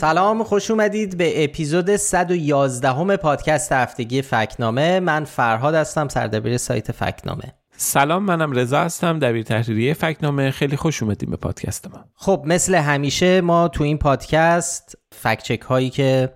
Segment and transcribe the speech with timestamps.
[0.00, 5.00] سلام خوش اومدید به اپیزود 111 همه پادکست هفتگی فکنامه.
[5.00, 7.54] من فرهاد هستم سردبیر سایت فکنامه.
[7.76, 10.50] سلام منم رضا هستم دبیر تحریریه فکنامه.
[10.50, 12.04] خیلی خوش اومدیم به پادکست ما.
[12.14, 16.32] خب مثل همیشه ما تو این پادکست فکچک هایی که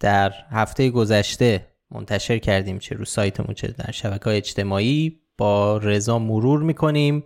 [0.00, 6.18] در هفته گذشته منتشر کردیم چه رو سایتمون چه در شبکه های اجتماعی با رضا
[6.18, 7.24] مرور می‌کنیم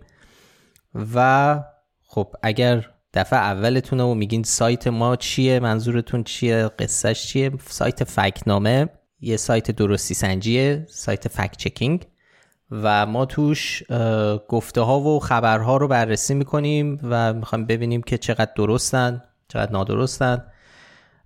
[1.15, 1.59] و
[2.07, 2.85] خب اگر
[3.17, 8.89] دفعه اولتونه و میگین سایت ما چیه؟ منظورتون چیه؟ قصهش چیه؟ سایت فکنامه
[9.21, 12.07] یه سایت درستی سنجیه سایت فکت چکینگ
[12.71, 13.83] و ما توش
[14.47, 20.43] گفته ها و خبرها رو بررسی می‌کنیم و می‌خوایم ببینیم که چقدر درستن چقدر نادرستن.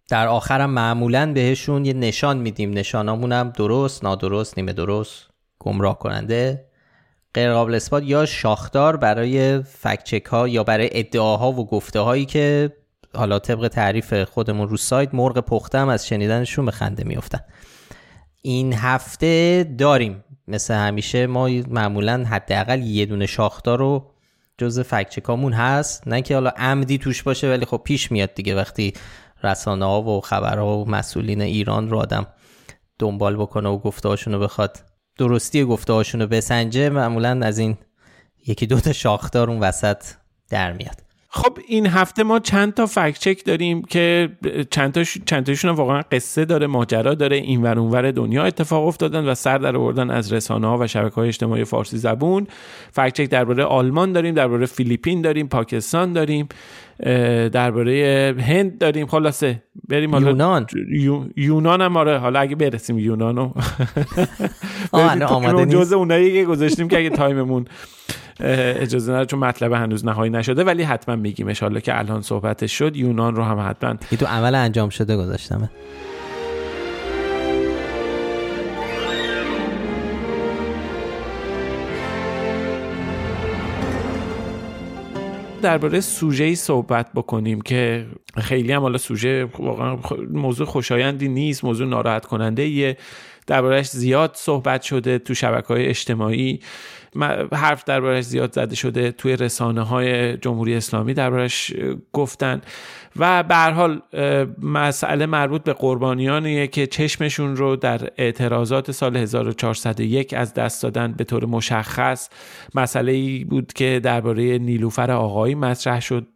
[0.10, 2.72] در آخرم معمولا بهشون یه نشان میدیم.
[2.72, 5.28] نشانامون هم درست نادرست نیمه درست
[5.60, 6.71] گمراه کننده.
[7.34, 12.72] غیر قابل اثبات یا شاخدار برای فکچک ها یا برای ادعاها و گفته هایی که
[13.16, 17.40] حالا طبق تعریف خودمون رو سایت مرغ پخته هم از شنیدنشون به خنده میفتن
[18.42, 20.24] این هفته داریم.
[20.48, 24.12] مثل همیشه ما معمولا حداقل یه دونه شاخدار رو
[24.58, 26.08] جز فکچکامون هست.
[26.08, 28.94] نه که حالا عمدی توش باشه ولی خب پیش میاد دیگه وقتی
[29.44, 32.28] رسانه ها و خبرها و مسئولین ایران رو آدم
[33.00, 34.91] دنبال بکنه و گفته رو بخواد.
[35.22, 37.78] درستی گفته هاشون رو بسنجه معمولا از این
[38.48, 40.04] یکی دوتا شاخدار اون وسط
[40.50, 40.96] در میاد.
[41.30, 44.30] خب این هفته ما چند تا فکت چک داریم که
[44.72, 47.36] چند تاش چند تاشون واقعا قصه داره ماجرا داره.
[47.36, 51.16] این ور اونور دنیا اتفاق افتادن و سر در آوردن از رسانه ها و شبکه
[51.16, 52.48] های اجتماعی فارسی زبون.
[52.92, 56.48] فکت چک درباره آلمان داریم درباره فیلیپین داریم پاکستان داریم.
[57.52, 59.08] درباره هند داریم.
[59.08, 60.30] خلاصه بریم حالا.
[60.30, 60.68] یونان.
[61.36, 62.18] یونان هم آره.
[62.18, 63.52] حالا اگه برسیم یونانو
[65.28, 67.66] آماده جزء اونایی که گذاشتیم که اگه تایممون
[68.40, 71.48] اجازه نداره چون مطلب هنوز نهایی نشده ولی حتما میگیم.
[71.48, 75.70] ان که الان صحبتش شد یونان رو هم حتما تو عمل انجام شده گذاشتمه.
[85.62, 88.08] درباره سوژه ای صحبت بکنیم که
[88.38, 89.98] خیلی هم حالا سوژه واقعا
[90.32, 92.98] موضوع خوشایندی نیست موضوع ناراحت کننده ایه.
[93.48, 96.60] دربارهش زیاد صحبت شده تو شبکه های اجتماعی
[97.54, 101.14] حرف دربارش زیاد زده شده توی رسانه های جمهوری اسلامی.
[101.14, 101.74] دربارش
[102.14, 102.62] گفتن.
[103.16, 104.02] و به حال
[104.62, 111.24] مسئله مربوط به قربانیانیه که چشمشون رو در اعتراضات سال 1401 از دست دادن به
[111.24, 112.30] طور مشخص.
[112.76, 116.28] مسئله ای بود که درباره نیلوفر آقایی مطرح شد.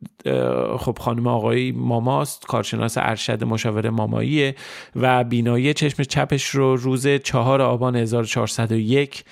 [0.78, 4.56] خب خانم آقایی ماماست کارشناس ارشد مشاور ماماییه
[4.96, 9.24] و بینایی چشم چپش رو روز چهار آبان 1401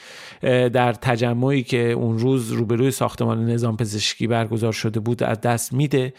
[0.74, 6.14] در تجمعی که اون روز روبروی ساختمان نظام پزشکی برگزار شده بود از دست میده.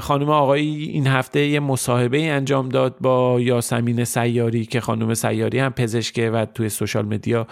[0.00, 5.72] خانم آقایی این هفته یه مصاحبه انجام داد با یاسمین سیاری که خانم سیاری هم
[5.72, 7.46] پزشکه و توی سوشال مدیا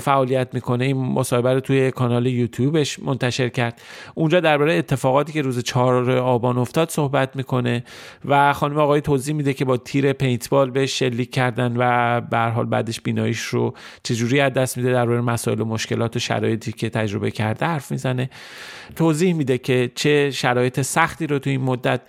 [0.00, 0.84] فعالیت می‌کنه.
[0.84, 3.80] این مصاحبه رو توی کانال یوتیوبش منتشر کرد.
[4.14, 7.84] اونجا درباره اتفاقاتی که روز 4 آبان افتاد صحبت می‌کنه
[8.24, 12.66] و خانم آقایی توضیح میده که با تیر پینتبال بهش شلیک کردن و به حال
[12.66, 17.30] بعدش بیناییش رو چجوری از دست میده درباره مسائل و مشکلات و شرایطی که تجربه
[17.30, 18.30] کرده حرف می‌زنه.
[18.96, 22.00] توضیح میده که چه شرایط سختی رو تو این مدت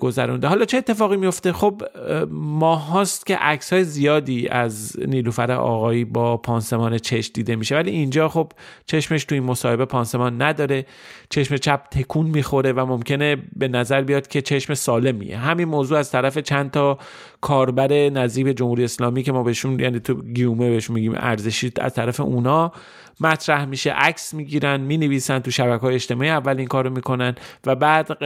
[0.00, 0.48] گذرونده.
[0.48, 1.82] حالا چه اتفاقی میفته؟ خب
[2.30, 7.74] ماه هاست که عکس های زیادی از نیلوفر آقایی با پانسمان چشم دیده میشه.
[7.74, 8.52] ولی اینجا خب
[8.86, 10.86] چشمش تو این مصاحبه پانسمان نداره.
[11.30, 15.38] چشم چپ تکون می‌خوره و ممکنه به نظر بیاد که چشم سالمیه.
[15.38, 16.98] همین موضوع از طرف چند تا
[17.40, 22.20] کاربر نظیب جمهوری اسلامی که ما بهشون یعنی تو گیومه بهشون میگیم ارزشی از طرف
[22.20, 22.72] اونا
[23.20, 27.34] مطرح میشه عکس می‌گیرن می‌نویسن تو شبکه های اجتماعی اول این کارو می‌کنن
[27.66, 28.24] و بعد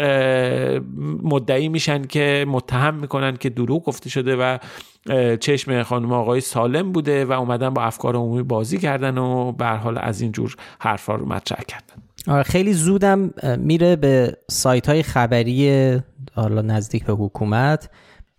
[1.23, 4.58] مدعی میشن که متهم می‌کنن که دروغ گفته شده و
[5.41, 9.99] چشم خانم آقای سالم بوده و اومدن با افکار عمومی بازی کردن و به حال
[9.99, 11.94] از این جور حرفا رو مطرح کردن.
[12.29, 16.00] آره خیلی زودم میره به سایت های خبری
[16.35, 17.91] حالا نزدیک به حکومت.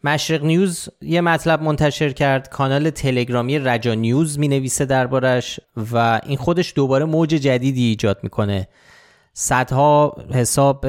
[0.06, 5.60] مشرق نیوز یه مطلب منتشر کرد کانال تلگرامی رجا نیوز می نویسه دربارش
[5.94, 8.68] و این خودش دوباره موج جدیدی ایجاد می‌کنه.
[9.34, 10.86] صدها حساب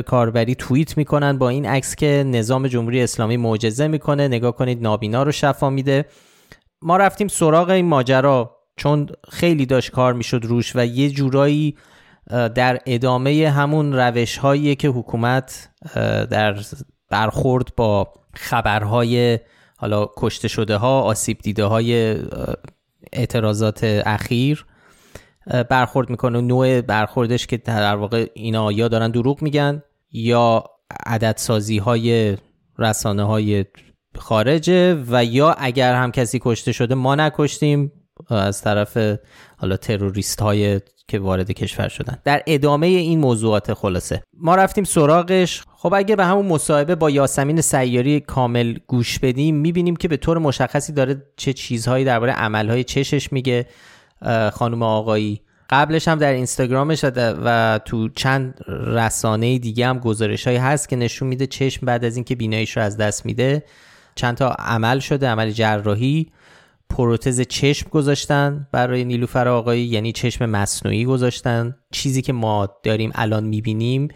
[0.00, 4.28] کاربری توییت می‌کنن با این عکس که نظام جمهوری اسلامی معجزه می‌کنه.
[4.28, 6.04] نگاه کنید نابینا رو شفا میده.
[6.82, 8.56] ما رفتیم سراغ این ماجرا.
[8.76, 11.76] چون خیلی داشت کار می‌شد روش و یه جورایی
[12.54, 15.68] در ادامه همون روش هایی که حکومت
[16.30, 16.56] در
[17.10, 19.38] برخورد با خبرهای
[19.76, 22.16] حالا کشته شده ها آسیب دیده های
[23.12, 24.66] اعتراضات اخیر
[25.70, 26.40] برخورد می‌کنه.
[26.40, 29.82] نوع برخوردش که در واقع اینا یا دارن دروغ میگن
[30.12, 30.64] یا
[31.06, 32.36] عددسازی های
[32.78, 33.64] رسانه های
[34.16, 37.92] خارجه و یا اگر هم کسی کشته شده ما نکشتیم
[38.30, 38.98] از طرف
[39.56, 42.18] حالا تروریست های که وارد کشور شدن.
[42.24, 44.22] در ادامه این موضوعات خلاصه.
[44.34, 45.62] ما رفتیم سراغش.
[45.76, 50.38] خب اگه به همون مصاحبه با یاسمین سیاری کامل گوش بدیم می‌بینیم که به طور
[50.38, 53.66] مشخصی داره چه چیزهایی درباره عملهای چشش میگه.
[54.52, 55.40] خانم آقایی.
[55.70, 61.28] قبلش هم در اینستاگرامش و تو چند رسانه دیگه هم گزارش هایی هست که نشون
[61.28, 63.64] میده چشم بعد از اینکه بیناییش رو از دست میده.
[64.14, 66.26] چند تا عمل شده عمل جراحی.
[66.90, 71.76] پروتز چشم گذاشتن برای نیلوفر آقایی یعنی چشم مصنوعی گذاشتن.
[71.90, 74.08] چیزی که ما داریم الان می‌بینیم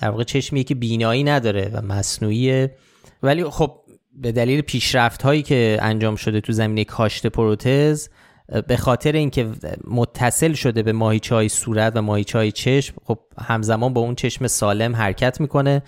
[0.00, 2.76] در واقع چشمیه که بینایی نداره و مصنوعیه.
[3.22, 3.80] ولی خب
[4.12, 8.08] به دلیل پیشرفت هایی که انجام شده تو زمینه کاشت پروتز
[8.68, 9.50] به خاطر اینکه
[9.90, 14.46] متصل شده به ماهیچه های صورت و ماهیچه های چشم خب همزمان با اون چشم
[14.46, 15.82] سالم حرکت می‌کنه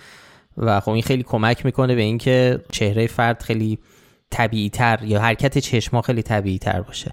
[0.57, 3.79] و خب این خیلی کمک می‌کنه به اینکه چهره فرد خیلی
[4.31, 7.11] طبیعی تر یا حرکت چشما خیلی طبیعی تر باشه.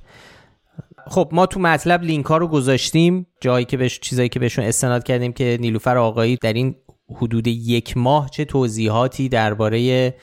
[1.07, 5.05] خب ما تو مطلب لینک ها رو گذاشتیم جایی که بهش چیزایی که بهشون استناد
[5.05, 6.75] کردیم که نیلوفر آقایی در این
[7.17, 10.15] حدود یک ماه چه توضیحاتی درباره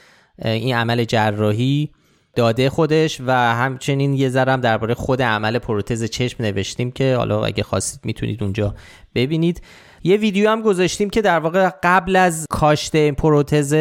[0.43, 1.91] این عمل جراحی
[2.35, 7.63] داده خودش و همچنین یه ذرم درباره خود عمل پروتز چشم نوشتیم که حالا اگه
[7.63, 8.75] خواستید می‌تونید اونجا
[9.15, 9.61] ببینید.
[10.03, 13.73] یه ویدیو هم گذاشتیم که در واقع قبل از کاشت پروتز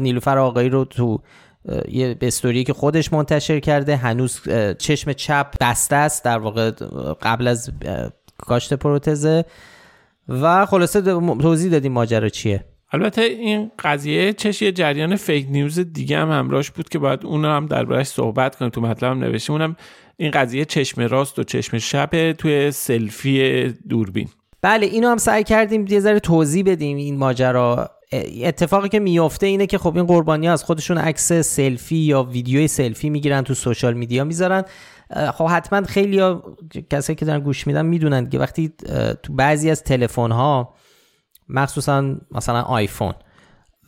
[0.00, 1.22] نیلوفر آقایی رو تو
[1.88, 3.96] یه استوری که خودش منتشر کرده.
[3.96, 4.40] هنوز
[4.78, 6.70] چشم چپ بسته است در واقع
[7.22, 7.70] قبل از
[8.38, 9.44] کاشت پروتزه
[10.28, 11.02] و خلاصه
[11.40, 12.64] توضیح دادیم ماجرا چیه.
[12.92, 17.44] البته این قضیه چش یه جریان فیک نیوز دیگه هم همراهش بود که باید اون
[17.44, 19.54] هم دربارش صحبت کنیم تو مطلب هم نوشتیم.
[19.54, 19.76] اونم
[20.16, 24.28] این قضیه چشم راست و چشم چپ توی سلفی دوربین.
[24.62, 27.90] بله اینو هم سعی کردیم یه ذره توضیح بدیم این ماجرا.
[28.42, 33.10] اتفاقی که میفته اینه که خب این قربانی از خودشون عکس سلفی یا ویدیوی سلفی
[33.10, 34.64] می‌گیرن تو social media می‌ذارن.
[35.34, 36.56] خب حتما خیلی ها
[36.90, 38.72] کسایی که دارن گوش میدن می‌دونن که وقتی
[39.22, 40.74] تو بعضی از تلفن ها
[41.48, 43.14] مخصوصا مثلا آیفون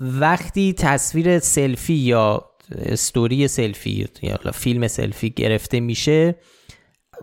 [0.01, 2.45] وقتی تصویر سلفی یا
[2.77, 6.35] استوری سلفی یا فیلم سلفی گرفته میشه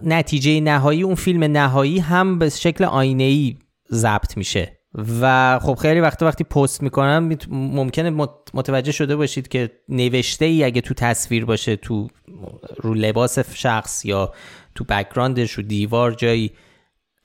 [0.03, 3.57] نتیجه نهایی اون فیلم نهایی هم به شکل آینه ای
[3.91, 4.80] ضبط میشه.
[5.21, 8.09] و خب خیلی وقت وقتی پست می‌کنم ممکنه
[8.53, 12.07] متوجه شده باشید که نوشته ای اگه تو تصویر باشه تو
[12.77, 14.33] رو لباس شخص یا
[14.75, 16.51] تو بکراندش رو دیوار جایی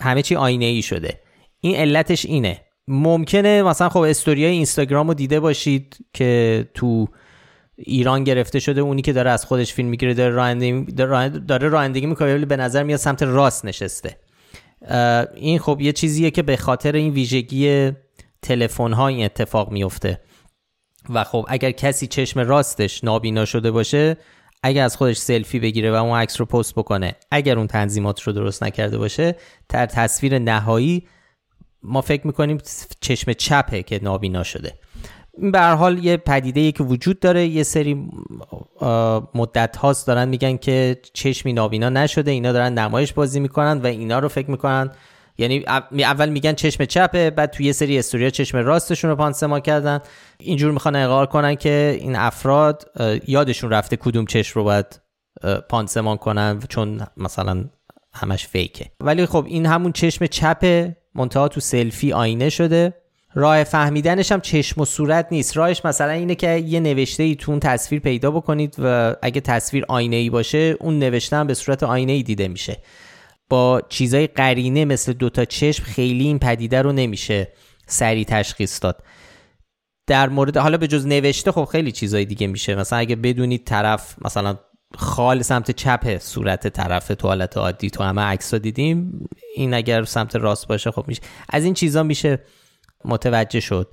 [0.01, 1.21] همه چی آینه ای شده.
[1.61, 2.61] این علتش اینه.
[2.89, 7.09] ممکنه مثلا خب استوریای اینستاگرام رو دیده باشید که تو
[7.77, 10.93] ایران گرفته شده اونی که داره از خودش فیلم می‌گیره داره رانندگی
[11.49, 14.19] داره رانندگی می‌کنه به نظر میاد سمت راست نشسته.
[15.35, 17.93] این خب یه چیزیه که به خاطر این ویژگی
[18.43, 20.21] تلفن ها اتفاق میفته.
[21.11, 24.17] و خب اگر کسی چشم راستش نابینا شده باشه
[24.63, 28.33] اگر از خودش سلفی بگیره و اون عکس رو پست بکنه اگر اون تنظیمات رو
[28.33, 29.37] درست نکرده باشه
[29.69, 31.09] در تصویر نهایی
[31.83, 32.59] ما فکر می‌کنیم
[33.01, 34.79] چشم چپه که نابینا شده.
[35.39, 38.09] به حال یه پدیده که وجود داره یه سری
[39.35, 44.19] مدت هاست دارن میگن که چشمی نابینا نشده اینا دارن نمایش بازی می‌کنن و اینا
[44.19, 44.91] رو فکر می‌کنن.
[45.39, 50.01] یعنی اول میگن چشم چپه بعد توی یه سری استوریا چشم راستشون رو پانسما کردن.
[50.39, 52.91] اینجور می‌خوان اقرار کنن که این افراد
[53.27, 55.01] یادشون رفته کدوم چشم رو باید
[55.69, 57.65] پانسمان کنن چون مثلا
[58.15, 58.87] همش فیکه.
[59.01, 62.95] ولی خب این همون چشم چپه منتها تو سلفی آینه شده.
[63.37, 65.57] راه فهمیدنش هم چشم و صورت نیست.
[65.57, 69.85] راهش مثلا اینه که یه نوشته ای تو اون تصویر پیدا بکنید و اگه تصویر
[69.89, 72.79] آینه ای باشه اون نوشته هم به صورت آینه ای دیده میشه.
[73.49, 77.53] با چیزای قرینه مثل دوتا چشم خیلی این پدیده رو نمیشه
[77.87, 79.03] سریع تشخیص داد.
[80.07, 82.75] در مورد حالا به جز نوشته خب خیلی چیزای دیگه میشه.
[82.75, 84.59] مثلا اگه بدونید طرف مثلا
[84.95, 90.69] خال سمت چپ صورت طرف توالت عادی تو همه عکس دیدیم این اگر سمت راست
[90.69, 91.23] باشه خب میشه.
[91.49, 92.39] از این چیزا میشه
[93.05, 93.89] متوجه شد.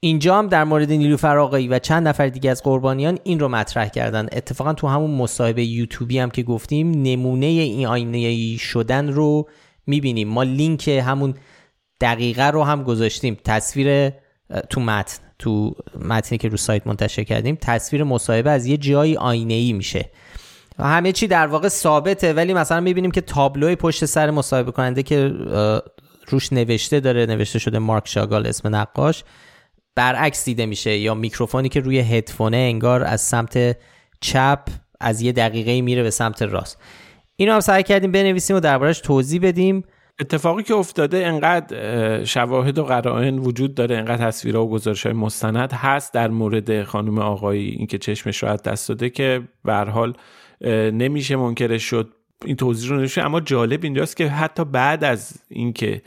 [0.00, 3.88] اینجا هم در مورد نیلو فراقی و چند نفر دیگه از قربانیان این رو مطرح
[3.88, 9.48] کردن اتفاقا تو همون مصاحبه یوتیوبی هم که گفتیم نمونه این آینه شدن رو
[9.86, 10.28] می‌بینیم.
[10.28, 11.34] ما لینک همون
[12.00, 13.36] دقیقه رو هم گذاشتیم.
[13.44, 14.12] تصویر
[14.70, 19.54] تو متن تو متنی که رو سایت منتشر کردیم تصویر مصاحبه از یه جایی آینه
[19.54, 20.10] ای میشه.
[20.78, 25.32] همه چی در واقع ثابته ولی مثلا می‌بینیم که تابلوی پشت سر مصاحبه کننده که
[26.32, 29.24] روش نوشته داره نوشته شده مارک شاگال اسم نقاش.
[29.94, 33.76] برعکس دیده میشه یا میکروفونی که روی هدفونه انگار از سمت
[34.20, 34.68] چپ
[35.00, 36.78] از یه دقیقه میره به سمت راست.
[37.36, 39.84] اینو هم سعی کردیم بنویسیم و دربارش توضیح بدیم.
[40.20, 45.72] اتفاقی که افتاده انقدر شواهد و قرائن وجود داره انقدر تصویرها و گزارش های مستند
[45.72, 50.14] هست در مورد خانم آقایی اینکه چشمش رو دست داده که به حال
[50.92, 52.14] نمیشه منکرش شد.
[52.44, 56.02] این توضیح رو نمیشه اما جالب اینجاست که حتی بعد از اینکه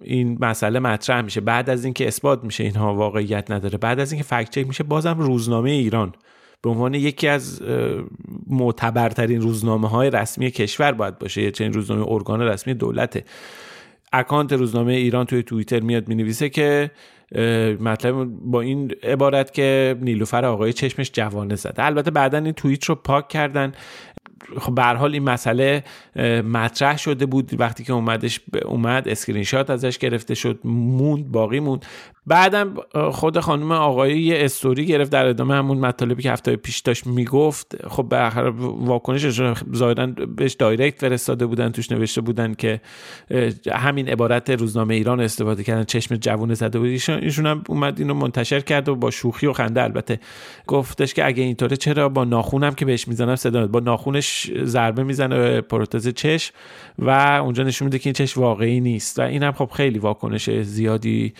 [0.00, 4.28] این مسئله مطرح میشه بعد از اینکه اثبات میشه اینها واقعیت نداره بعد از اینکه
[4.28, 6.12] فکت چک میشه بازم روزنامه ایران
[6.62, 7.62] به عنوان یکی از
[8.46, 13.24] معتبرترین روزنامه های رسمی کشور باید باشه یه چنین روزنامه ارگان رسمی دولته.
[14.12, 16.90] اکانت روزنامه ایران توی توییتر میاد می‌نویسه که
[17.80, 21.84] مطلب با این عبارت که نیلوفر آقای چشمش جوانه زده.
[21.84, 23.72] البته بعدا این توییت رو پاک کردن.
[24.60, 25.84] خب به حال این مسئله
[26.44, 27.60] مطرح شده بود.
[27.60, 31.86] وقتی که اومدش اومد اسکرین شات ازش گرفته شد موند باقی موند.
[32.26, 32.74] بعدم
[33.10, 37.86] خود خانم آقایی یه استوری گرفت در ادامه همون مطالبی که هفته پیش داشت می‌گفت.
[37.88, 38.18] خب به
[38.60, 39.28] واکنش
[39.76, 42.80] ظاهرا بهش direct فرستاده بودن توش نوشته بودن که
[43.72, 46.88] همین عبارت روزنامه ایران استفاده کردن چشم جوون زده بود.
[46.88, 50.20] ایشون هم اومد اینو منتشر کرد و با شوخی و خنده البته
[50.66, 55.60] گفتش که اگه اینطوره چرا با ناخونم که بهش می‌زنم صدا با ناخونش ضربه می‌زنه
[55.60, 56.54] پروتز چشم
[56.98, 57.10] و
[57.42, 59.18] اونجا نشون میده که این چشم واقعی نیست.
[59.18, 61.34] و این هم خب خیلی واکنش زیادی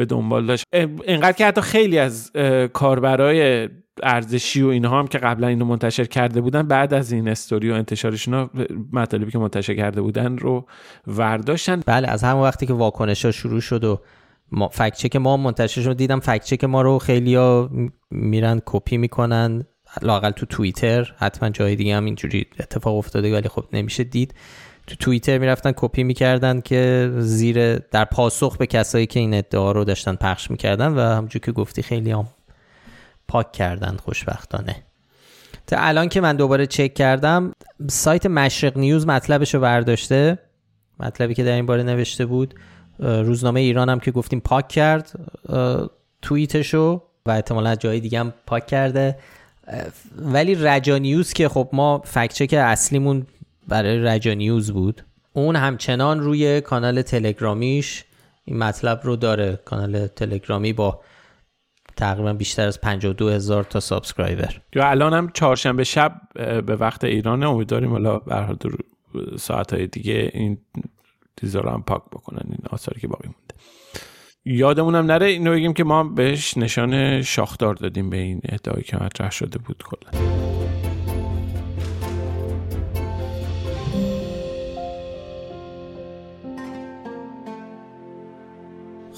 [0.00, 0.64] به دنبال داشت.
[1.06, 2.32] اینقدر که حتی خیلی از
[2.72, 3.68] کاربرای
[4.02, 7.74] ارزشی و اینها هم که قبلا اینو منتشر کرده بودن بعد از این استوری و
[7.74, 8.50] انتشارشون
[8.92, 10.66] مطالبی که منتشر کرده بودن رو
[11.06, 11.82] ورداشتن.
[11.86, 14.00] بله از همون وقتی که واکنش ها شروع شد و
[14.52, 17.70] ما فکت چک ما منتشر شد دیدم فکت چک ما رو خیلی ها
[18.10, 19.64] میرن کپی می‌کنن
[20.02, 24.34] لاقل تو توییتر حتما جای دیگه هم اینجوری اتفاق افتاده ولی خب نمیشه دید.
[24.90, 29.84] تو توییتر می‌رفتن کپی می‌کردن که زیر در پاسخ به کسایی که این ادعا رو
[29.84, 32.26] داشتن پخش می‌کردن و همونجور که گفتی خیلی هم
[33.28, 34.76] پاک کردن خوشبختانه.
[35.66, 37.52] تا الان که من دوباره چک کردم
[37.88, 40.38] سایت مشرق نیوز مطلبش رو برداشته.
[41.00, 42.54] مطلبی که در این باره نوشته بود
[42.98, 45.12] روزنامه ایران هم که گفتیم پاک کرد
[46.22, 49.18] توییتشو و احتمالا جای دیگه هم پاک کرده.
[50.16, 53.26] ولی رجا نیوز که خب ما fact check اصلیمون
[53.70, 55.02] برای رجا نیوز بود.
[55.32, 58.04] اون همچنان روی کانال تلگرامیش
[58.44, 59.60] این مطلب رو داره.
[59.64, 61.00] کانال تلگرامی با
[61.96, 64.60] تقریبا بیشتر از 52 هزار تا سابسکرایبر.
[64.74, 66.20] یا الان هم چهارشنبه شب
[66.66, 68.56] به وقت ایران امیدواریم حالا به
[69.38, 70.58] ساعت های دیگه این
[71.40, 73.54] چیزا هم پاک بکنن این آثاری که باقی مونده.
[74.44, 79.30] یادمونم نره اینو بگیم که ما بهش نشان شاخدار دادیم به این ادعایی که مطرح
[79.30, 80.49] شده بود کلا.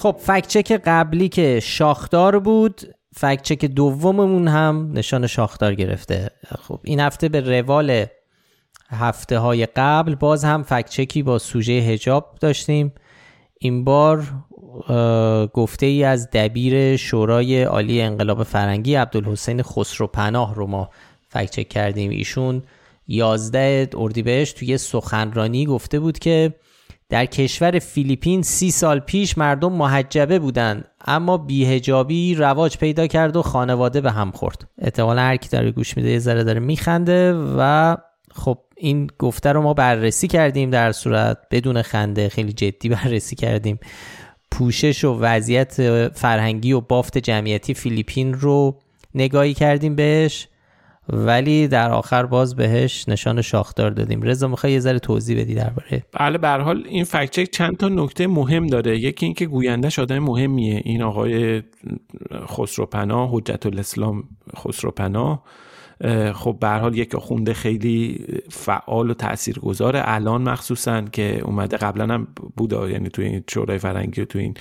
[0.02, 2.82] خب فکچک قبلی که شاخدار بود
[3.16, 6.30] فکچک دوممون هم نشان شاخدار گرفته.
[6.58, 8.06] خب این هفته به روال
[8.90, 12.92] هفته های قبل باز هم فکچکی با سوژه هجاب داشتیم.
[13.58, 14.26] این بار
[15.54, 20.90] گفته ای از دبیر شورای عالی انقلاب فرنگی عبدالحسین خسرو پناه رو ما
[21.28, 22.10] فکچک کردیم.
[22.10, 22.62] ایشون
[23.08, 26.54] 11 اردیبهشت توی سخنرانی گفته بود که
[27.12, 33.42] در کشور فیلیپین سی سال پیش مردم محجبه بودند اما بیهجابی رواج پیدا کرد و
[33.42, 34.68] خانواده به هم خورد.
[34.78, 37.96] احتمالا هر کی داره گوش میده یه ذره داره میخنده و
[38.34, 43.78] خب این گفته رو ما بررسی کردیم در صورت بدون خنده خیلی جدی بررسی کردیم.
[44.50, 48.78] پوشش و وضعیت فرهنگی و بافت جمعیتی فیلیپین رو
[49.14, 50.48] نگاهی کردیم بهش.
[51.08, 54.22] ولی در آخر باز بهش نشان شاخدار دادیم.
[54.22, 58.26] رضا می‌خوای یه ذره توضیح بدی درباره؟ بله به حال این فکت چند تا نکته
[58.26, 58.98] مهم داره.
[58.98, 60.82] یکی اینکه گویندهش آدم مهمیه.
[60.84, 61.62] این آقای
[62.46, 64.24] خسروپناه حجت الاسلام
[64.56, 65.42] خسروپناه
[66.34, 72.28] خب به حال یک خونده خیلی فعال و تاثیرگذار الان مخصوصا که اومده قبلا هم
[72.56, 74.54] بود یعنی توی این شورای فرنگی و توی این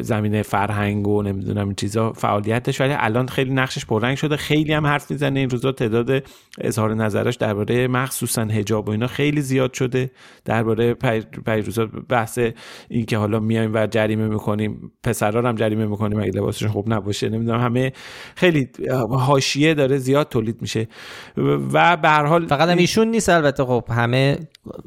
[0.00, 4.36] زمینه فرهنگ و نمی‌دونم چیزا فعالیتش ولی الان خیلی نقشش پررنگ شده.
[4.36, 5.40] خیلی هم حرف می‌زنه.
[5.40, 6.22] این روزا تعداد
[6.60, 10.10] اظهار نظرش درباره مخصوصا حجاب و اینا خیلی زیاد شده.
[10.44, 10.96] درباره
[11.46, 12.38] روزا بحث
[12.88, 14.92] این که حالا میایم و جریمه می‌کنیم.
[15.02, 17.28] پسرا هم جریمه می‌کنیم اگه لباسشون خوب نباشه.
[17.28, 17.92] نمی‌دونم همه
[18.34, 18.68] خیلی
[19.10, 20.88] حاشیه داره زیاد تولید میشه.
[21.72, 23.64] و به هر حال فقط هم ایشون نیست البته.
[23.64, 24.38] خب همه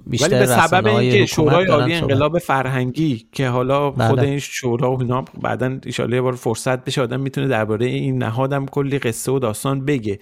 [0.08, 4.08] بیشتر ولی به سبب اینکه شورای عالی انقلاب فرهنگی که حالا بله.
[4.08, 8.18] خود این شورا و اینا بعدا ان یه بار فرصت بشه آدم می‌تونه درباره این
[8.18, 10.20] نهادم کلی قصه و داستان بگه.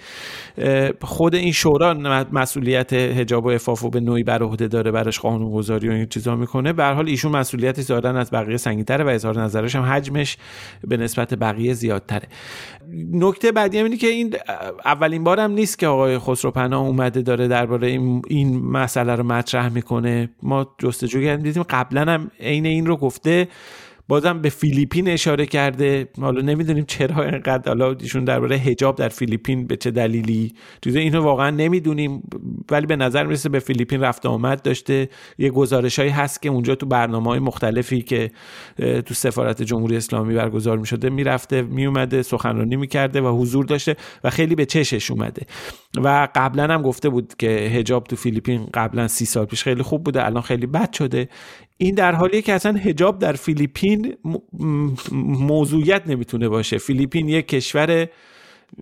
[1.01, 1.93] خود این شورا
[2.31, 6.35] مسئولیت حجاب و عفاف به نوعی بر عهده داره براش قانون گذاری و این چیزا
[6.35, 6.73] می‌کنه.
[6.73, 10.37] به حال ایشون مسئولیتش دارن از بقیه سنگین‌تره و اظهار نظرش هم حجمش
[10.87, 12.27] به نسبت بقیه زیادتره.
[13.13, 14.35] نکته بعدی هم اینه که این
[14.85, 20.29] اولین بارم نیست که آقای خسروپناه اومده داره درباره این, این مسئله رو مطرح می‌کنه.
[20.43, 21.43] ما جستجو کردیم.
[21.43, 23.47] دیدیم قبلا هم عین این رو گفته.
[24.07, 26.07] بازم به فیلیپین اشاره کرده.
[26.21, 31.21] حالا نمی‌دونیم چرا اینقدر حالا ایشون درباره حجاب در فیلیپین به چه دلیلی چیز اینو
[31.21, 32.23] واقعا نمی‌دونیم
[32.71, 35.09] ولی به نظر می‌رسه به فیلیپین رفت آمد داشته.
[35.37, 38.31] یه گزارشهایی هست که اونجا تو برنامه های مختلفی که
[38.77, 44.55] تو سفارت جمهوری اسلامی برگزار می‌شده می‌رفته میومده سخنرانی می‌کرده و حضور داشته و خیلی
[44.55, 45.41] به چشش اومده.
[45.97, 50.03] و قبلا هم گفته بود که هجاب تو فیلیپین قبلا سی سال پیش خیلی خوب
[50.03, 51.29] بوده الان خیلی بد شده.
[51.77, 54.17] این در حالیه که اصلا هجاب در فیلیپین
[55.11, 56.77] موضوعیت نمی‌تونه باشه.
[56.77, 58.07] فیلیپین یک کشور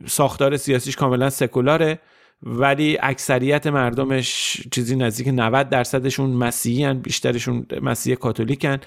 [0.06, 2.00] ساختار سیاسیش کاملا سکولاره
[2.44, 8.78] ولی اکثریت مردمش چیزی نزدیک 90 درصدشون مسیحی بیشترشون مسیح کاتولیکن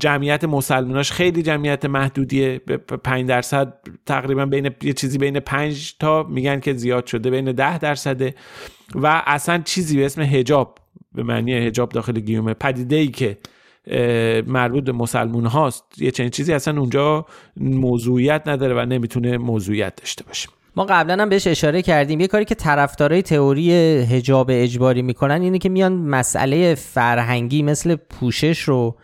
[0.00, 2.60] جمعیت مسلماناش خیلی جمعیت محدودیه.
[2.66, 3.74] به 5 درصد
[4.06, 8.34] تقریبا بین یه چیزی بین 5 تا میگن که زیاد شده بین 10 درصده.
[8.94, 10.78] و اصلا چیزی به اسم هجاب
[11.16, 12.54] به معنی هجاب داخل گیومه.
[12.54, 13.38] پدیده ای که
[14.46, 20.24] مربوط به مسلمون هاست یه چنین چیزی اصلا اونجا موضوعیت نداره و نمی‌تونه موضوعیت داشته
[20.24, 20.48] باشه.
[20.76, 22.20] ما قبلا هم بهش اشاره کردیم.
[22.20, 28.60] یه کاری که طرفدارای تئوری هجاب اجباری می‌کنن اینه که میان مسئله فرهنگی مثل پوشش
[28.60, 28.96] رو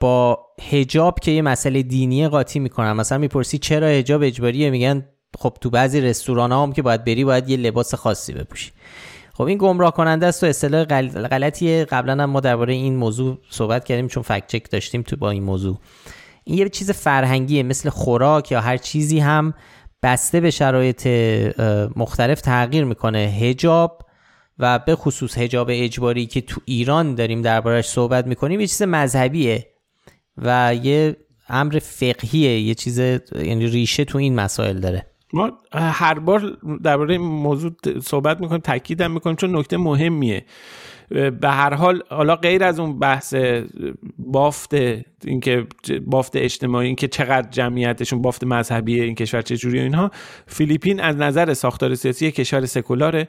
[0.00, 0.38] با
[0.70, 2.92] هجاب که یه مسئله دینی قاطی می‌کنن.
[2.92, 5.04] مثلا می‌پرسی چرا هجاب اجباریه؟ میگن
[5.38, 8.70] خب تو بعضی رستوران هم که باید بری باید یه لباس خاصی بپوشی.
[9.36, 11.84] خب این گمراه کننده است و اصطلاح غلطیه.
[11.84, 15.42] قبلا هم ما درباره این موضوع صحبت کردیم چون فکت چک داشتیم تو با این
[15.42, 15.78] موضوع.
[16.44, 19.54] این یه چیز فرهنگیه مثل خوراک یا هر چیزی هم
[20.02, 21.06] بسته به شرایط
[21.96, 23.18] مختلف تغییر می‌کنه.
[23.18, 24.02] هجاب
[24.58, 29.66] و به خصوص هجاب اجباری که تو ایران داریم دربارش صحبت می‌کنیم یه چیز مذهبیه
[30.38, 31.16] و یه
[31.48, 32.60] امر فقهیه.
[32.60, 35.06] یه چیز یعنی ریشه تو این مسائل داره.
[35.34, 40.44] ما هر بار درباره این موضوع صحبت می‌کنیم تاکیدم می‌کنیم چون نکته مهمیه.
[41.40, 43.34] به هر حال حالا غیر از اون بحث
[44.18, 44.74] بافت
[45.24, 45.66] اینکه
[46.06, 50.10] بافت اجتماعی اینکه چقدر جمعیتشون بافت مذهبی این کشور چه جوری اینها
[50.46, 53.28] فیلیپین از نظر ساختار سیاسی کشور سکولاره.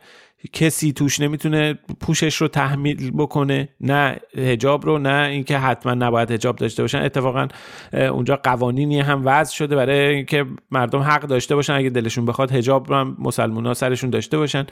[0.53, 6.55] کسی توش نمی‌تونه پوشش رو تحمیل بکنه نه هجاب رو نه اینکه حتما نباید هجاب
[6.55, 7.01] داشته باشن.
[7.01, 7.47] اتفاقا
[7.93, 11.73] اونجا قوانینی هم وضع شده برای اینکه مردم حق داشته باشن.
[11.73, 14.65] اگه دلشون بخواد هجاب رو هم مسلمان ها سرشون داشته باشن.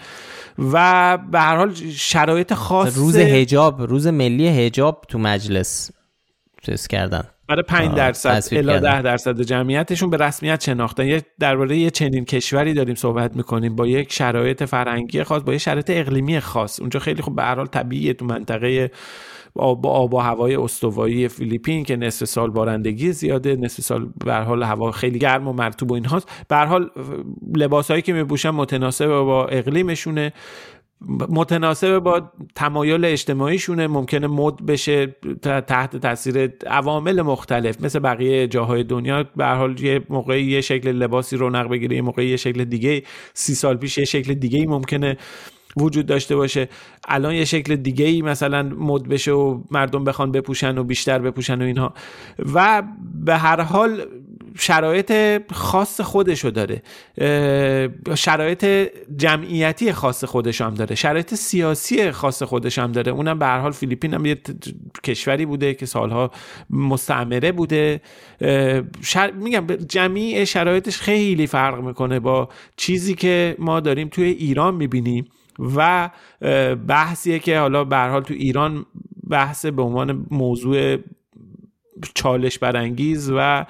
[0.71, 5.91] و به هر حال شرایط خاص روز هجاب روز ملی هجاب تو مجلس
[6.61, 7.23] چیز کردن.
[7.53, 11.07] برای 5 درصد الا 10 درصد جمعیتشون به رسمیت شناختن.
[11.07, 15.57] یه درباره یه چنین کشوری داریم صحبت می‌کنیم با یک شرایط فرهنگی خاص با یه
[15.57, 16.79] شرایط اقلیمی خاص.
[16.79, 18.91] اونجا خیلی خوب به هر حال طبیعیه تو منطقه
[19.55, 24.63] با آب و هوای استوایی فیلیپین که نصف سال بارندگی زیاده نصف سال به حال
[24.63, 26.45] هوا خیلی گرم و مرطوب و اینهاست.
[26.47, 26.89] به هر حال
[27.55, 30.33] لباسایی که میپوشن متناسب با اقلیمشونه.
[31.07, 33.87] متناسب با تمایل اجتماعیشونه.
[33.87, 39.25] ممکنه مد بشه تحت تاثیر عوامل مختلف مثل بقیه جاهای دنیا.
[39.35, 43.55] به حال یه موقعی یه شکل لباسی رونق بگیره یه موقعی یه شکل دیگه سی
[43.55, 45.17] سال پیش یه شکل دیگه ممکنه
[45.77, 46.69] وجود داشته باشه.
[47.07, 51.61] الان یه شکل دیگه ای مثلا مد بشه و مردم بخوان بپوشن و بیشتر بپوشن
[51.61, 51.93] و اینها.
[52.53, 52.83] و
[53.25, 54.05] به هر حال
[54.57, 56.81] شرایط خاص خودشو داره.
[58.15, 58.65] شرایط
[59.17, 60.95] جمعیتی خاص خودش هم داره.
[60.95, 63.11] شرایط سیاسی خاص خودش هم داره.
[63.11, 64.37] اونم به هر حال فیلیپین هم یه
[65.03, 66.31] کشوری بوده که سالها
[66.69, 68.01] مستعمره بوده.
[69.01, 69.31] شر...
[69.31, 75.25] میگم جمعی شرایطش خیلی فرق می‌کنه با چیزی که ما داریم توی ایران می‌بینیم.
[75.59, 76.09] و
[76.87, 78.85] بحثیه که حالا به حال تو ایران
[79.29, 80.97] بحث به عنوان موضوع
[82.15, 83.65] چالش برانگیز و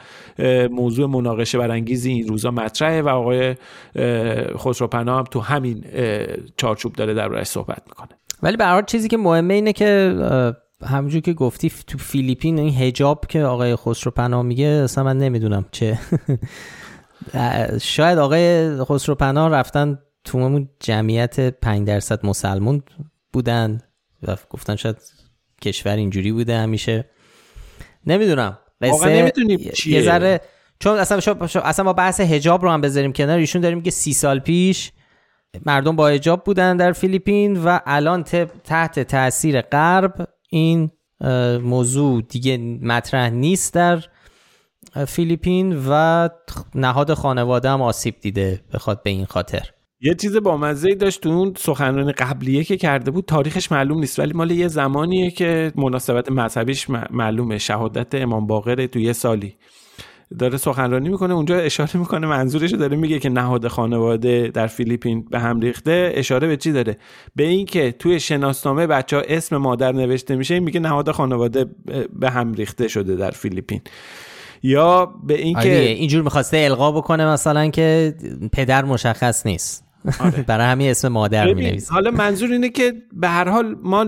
[0.72, 3.56] موضوع مناقشه برانگیزی این روزا مطرحه و آقای
[4.58, 5.86] خسروپناه هم تو همین
[6.58, 8.10] چارچوب داره در صحبت می‌کنه.
[8.44, 10.16] ولی به چیزی که مهمه اینه که
[10.86, 16.00] همونجور که گفتی تو فیلیپین این هجاب که آقای خسروپناه میگه اصلا من نمی‌دونم چه.
[17.82, 22.84] شاید آقای خسروپناه رفتن تو جمعیت 5 درصد مسلمون
[23.34, 23.82] بودن
[24.24, 24.98] و گفتن شاید
[25.62, 27.10] کشور اینجوری بوده همیشه.
[28.08, 28.58] نمی‌دونم.
[28.82, 30.42] واقعا نمی‌دونیم یه ذره
[30.80, 33.38] چون اصلا شو اصلا ما بحث حجاب رو هم بذاریم کنار.
[33.38, 34.92] ایشون داریم که سی سال پیش
[35.66, 38.24] مردم با حجاب بودن در فیلیپین و الان
[38.64, 40.92] تحت تاثیر غرب این
[41.62, 44.04] موضوع دیگه مطرح نیست در
[45.08, 46.30] فیلیپین و
[46.76, 49.70] نهاد خانواده هم آسیب دیده بخواد به این خاطر.
[50.06, 54.34] یه چیز با مزه داشت اون سخنرانی قبلیه که کرده بود تاریخش معلوم نیست ولی
[54.34, 57.58] مال یه زمانیه که مناسبت مذهبیش معلومه.
[57.58, 59.56] شهادت امام باقر تو یه سالی.
[60.40, 65.40] داره سخنرانی می‌کنه اونجا اشاره می‌کنه منظورش داره میگه که نهاد خانواده در فیلیپین به
[65.40, 66.12] هم ریخته.
[66.16, 66.98] اشاره به چی داره؟
[67.36, 71.66] به اینکه توی شناسنامه بچه ها اسم مادر نوشته میشه میگه نهاد خانواده
[72.20, 73.82] به هم ریخته شده در فیلیپین.
[74.64, 78.14] یا به اینکه آره اینجور می‌خواسته القا بکنه مثلا که
[78.54, 79.83] پدر مشخص نیست.
[80.20, 80.42] آره.
[80.48, 84.06] برای همین اسم مادر می حالا منظور اینه که به هر حال ما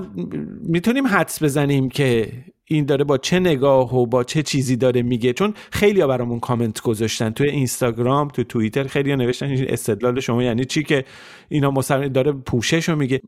[0.63, 2.31] می‌تونیم حدس بزنیم که
[2.67, 5.33] این داره با چه نگاه و با چه چیزی داره میگه.
[5.33, 10.19] چون خیلی ها برامون کامنت گذاشتن توی اینستاگرام تو توییتر خیلی ها نوشتن این استدلال
[10.19, 11.05] شما یعنی چی که
[11.49, 13.21] اینا مثلا داره پوشش رو میگه.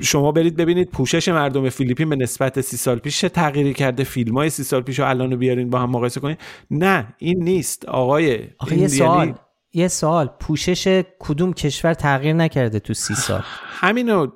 [0.00, 4.04] شما برید ببینید پوشش مردم فیلیپین به نسبت سی سال پیش چه تغییری کرده.
[4.04, 6.38] فیلم های سی سال پیش رو الان بیارین با هم مقایسه کنید
[6.70, 7.84] نه این نیست.
[7.84, 9.34] آقای آخه یه سوال.
[9.74, 14.26] یه سوال پوشش کدوم کشور تغییر نکرده تو سی سال؟ همینو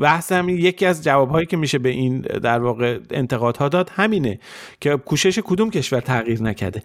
[0.00, 4.38] بحث همین یکی از جوابهایی که میشه به این در واقع انتقادها داد همینه
[4.80, 6.82] که پوشش کدوم کشور تغییر نکرده.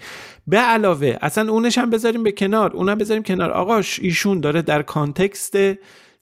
[0.48, 3.52] به علاوه اصلا اونش هم بذاریم به کنار اونم بذاریم کنار.
[3.52, 5.58] آقاش ایشون داره در کانتکست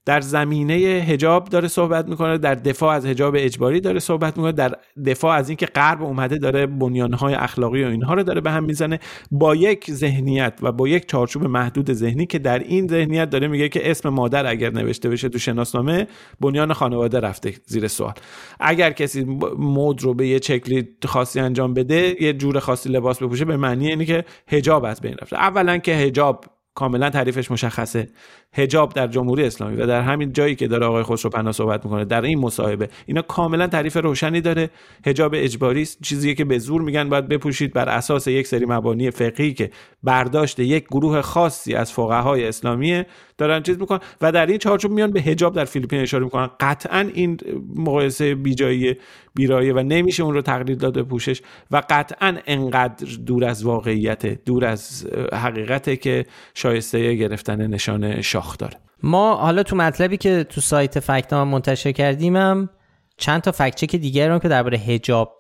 [0.10, 4.76] در زمینه هجاب داره صحبت می‌کنه در دفاع از هجاب اجباری داره صحبت می‌کنه در
[5.06, 9.00] دفاع از اینکه غرب اومده داره بنیانهای اخلاقی و اینها رو داره به هم می‌زنه.
[9.32, 13.70] با یک ذهنیت و با یک چارچوب محدود ذهنی که در این ذهنیت داره میگه
[13.70, 16.08] که اسم مادر اگر نوشته بشه تو شناسنامه
[16.40, 18.14] بنیان خانواده رفته زیر سوال.
[18.60, 19.24] اگر کسی
[19.58, 23.88] مود رو به یه شکلی خاصی انجام بده یه جور خاصی لباس بپوشه به معنی
[23.88, 25.36] اینه که حجاب از بین رفته.
[25.36, 28.08] اولا که حجاب کاملا تعریفش مشخصه.
[28.54, 32.06] هجاب در جمهوری اسلامی و در همین جایی که داره آقای خسرو پناه صحبت می‌کنه
[32.06, 34.70] در این مصاحبه اینا کاملا تعریف روشنی داره.
[35.06, 39.12] هجاب اجباری است چیزی که به زور میگن باید بپوشید بر اساس یک سری مبانی
[39.12, 39.70] فقهی که
[40.04, 43.04] برداشت یک گروه خاصی از فقهای اسلامی
[43.38, 46.50] دارن چیز می‌کنن و در این چارچوب میان به هجاب در فیلیپین اشاره می‌کنن.
[46.60, 47.38] قطعا این
[47.76, 48.96] مقایسه بیجایی
[49.36, 54.66] بیرایه و نمیشه اون رو تقلید داد پوشش و قطعا انقدر دور از واقعیت دور
[54.66, 58.74] از حقیقته که شایسته گرفتن نشان شاخ داره.
[59.04, 62.70] ما حالا تو مطلبی که تو سایت فکت منتشر کردیم هم
[63.18, 65.40] چند تا فکت چک دیگر رو که درباره هجاب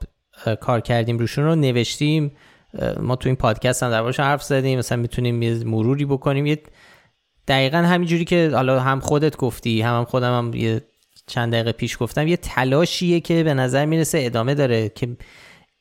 [0.62, 2.32] کار کردیم روشون رو نوشتیم.
[3.00, 4.80] ما تو این پادکست هم دربارش حرف زدیم.
[4.80, 6.46] مثلا می‌تونیم یه مروری بکنیم.
[6.46, 6.62] یه
[7.48, 10.82] دقیقا همینجوری که حالا هم خودت گفتی هم, هم خودم هم یه
[11.28, 15.18] چند دقیقه پیش گفتم یه تلاشیه که به نظر می‌رسه ادامه داره که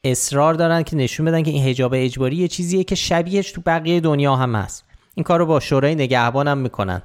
[0.05, 4.01] اصرار دارن که نشون بدن که این حجاب اجباری یه چیزیه که شبیهش تو بقیه
[4.01, 4.85] دنیا هم هست.
[5.19, 7.03] این کار رو با شورای نگهبان هم می‌کنن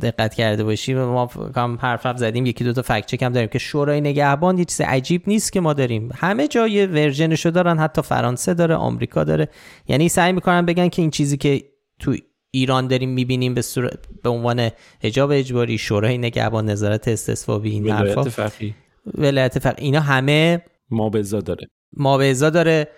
[0.00, 3.58] دقت کرده باشی ما هم حرف زدیم یکی دو تا فکت چک هم داریم که
[3.58, 6.10] شورای نگهبان یه چیز عجیب نیست که ما داریم.
[6.14, 9.48] همه جای ورژنشو دارن حتی فرانسه داره آمریکا داره.
[9.88, 11.64] یعنی سعی می‌کنن بگن که این چیزی که
[11.98, 12.16] تو
[12.50, 14.70] ایران داریم می‌بینیم به صورت به عنوان
[15.02, 18.74] حجاب اجباری شورای نگهبان نظارت استصوابی این ولایت فقیه.
[19.14, 19.84] ولایت فقیه.
[19.84, 21.66] اینا همه ما به داره.
[21.96, 22.88] ما به داره.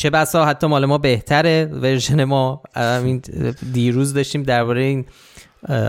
[0.00, 1.64] چه بسا حتی مال ما بهتره.
[1.72, 3.22] ورژن ما همین
[3.72, 5.04] دیروز داشتیم درباره این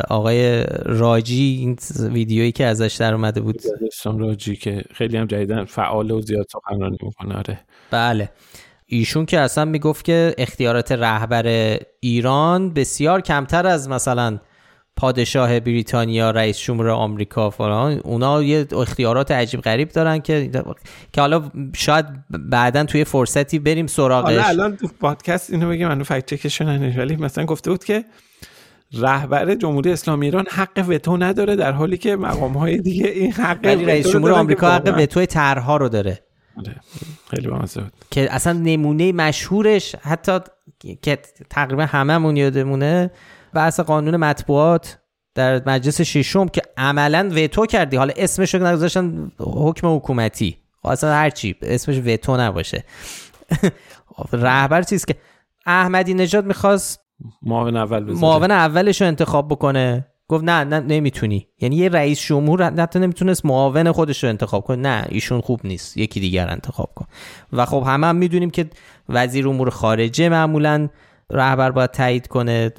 [0.09, 1.77] آقای راجی این
[2.13, 3.61] ویدیویی که ازش در اومده بود.
[4.05, 7.59] راجی که خیلی هم جدیدن فعال و زیاد سخنرانی می‌کنه آره.
[7.91, 8.29] بله.
[8.85, 14.39] ایشون که اصلا می‌گفت که اختیارات رهبر ایران بسیار کمتر از مثلا
[14.95, 18.01] پادشاه بریتانیا رئیس جمهور آمریکا فلان.
[18.03, 20.51] اونا یه اختیارات عجیب غریب دارن که
[21.13, 24.25] که حالا شاید بعدا توی فرصتی بریم سراغش.
[24.25, 28.05] حالا الان تو پادکست اینو بگم منو فکت چکش ولی مثلا گفته بود که
[28.93, 33.59] رهبر جمهوری اسلامی ایران حق وتو نداره در حالی که مقام های دیگه این حق
[33.63, 36.19] ولی رئیس جمهور آمریکا حق وتو طرحها رو داره.
[36.57, 36.75] آره،
[37.29, 37.91] خیلی بود.
[38.11, 40.39] که اصلا نمونه مشهورش حتی
[41.01, 43.11] که تقریبا هممون یادمونه
[43.53, 44.97] بحث قانون مطبوعات
[45.35, 47.97] در مجلس ششم که عملا وتو کردی.
[47.97, 50.57] حالا اسمش رو نگذاشتن حکم حکومتی.
[50.81, 52.83] خب اصلا هر چی اسمش وتو نباشه.
[54.33, 55.15] رهبر چیز که؟
[55.65, 56.99] احمدی نژاد می‌خواست
[57.41, 60.07] معاون اول معاون اولش رو انتخاب بکنه.
[60.27, 61.47] گفت نه نه نمی‌تونی.
[61.59, 64.77] یعنی یه رئیس جمهور حتی نمی‌تونست معاون خودش رو انتخاب کنه.
[64.77, 65.97] نه ایشون خوب نیست.
[65.97, 67.05] یکی دیگر انتخاب کن.
[67.53, 68.69] و خب همه هم می‌دونیم که
[69.09, 70.89] وزیر امور خارجه معمولا
[71.31, 72.71] رهبر باید تایید کنه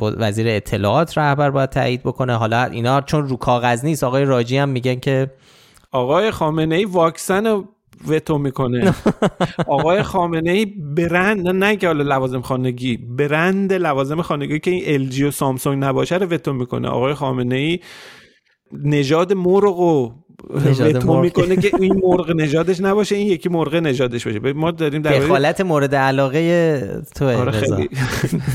[0.00, 2.36] وزیر اطلاعات رهبر باید تایید بکنه.
[2.36, 5.30] حالا اینا چون رو کاغذ نیست آقای راجی هم میگن که
[5.92, 7.64] آقای خامنه ای واکسن
[8.08, 8.94] وتو می‌کنه.
[9.66, 10.66] آقای خامنه ای
[10.96, 15.84] برند نه که حالا لوازم خانگی برند لوازم خانگی که این ال جی و سامسونگ
[15.84, 16.88] نباشه رو وتو می‌کنه.
[16.88, 17.80] آقای خامنه ای
[18.72, 20.12] نژاد مرغ و
[20.80, 24.52] وتو می‌کنه که این مرغ نژادش نباشه این یکی مرغ نژادش باشه.
[24.52, 27.88] ما داریم در دخالت مورد علاقه تو آره خیلی.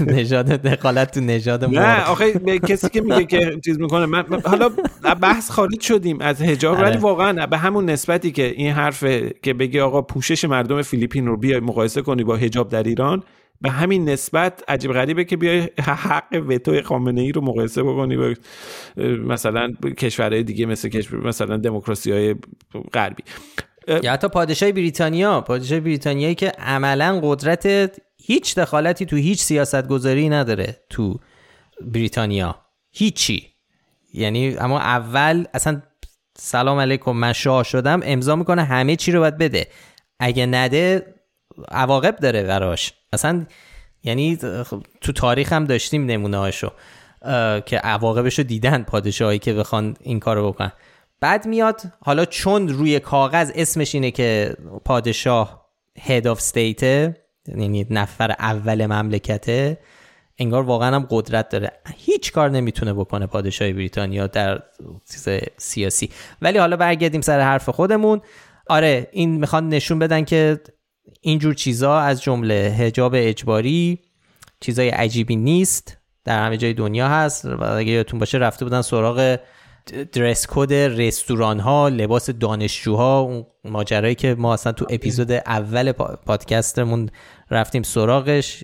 [0.19, 1.77] نژاد دخالت تو نژاد مرغ.
[1.77, 4.69] نه آخه کسی که میگه که چیز می‌کنه من حالا
[5.21, 6.97] بحث خارج شدیم از حجاب ولی آره.
[6.97, 9.03] واقعا به همون نسبتی که این حرف
[9.43, 13.23] که بگی آقا پوشش مردم فیلیپین رو بیای مقایسه کنی با حجاب در ایران
[13.63, 18.33] به همین نسبت عجیب غریبه که بیای حق وتو خامنه ای رو مقایسه بکنی با
[19.27, 22.35] مثلا کشورهای دیگه مثل کشور مثلا دموکراسی های
[22.93, 23.23] غربی
[23.87, 30.29] یا حتی پادشاه بریتانیا پادشاه بریتانیایی که عملا قدرت هیچ دخالتی تو هیچ سیاست گذاری
[30.29, 31.19] نداره تو
[31.81, 32.55] بریتانیا.
[32.91, 33.49] هیچی.
[34.13, 35.81] یعنی اما اول اصلا
[36.37, 39.67] سلام علیکم من شدم امضا می‌کنه همه چی رو باید بده.
[40.19, 41.12] اگه نده
[41.71, 42.93] عواقب داره براش.
[43.13, 43.45] اصلا
[44.03, 44.37] یعنی
[45.01, 46.71] تو تاریخ هم داشتیم نمونه هاشو
[47.65, 50.71] که عواقبش رو دیدن پادشاهایی که بخوان این کارو بکنن.
[51.19, 55.69] بعد میاد حالا چون روی کاغذ اسمش اینه که پادشاه
[56.01, 59.77] هد آف استیته یعنی نفر اول مملکته
[60.37, 61.71] انگار واقعا هم قدرت داره.
[61.97, 64.63] هیچ کار نمی‌تونه بکنه پادشاه بریتانیا در
[65.11, 66.09] چیز سیاسی.
[66.41, 68.21] ولی حالا برگردیم سر حرف خودمون.
[68.67, 70.59] آره این می‌خوان نشون بدن که
[71.21, 73.99] اینجور چیزا از جمله هجاب اجباری
[74.59, 79.39] چیزای عجیبی نیست در همه جای دنیا هست و اگه یادتون باشه رفته بودن سراغ
[80.11, 85.91] درس کد رستوران ها لباس دانشجوها اون ماجرایی که ما اصلا تو اپیزود اول
[86.25, 87.09] پادکستمون
[87.51, 88.63] رفتیم سراغش.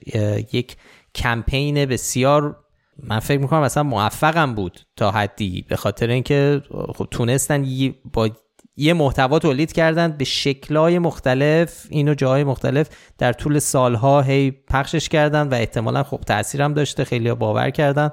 [0.53, 0.77] یک
[1.15, 2.55] کمپین بسیار
[3.03, 6.61] من فکر می‌کنم اصلا موفقم بود تا حدی به خاطر اینکه
[6.95, 7.65] خب تونستن
[8.13, 8.29] با
[8.79, 15.09] یه محتوا تولید کردن به شکلهای مختلف اینو جاهای مختلف در طول سالها هی پخشش
[15.09, 18.09] کردن و احتمالا خب تاثیرم داشته خیلی باور کردن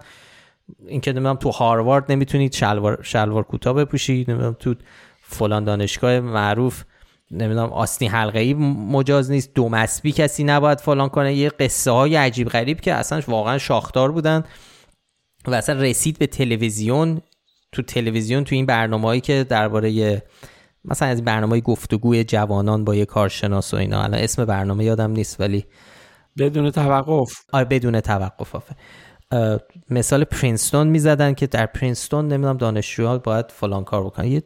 [0.86, 4.74] اینکه نمی‌دونم تو هاروارد نمی‌تونید شلوار شلوار کوتاه بپوشید نمی‌دونم تو
[5.22, 6.84] فلان دانشگاه معروف
[7.30, 11.34] نمی‌دونم آستین حلقه ای مجاز نیست دو مسبی کسی نباید فلان کنه.
[11.34, 14.44] یه قصه های عجیب غریب که اصلا واقعا شاخدار بودن
[15.46, 17.20] و اصلا رسید به تلویزیون.
[17.72, 20.22] تو تلویزیون تو این برنامه‌ای که درباره
[20.86, 24.02] مثلا از برنامه گفتگوی جوانان با یه کارشناس و اینا.
[24.02, 25.64] الان اسم برنامه یادم نیست ولی
[26.38, 27.32] بدون توقف.
[27.52, 28.76] آره بدون توقف آفه.
[29.90, 34.26] مثال پرینستون می‌زدن که در پرینستون نمی‌دونم دانشجوها باید فلان کار بکنن.
[34.26, 34.42] یه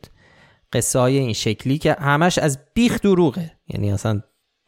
[0.72, 3.52] قصه های این شکلی که همش از بیخ دروغه.
[3.68, 4.22] یعنی اصلا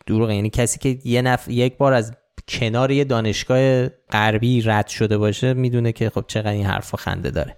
[0.07, 0.35] دروغه.
[0.35, 1.49] یعنی کسی که یه نف...
[1.49, 2.13] یک بار از
[2.49, 7.57] کنار یه دانشگاه غربی رد شده باشه می‌دونه که خب چقدر این حرفا خنده داره.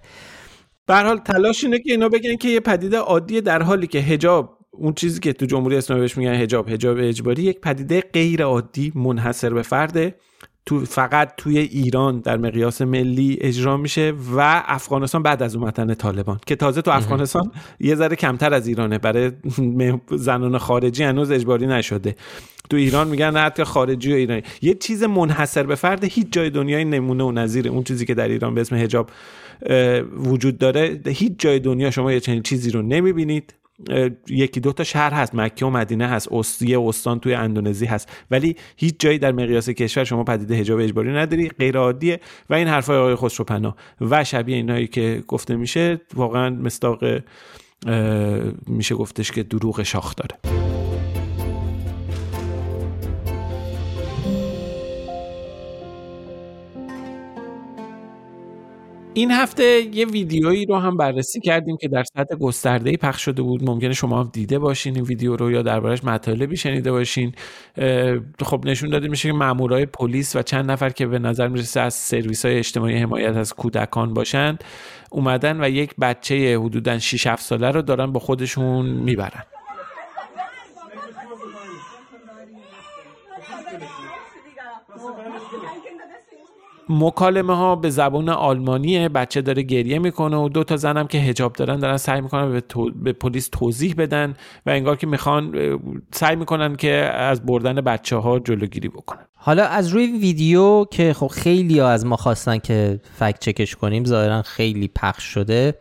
[0.87, 4.57] به حال تلاش اینه که اینا بگن که یه پدیده عادیه در حالی که حجاب
[4.71, 8.91] اون چیزی که تو جمهوری اسلامی بهش میگن حجاب حجاب اجباری یک پدیده غیر عادی
[8.95, 10.15] منحصر به فرده.
[10.65, 16.39] تو فقط توی ایران در مقیاس ملی اجرا میشه و افغانستان بعد از اومدن طالبان
[16.45, 18.97] که تازه تو افغانستان یه ذره کمتر از ایرانه.
[18.97, 19.31] برای
[20.11, 22.15] زنان خارجی هنوز اجباری نشده.
[22.69, 24.43] تو ایران میگن نه حتی خارجی و ایرانی.
[24.61, 28.27] یه چیز منحصر به فرد هیچ جای دنیای نمونه و نظیر اون چیزی که در
[28.27, 29.09] ایران به اسم حجاب
[30.17, 30.99] وجود داره.
[31.05, 33.53] هیچ جای دنیا شما یه چنین چیزی رو نمی‌بینید.
[34.27, 35.35] یکی دو تا شهر هست.
[35.35, 36.27] مکه و مدینه هست.
[36.31, 38.09] استیه استان توی اندونزی هست.
[38.31, 41.49] ولی هیچ جایی در مقیاس کشور شما پدیده حجاب اجباری نداری.
[41.49, 47.03] غیر عادیه و این حرفای آقای خسروپنا و شبیه اینایی که گفته میشه واقعا مستاق
[48.67, 50.74] میشه گفتش که دروغ شاخ داره.
[59.17, 63.63] این هفته یه ویدیویی رو هم بررسی کردیم که در سطح گسترده پخش شده بود.
[63.63, 67.31] ممکنه شما هم دیده باشین این ویدیو رو یا دربارش مطالبی شنیده باشین.
[68.41, 71.93] خب نشون داده میشه که مامورای پلیس و چند نفر که به نظر می‌رسه از
[71.93, 74.63] سرویس های اجتماعی حمایت از کودکان باشند
[75.09, 79.43] اومدن و یک بچه حدودا 6 7 ساله رو دارن با خودشون می‌برن.
[86.89, 91.53] مکالمه ها به زبان آلمانیه بچه داره گریه می‌کنه و دو تا زنم که هجاب
[91.53, 92.63] دارن دارن سعی می‌کنن به,
[93.03, 94.33] به پلیس توضیح بدن
[94.65, 95.53] و انگار که می‌خوان
[96.13, 99.25] سعی می‌کنن که از بردن بچه ها جلوگیری بکنن.
[99.35, 104.05] حالا از روی ویدیو که خب خیلی ها از ما خواستن که فکت چکش کنیم
[104.05, 105.79] ظاهرا خیلی پخش شده.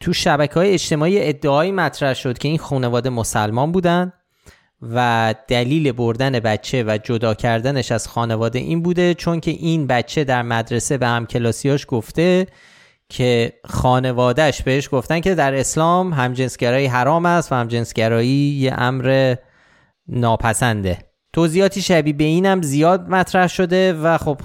[0.00, 4.12] تو شبکه های اجتماعی ادعایی مطرح شد که این خانواده مسلمان بودن.
[4.82, 10.24] و دلیل بردن بچه و جدا کردنش از خانواده این بوده چون که این بچه
[10.24, 12.46] در مدرسه به همکلاسیاش گفته
[13.08, 19.34] که خانوادهش بهش گفتن که در اسلام همجنسگرایی حرام است و همجنسگرایی یه امر
[20.08, 20.98] ناپسنده.
[21.32, 24.40] توضیحاتی شبیه به اینم زیاد مطرح شده و خب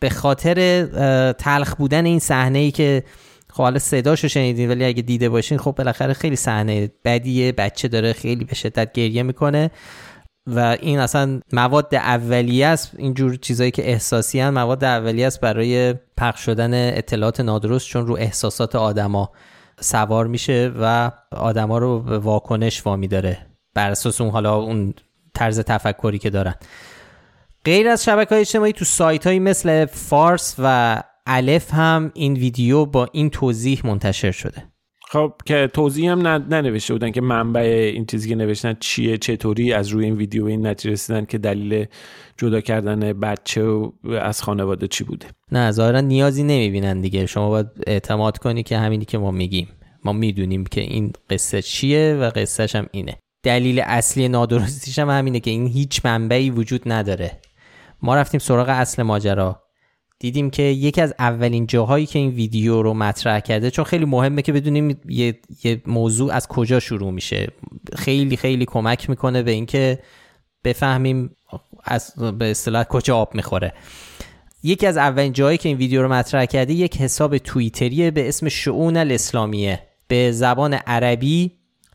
[0.00, 0.86] به خاطر
[1.32, 3.04] تلخ بودن این صحنه ای که
[3.54, 8.12] خب حالا صداشو شنیدین ولی اگه دیده باشین خب بالاخره خیلی صحنه بدیه بچه داره
[8.12, 9.70] خیلی به شدت گریه می‌کنه
[10.46, 12.90] و این اصلا مواد اولیه است.
[12.98, 18.16] اینجور چیزایی که احساسی هن مواد اولیه است برای پخش شدن اطلاعات نادرست چون رو
[18.16, 19.30] احساسات آدما
[19.80, 24.94] سوار میشه و آدما رو به واکنش وامی داره بر اساس اون حالا اون
[25.34, 26.54] طرز تفکری که دارن.
[27.64, 32.84] غیر از شبکه های اجتماعی تو سایت های مثل فارس و الف هم این ویدیو
[32.84, 34.62] با این توضیح منتشر شده.
[35.08, 37.60] خب که توضیح هم ننوشته بودن که منبع
[37.94, 41.86] این چیزی که نوشتن چیه چطوری از روی این ویدیو این نتیجه رسیدن که دلیل
[42.36, 45.26] جدا کردن بچه و از خانواده چی بوده.
[45.52, 47.26] نه ظاهرا نیازی نمی‌بینن دیگه.
[47.26, 49.68] شما باید اعتماد کنی که همینی که ما میگیم.
[50.04, 53.16] ما می‌دونیم که این قصه چیه و قصهش هم اینه.
[53.42, 57.40] دلیل اصلی نادرستیش هم همینه که این هیچ منبعی وجود نداره.
[58.02, 59.63] ما رفتیم سراغ اصل ماجرا.
[60.18, 64.42] دیدیم که یکی از اولین جاهایی که این ویدیو رو مطرح کرده چون خیلی مهمه
[64.42, 67.48] که بدونیم یه, یه موضوع از کجا شروع میشه.
[67.96, 69.98] خیلی خیلی کمک می‌کنه به اینکه
[70.64, 71.30] بفهمیم
[71.84, 73.72] از به اصطلاح کجا آب می‌خوره.
[74.62, 78.48] یکی از اولین جاهایی که این ویدیو رو مطرح کرده یک حساب توییتریه به اسم
[78.48, 79.82] شعون الاسلامیه.
[80.08, 81.52] به زبان عربی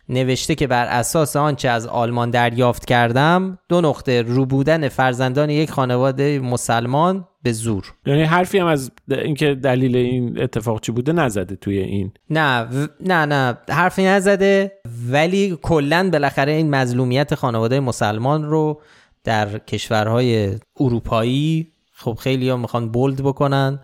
[0.10, 5.72] نوشته که بر اساس آنچه از آلمان دریافت کردم دو نقطه رو بودن فرزندان یک
[5.72, 7.94] خانواده مسلمان به زور.
[8.06, 12.12] یعنی حرفی هم از اینکه دلیل این اتفاق چی بوده نزده توی این.
[12.30, 12.68] نه
[13.00, 14.72] نه نه حرفی نزده
[15.10, 18.82] ولی کلا بالاخره این مظلومیت خانواده مسلمان رو
[19.24, 23.80] در کشورهای اروپایی خب خیلی هم می‌خوان بولد بکنن.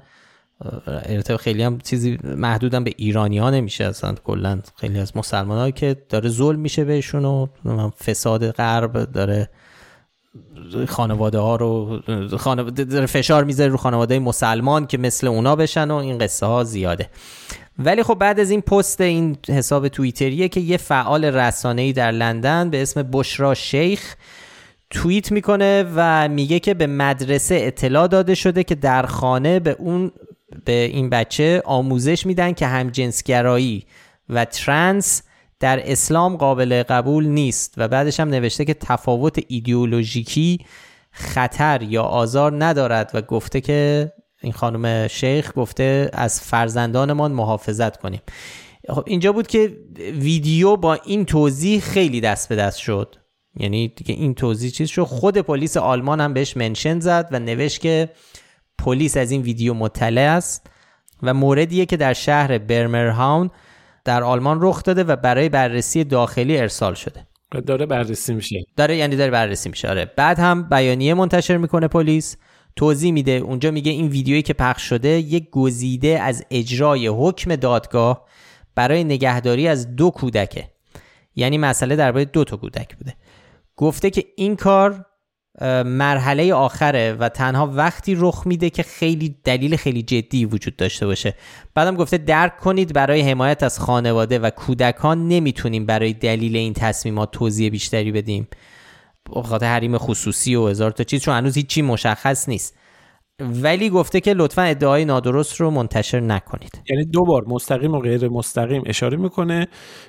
[0.87, 4.15] ارتباط خیلی هم چیزی محدودم به ایرانی ها نمیشه اصلا.
[4.23, 7.47] کلا خیلی از مسلمان که داره ظلم میشه بهشون و
[7.89, 9.49] فساد غرب داره
[10.87, 12.01] خانواده ها رو
[12.37, 17.09] خانواده فشار می‌ذاره رو خانواده مسلمان که مثل اونا بشن و این قصه ها زیاده.
[17.79, 22.69] ولی خب بعد از این پست این حساب توییتریه که یه فعال رسانه‌ای در لندن
[22.69, 24.15] به اسم بشرا شیخ
[24.89, 30.11] توییت می‌کنه و میگه که به مدرسه اطلاع داده شده که در خانه به اون
[30.65, 33.85] به این بچه آموزش میدن که همجنسگرایی
[34.29, 35.23] و ترنس
[35.59, 40.59] در اسلام قابل قبول نیست و بعدش هم نوشته که تفاوت ایدئولوژیکی
[41.11, 48.21] خطر یا آزار ندارد و گفته که این خانم شیخ گفته از فرزندانمان محافظت کنیم.
[48.89, 53.15] خب اینجا بود که ویدیو با این توضیح خیلی دست به دست شد.
[53.59, 55.03] یعنی دیگه این توضیح چیز شد.
[55.03, 58.09] خود پلیس آلمان هم بهش منشن زد و نوشت که
[58.85, 60.67] پلیس از این ویدیو مطلع است
[61.23, 63.51] و موردیه که در شهر برمرهاون
[64.03, 67.27] در آلمان رخ داده و برای بررسی داخلی ارسال شده.
[67.67, 68.65] داره بررسی میشه.
[68.77, 69.89] داره یعنی داره بررسی میشه.
[69.89, 70.11] آره.
[70.15, 72.37] بعد هم بیانیه منتشر می‌کنه پلیس.
[72.75, 73.31] توضیح میده.
[73.31, 78.25] اونجا میگه این ویدیویی که پخش شده یک گزیده از اجرای حکم دادگاه
[78.75, 80.69] برای نگهداری از دو کودکه.
[81.35, 83.13] یعنی مسئله درباره دو تا کودک بوده.
[83.75, 85.05] گفته که این کار
[85.85, 91.35] مرحله آخره و تنها وقتی رخ میده که خیلی دلیل خیلی جدی وجود داشته باشه.
[91.75, 97.31] بعدم گفته درک کنید برای حمایت از خانواده و کودکان نمی‌تونیم برای دلیل این تصمیمات
[97.31, 98.47] توضیح بیشتری بدیم.
[99.43, 102.77] خاطر حریم خصوصی و هزار تا چیز چون هنوز هیچی مشخص نیست.
[103.39, 106.81] ولی گفته که لطفا ادعای نادرست رو منتشر نکنید.
[106.89, 109.67] یعنی دو بار مستقیم و غیر مستقیم اشاره می‌کنه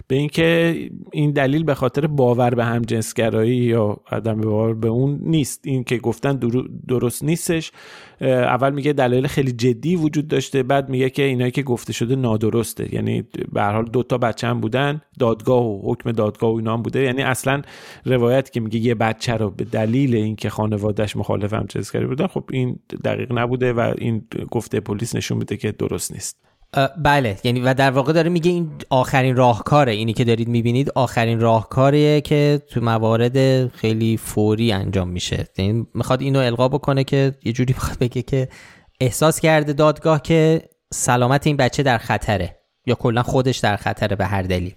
[0.08, 0.76] به اینکه
[1.12, 5.60] این دلیل به خاطر باور به هم جنسگرایی یا عدم باور به اون نیست.
[5.64, 6.40] این که گفتن
[6.88, 7.72] درست نیستش.
[8.20, 12.94] اول میگه دلایل خیلی جدی وجود داشته بعد میگه که اینایی که گفته شده نادرسته.
[12.94, 16.72] یعنی به هر حال دو تا بچه هم بودن دادگاه و حکم دادگاه و اینا
[16.72, 17.00] هم بوده.
[17.02, 17.62] یعنی اصلا
[18.04, 22.44] روایت که میگه یه بچه رو به دلیل اینکه خانوادهش مخالف هم جنسگرایی بودن خب
[22.52, 26.45] این دقیق نبوده و این گفته پلیس نشون میده که درست نیست.
[27.02, 27.38] بله.
[27.44, 29.92] یعنی و در واقع داره میگه این آخرین راهکاره.
[29.92, 35.46] اینی که دارید می‌بینید آخرین راهکاریه که تو موارد خیلی فوری انجام میشه.
[35.58, 38.48] یعنی می‌خواد اینو القا بکنه که یه جوری می‌خواد بگه که
[39.00, 44.26] احساس کرده دادگاه که سلامت این بچه در خطره یا کلا خودش در خطره به
[44.26, 44.74] هر دلیل.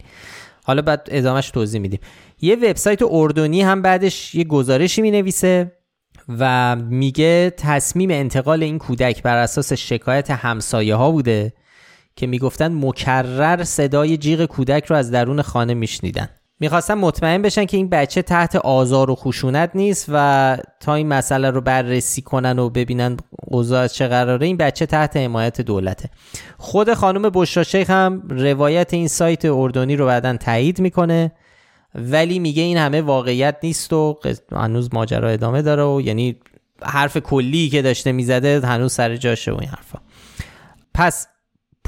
[0.63, 1.99] حالا بعد ادامهش توضیح میدیم.
[2.41, 5.71] یه وبسایت اردنی هم بعدش یه گزارشی می‌نویسه
[6.39, 11.53] و میگه تصمیم انتقال این کودک بر اساس شکایت همسایه ها بوده.
[12.20, 16.30] که می‌گفتن مکرر صدای جیغ کودک رو از درون خانه میشنیدن.
[16.59, 21.49] می‌خواستن مطمئن بشن که این بچه تحت آزار و خشونت نیست و تا این مسئله
[21.49, 23.17] رو بررسی کنن و ببینن
[23.47, 26.09] اوضاع چه قراره این بچه تحت حمایت دولته.
[26.57, 31.32] خود خانم بشرا شیخ هم روایت این سایت اردنی رو بعدا تایید می‌کنه
[31.95, 34.20] ولی میگه این همه واقعیت نیست و
[34.51, 36.36] هنوز ماجرا ادامه داره و یعنی
[36.84, 39.99] حرف کلی که داشته می‌زده هنوز سر جاشه و این حرفا.
[40.93, 41.28] پس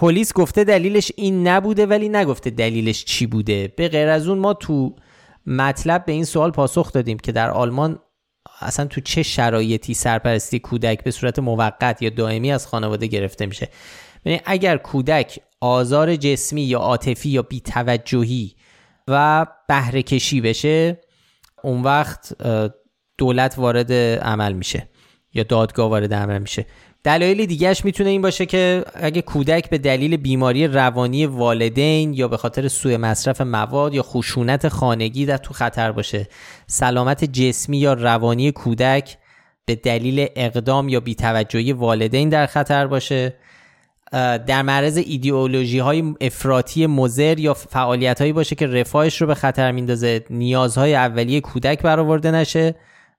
[0.02, 3.74] پلیس گفته دلیلش این نبوده ولی نگفته دلیلش چی بوده.
[3.78, 4.96] به غیر از اون ما تو
[5.46, 8.00] مطلب به این سوال پاسخ دادیم که در آلمان
[8.62, 13.70] اصلا تو چه شرایطی سرپرستی کودک به صورت موقت یا دائمی از خانواده گرفته میشه.
[14.26, 18.56] یعنی اگر کودک آزار جسمی یا عاطفی یا بیتوجهی
[19.08, 21.02] و بهره کشی بشه
[21.64, 22.36] اون وقت
[23.18, 23.92] دولت وارد
[24.22, 24.90] عمل میشه
[25.34, 26.66] یا دادگاه وارد عمل میشه.
[27.04, 32.38] دلایل دیگهش می‌تونه این باشه که اگه کودک به دلیل بیماری روانی والدین یا به
[32.38, 36.28] خاطر سوء مصرف مواد یا خشونت خانگی در تو خطر باشه.
[36.68, 39.18] سلامت جسمی یا روانی کودک
[39.66, 43.34] به دلیل اقدام یا بیتوجهی والدین در خطر باشه.
[44.48, 49.72] در معرض ایدئولوژی های افراطی مزر یا فعالیت هایی باشه که رفاهش رو به خطر
[49.72, 50.26] میندازه.
[50.30, 52.76] نیازهای اولیه کودک برآورده نشه.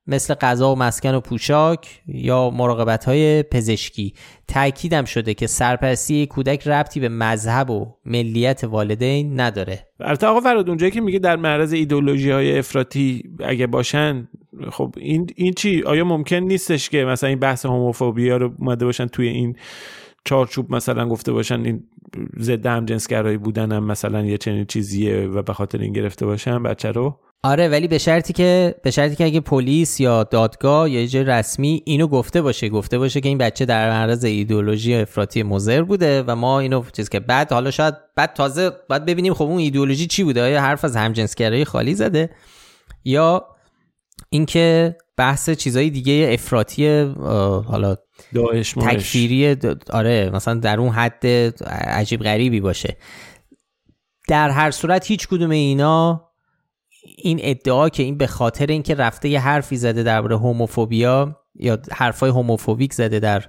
[0.06, 4.14] مثل غذا و مسکن و پوشاک یا مراقبت های پزشکی.
[4.48, 9.86] تاکیدم شده که سرپرستی کودک ربطی به مذهب و ملیت والدین نداره.
[10.00, 14.28] البته آقا فراد اونجایی که میگه در معرض ایدولوژی های افراطی اگه باشن
[14.70, 19.06] خب این این چی؟ آیا ممکن نیستش که مثلا این بحث هوموفوبیا رو اومده باشن
[19.06, 19.56] توی این
[20.24, 21.84] چارچوب مثلا گفته باشن این
[22.38, 26.90] ضد همجنسگرایی بودن هم مثلا یه چنین چیزیه و به خاطر این گرفته باشن؟ بچه
[26.90, 31.22] رو؟ آره ولی به شرطی که به شرطی که اگه پلیس یا دادگاه یا یه
[31.22, 36.22] رسمی اینو گفته باشه گفته باشه که این بچه در معرض ایدئولوژی افراطی مضر بوده
[36.22, 40.06] و ما اینو چیز که بعد حالا شاید بعد تازه باید ببینیم خب اون ایدئولوژی
[40.06, 42.30] چی بوده؟ آیا حرف از همجنسگرایی خالی زده؟
[43.04, 43.46] یا
[44.30, 47.02] اینکه بحث چیزای دیگه افراطی
[47.66, 47.96] حالا
[48.34, 49.56] داعش تکفیری
[49.90, 51.26] آره مثلا در اون حد
[51.70, 52.96] عجیب غریبی باشه.
[54.28, 56.31] در هر صورت هیچ کدوم اینا
[57.02, 62.30] این ادعا که این به خاطر اینکه رفته یه حرفی زده درباره هوموفوبیا یا حرفای
[62.30, 63.44] هوموفوبیک زده در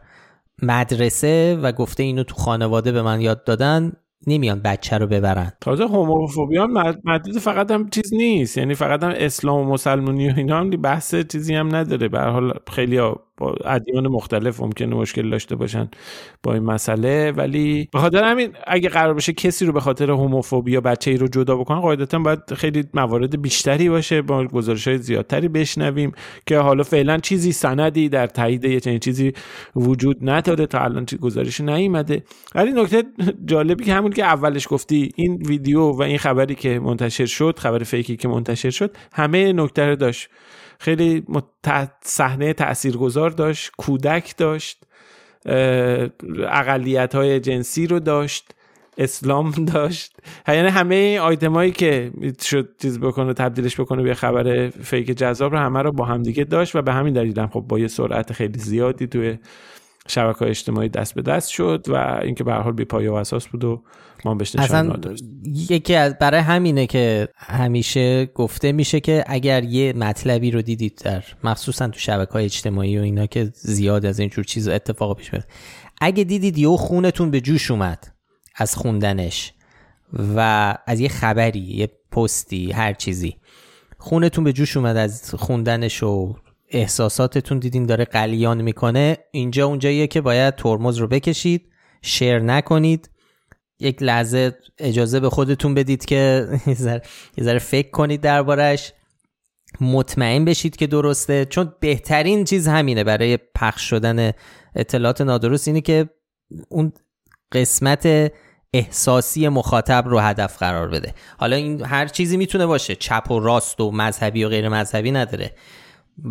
[0.62, 3.92] مدرسه و گفته اینو تو خانواده به من یاد دادن
[4.28, 5.52] نمیان بچه رو ببرن.
[5.62, 6.68] تازه هوموفوبیا
[7.04, 8.58] محدود فقط هم چیز نیست.
[8.58, 12.08] یعنی فقط هم اسلام و مسلمانی و اینا هم بحث چیزی هم نداره.
[12.08, 13.00] به حال خیلی
[13.66, 15.90] ادیان مختلف ممکنه مشکل داشته باشن
[16.44, 17.32] با این مسئله.
[17.32, 21.28] ولی به خاطر همین اگه قرار بشه کسی رو به خاطر هوموفوبیا بچه ای رو
[21.28, 26.12] جدا بکنن قاعدتا باید خیلی موارد بیشتری باشه با گزارش های زیادتری بشنویم
[26.46, 29.34] که حالا فعلا چیزی سندی در تایید یه چنین چیزی
[29.76, 32.24] وجود نداره تا الان گزارش نیومده.
[32.56, 33.04] ولی نکته
[33.46, 37.84] جالبی که همون که اولش گفتی این ویدیو و این خبری که منتشر شد خبر
[37.84, 40.30] فیکی که منتشر شد همه نکته رو داشت.
[40.80, 41.26] خیلی
[42.02, 44.84] صحنه تاثیرگذار داشت کودک داشت
[46.48, 48.56] اقلیت های جنسی رو داشت
[48.98, 50.18] اسلام داشت.
[50.48, 52.12] یعنی همه آیتمایی که
[52.42, 56.76] شد چیز بکنه تبدیلش بکنه به خبر فیک جذاب رو همه رو با همدیگه داشت
[56.76, 59.38] و به همین دلیل هم خب با یه سرعت خیلی زیادی توی
[60.08, 63.14] شبکه های اجتماعی دست به دست شد و اینکه به هر حال بی پایه و
[63.14, 63.84] اساس بود و
[64.26, 70.52] ما بهش نشان یکی از برای همینه که همیشه گفته میشه که اگر یه مطلبی
[70.52, 74.68] رو دیدید در مخصوصا تو شبکه های اجتماعی و اینا که زیاد از اینجور چیز
[74.68, 75.46] اتفاق پیش میاد.
[76.02, 78.08] اگه دیدید یه خونتون به جوش اومد
[78.56, 79.54] از خوندنش
[80.36, 80.40] و
[80.88, 83.36] از یه خبری یه پستی هر چیزی
[83.98, 86.36] خونتون به جوش اومد از خوندنش و
[86.74, 89.18] احساساتتون دیدین داره قلیان می‌کنه.
[89.32, 91.70] اینجا اونجاییه که باید ترمز رو بکشید
[92.02, 93.10] شیر نکنید.
[93.80, 96.48] یک لحظه اجازه به خودتون بدید که
[97.38, 98.94] یه ذره فکر کنید دربارش
[99.82, 101.46] مطمئن بشید که درسته.
[101.46, 104.32] چون بهترین چیز همینه برای پخش شدن
[104.76, 106.10] اطلاعات نادرست اینه که
[106.70, 106.94] اون
[107.52, 108.32] قسمت
[108.74, 111.14] احساسی مخاطب رو هدف قرار بده.
[111.38, 112.96] حالا این هر چیزی می‌تونه باشه.
[112.96, 115.52] چپ و راست و مذهبی و غیر مذهبی نداره.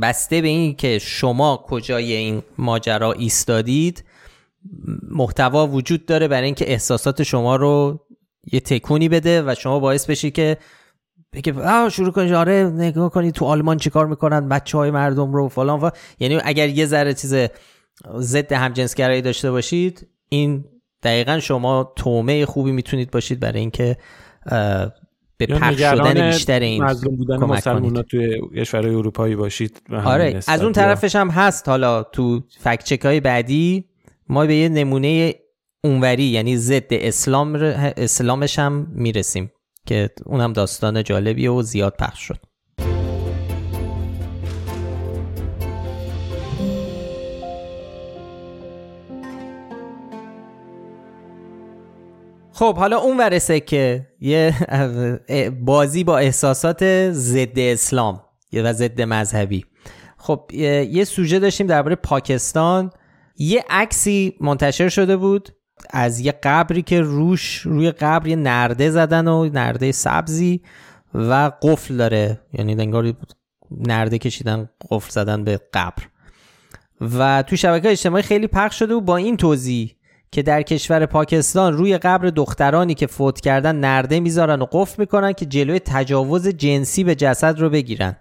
[0.03, 4.05] بسته به این که شما کجای این ماجرا ایستادید
[5.11, 8.01] محتوا وجود داره برای اینکه احساسات شما رو
[8.53, 10.57] یه تکونی بده و شما باعث بشی که
[11.33, 11.55] بگه
[11.91, 15.91] شروع کنید آره نگاه کنید تو آلمان چیکار می‌کنن بچه های مردم رو فلان و
[16.19, 17.35] یعنی اگر یه ذره چیز
[18.19, 20.65] ضد همجنسگرایی داشته باشید این
[21.03, 23.97] دقیقا شما تومه خوبی می‌تونید باشید برای اینکه
[25.47, 30.73] به پخش شدن بیشتر این مظلوم بودن مسلمان توی کشورهای اروپایی باشید آره از اون
[30.73, 33.85] طرفش هم هست حالا تو فکچک های بعدی
[34.29, 35.35] ما به یه نمونه
[35.85, 37.55] اونوری یعنی ضد اسلام
[37.97, 39.53] اسلامش هم می‌رسیم
[39.87, 42.39] که اونم داستان جالبیه و زیاد پخش شد.
[52.53, 54.55] خب حالا اون ورسه که یه
[55.61, 58.23] بازی با احساسات ضد اسلام
[58.53, 59.65] و ضد مذهبی.
[60.19, 62.91] خب یه سوژه داشتیم درباره پاکستان.
[63.37, 65.49] یه عکسی منتشر شده بود
[65.91, 70.63] از یه قبری که روش روی قبر یه نرده زدن و نرده سبزی
[71.15, 72.41] و قفل داره.
[72.53, 73.15] یعنی انگار
[73.71, 76.03] نرده کشیدن قفل زدن به قبر.
[77.01, 79.97] و تو شبکه اجتماعی خیلی پخش شده و با این توضیح
[80.33, 85.33] که در کشور پاکستان روی قبر دخترانی که فوت کردن نرده می‌ذارن و قفل می‌کنن
[85.33, 88.17] که جلوی تجاوز جنسی به جسد رو بگیرن.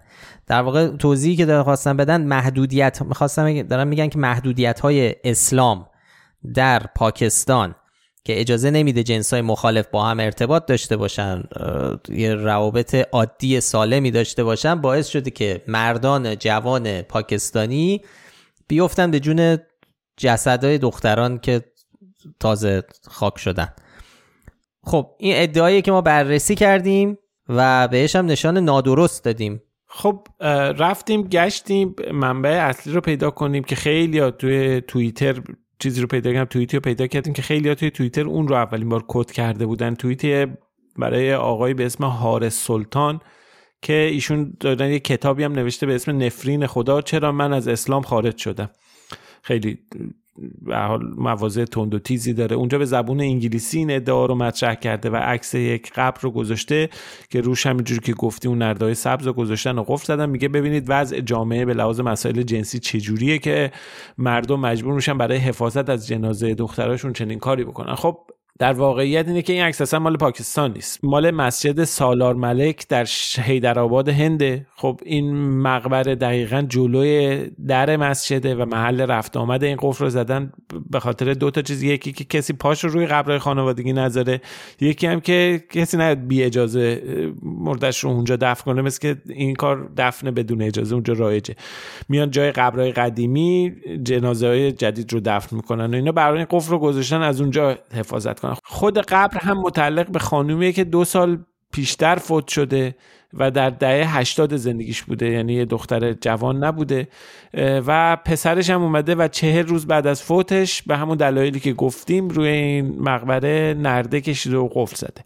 [0.46, 5.86] در واقع توضیحی که دارن خواستن بدن محدودیت می‌خواستم دارن میگن که محدودیت های اسلام
[6.54, 7.74] در پاکستان
[8.24, 11.42] که اجازه نمیده جنس های مخالف با هم ارتباط داشته باشن
[12.08, 18.00] یه روابط عادی سالمی داشته باشن باعث شده که مردان جوان پاکستانی
[18.68, 19.58] بیفتن به جون
[20.16, 21.64] جسدهای دختران که
[22.40, 23.68] تازه خاک شدن.
[24.84, 27.18] خب این ادعایی که ما بررسی کردیم
[27.48, 29.62] و بهش هم نشان نادرست دادیم.
[29.86, 30.26] خب
[30.78, 35.42] رفتیم گشتیم منبع اصلی رو پیدا کنیم که خیلی ها توی توییتر
[35.78, 38.54] چیزی رو پیدا کردیم توییتی رو پیدا کردیم که خیلی ها توی توییتر اون رو
[38.54, 39.94] اولین بار کد کرده بودن.
[39.94, 40.46] توییتی
[40.96, 43.20] برای آقای به اسم حارس سلطان
[43.82, 48.02] که ایشون دادن یه کتابی هم نوشته به اسم نفرین خدا چرا من از اسلام
[48.02, 48.70] خارج شدم.
[49.42, 49.78] خیلی
[50.62, 52.56] به حال مواضع تند و تیزی داره.
[52.56, 56.88] اونجا به زبون انگلیسی این ادعا رو مطرح کرده و عکس یک قبر رو گذاشته
[57.30, 60.30] که روش همینجوری که گفتی اون نردای سبز رو گذاشتن و قفل زدن.
[60.30, 63.72] میگه ببینید وضع جامعه به لحاظ مسائل جنسی چجوریه که
[64.18, 67.94] مردم مجبور میشن برای حفاظت از جنازه دختراشون چنین کاری بکنن.
[67.94, 68.18] خب
[68.58, 71.04] در واقعیت اینه که این عکس اصلا مال پاکستان نیست.
[71.04, 73.06] مال مسجد سالار ملک در
[73.38, 74.66] حیدرآباد هنده.
[74.76, 80.52] خب این مقبره دقیقا جلوی در مسجده و محل رفت آمد این قفل رو زدن
[80.90, 81.82] به خاطر دو تا چیز.
[81.82, 84.40] یکی که کسی پاش رو روی قبر خانوادگی نذاره.
[84.80, 87.02] یکی هم که کسی نیاد بی اجازه
[87.42, 91.54] مردش رو اونجا دفن کنه مثل که این کار دفن بدون اجازه اونجا رایجه.
[92.08, 93.72] میان جای قبرهای قدیمی
[94.02, 96.12] جنازه های جدید رو دفن می‌کنن و اینا.
[96.12, 100.72] برای این قفل رو گذاشتن از اونجا حفاظت کنن خود قبر هم متعلق به خانومیه
[100.72, 101.38] که دو سال
[101.72, 102.94] پیشتر فوت شده
[103.34, 107.08] و در دهه 80 زندگیش بوده یعنی یه دختر جوان نبوده
[107.86, 112.28] و پسرش هم اومده و چهر روز بعد از فوتش به همون دلایلی که گفتیم
[112.28, 115.22] روی این مقبره نرده کشیده و قفل زده.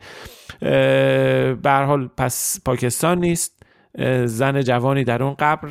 [1.54, 3.62] به حال پس پاکستان نیست
[4.24, 5.68] زن جوانی در اون قبر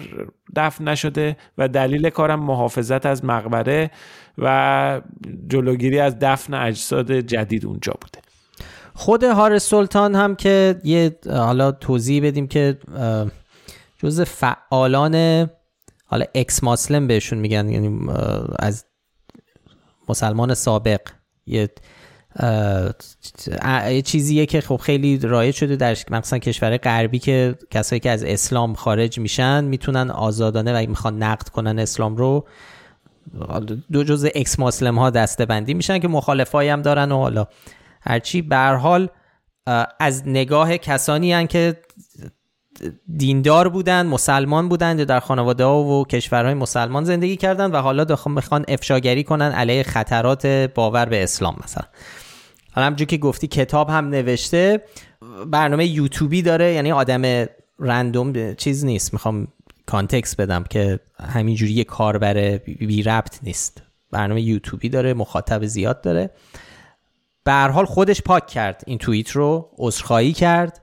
[0.55, 3.91] دفن نشده و دلیل کارم محافظت از مقبره
[4.37, 5.01] و
[5.49, 8.19] جلوگیری از دفن اجساد جدید اونجا بوده.
[8.93, 12.77] خود هریس سلطان هم که یه حالا توضیح بدیم که
[13.97, 15.15] جز فعالان
[16.05, 18.09] حالا ex-Muslim بهشون میگن یعنی
[18.59, 18.85] از
[20.09, 21.01] مسلمان سابق.
[21.45, 21.69] یه
[23.89, 28.23] یه چیزیه که خب خیلی رایج شده در مثلا کشور غربی که کسایی که از
[28.23, 32.45] اسلام خارج میشن می‌تونن آزادانه و می‌خوان نقد کنن اسلام رو
[33.91, 37.47] جزو جز ex-Muslim ها دسته بندی میشن که مخالفایی هم دارن و حالا.
[38.01, 39.09] هرچی به حال
[39.99, 41.77] از نگاه کسانی هن که
[43.17, 48.65] دیندار بودن مسلمان بودن در خانواده ها و کشورهای مسلمان زندگی کردن و حالا می‌خوان
[48.67, 51.83] افشاگری کنن علیه خطرات باور به اسلام مثلا.
[52.75, 54.81] حالا همجور که گفتی کتاب هم نوشته
[55.47, 57.45] برنامه یوتیوبی داره یعنی آدم
[57.79, 59.13] رندوم چیز نیست.
[59.13, 59.47] می‌خوام
[59.85, 63.83] کانتکس بدم که همینجوری یه کاربر بی ربط نیست.
[64.11, 66.29] برنامه یوتیوبی داره مخاطب زیاد داره.
[67.43, 68.83] به حال خودش پاک کرد.
[68.87, 70.81] این توییت رو عذرخواهی کرد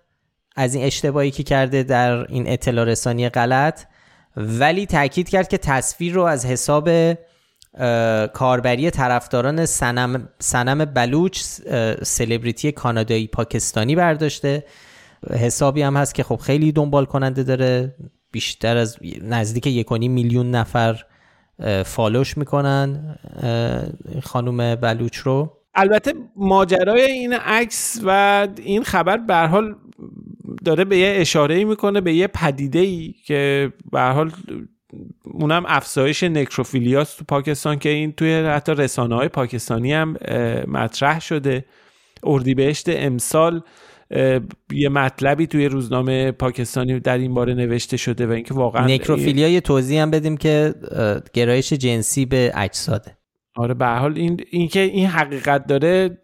[0.57, 3.84] از این اشتباهی که کرده در این اطلاع رسانی غلط
[4.36, 6.88] ولی تاکید کرد که تصویر رو از حساب
[8.33, 11.43] کاربری طرفداران سنم, سنم بلوچ
[12.03, 14.64] سلبریتی کانادایی پاکستانی برداشته.
[15.31, 17.95] حسابی هم هست که خب خیلی دنبال کننده داره.
[18.33, 21.05] بیشتر از نزدیک یکونی میلیون نفر
[21.85, 23.18] فالوش می‌کنن
[24.23, 25.53] خانوم بلوچ رو.
[25.75, 29.75] البته ماجرای این عکس و این خبر به حال
[30.64, 34.33] داره به یه اشاره می‌کنه به یه پدیده ای که به حال
[35.24, 40.16] اونم افزایش نکروفیلیاست تو پاکستان که این توی حتی رسانه های پاکستانی هم
[40.68, 41.64] مطرح شده.
[42.24, 43.62] اردیبهشت امسال
[44.72, 49.61] یه مطلبی توی روزنامه پاکستانی در این باره نوشته شده و اینکه واقعا نکروفیلیا یه
[49.61, 50.74] توضیح هم بدیم که
[51.32, 53.16] گرایش جنسی به اجساده
[53.55, 56.18] آره به حال این اینکه این حقیقت داره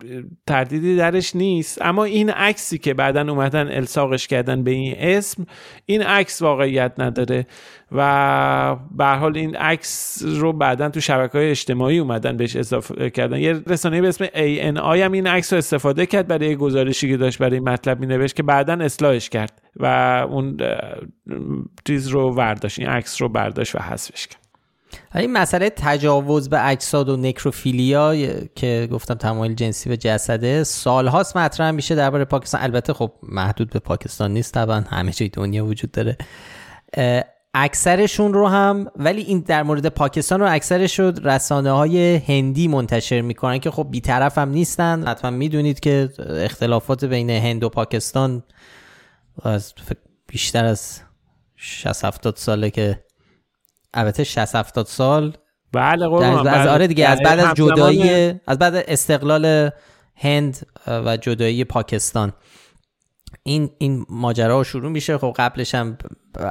[0.47, 1.83] تردیدی درش نیست.
[1.83, 5.47] اما این عکسی که بعدا اومدن الساقش کردن به این اسم
[5.87, 7.47] این عکس واقعیت نداره.
[7.93, 13.39] و به حال این عکس رو بعدا تو شبکه های اجتماعی اومدن بهش اضافه کردن.
[13.39, 17.39] یه رسانه به اسم ANI هم این عکس رو استفاده کرد برای گزارشی که داشت
[17.39, 19.87] برای مطلب می نوشت که بعدا اصلاحش کرد و
[20.31, 20.57] اون
[21.85, 24.48] چیز رو برداشت این عکس رو برداشت و حذفش کرد.
[25.14, 31.70] این مسئله تجاوز به اجساد و نکروفیلیا که گفتم تمایل جنسی به جسده سالهاست مطرح
[31.70, 32.62] میشه درباره پاکستان.
[32.62, 36.16] البته خب محدود به پاکستان نیست طبعا همه جای دنیا وجود داره.
[37.55, 43.20] اکثرشون رو هم ولی این در مورد پاکستان رو اکثرش رو رسانه های هندی منتشر
[43.20, 45.09] می‌کنن که خب بیطرف هم نیستن.
[45.09, 48.43] حتما می‌دونید که اختلافات بین هند و پاکستان
[49.43, 49.74] از
[50.26, 51.01] بیشتر از
[51.57, 53.05] 60 70 ساله که
[53.95, 55.36] البته 60 70 سال.
[55.72, 59.70] بله از, از آره دیگه از بعد از جدایی از بعد استقلال
[60.16, 62.32] هند و جدایی پاکستان.
[63.43, 65.18] این این ماجرا شروع میشه.
[65.18, 65.99] خب قبلش هم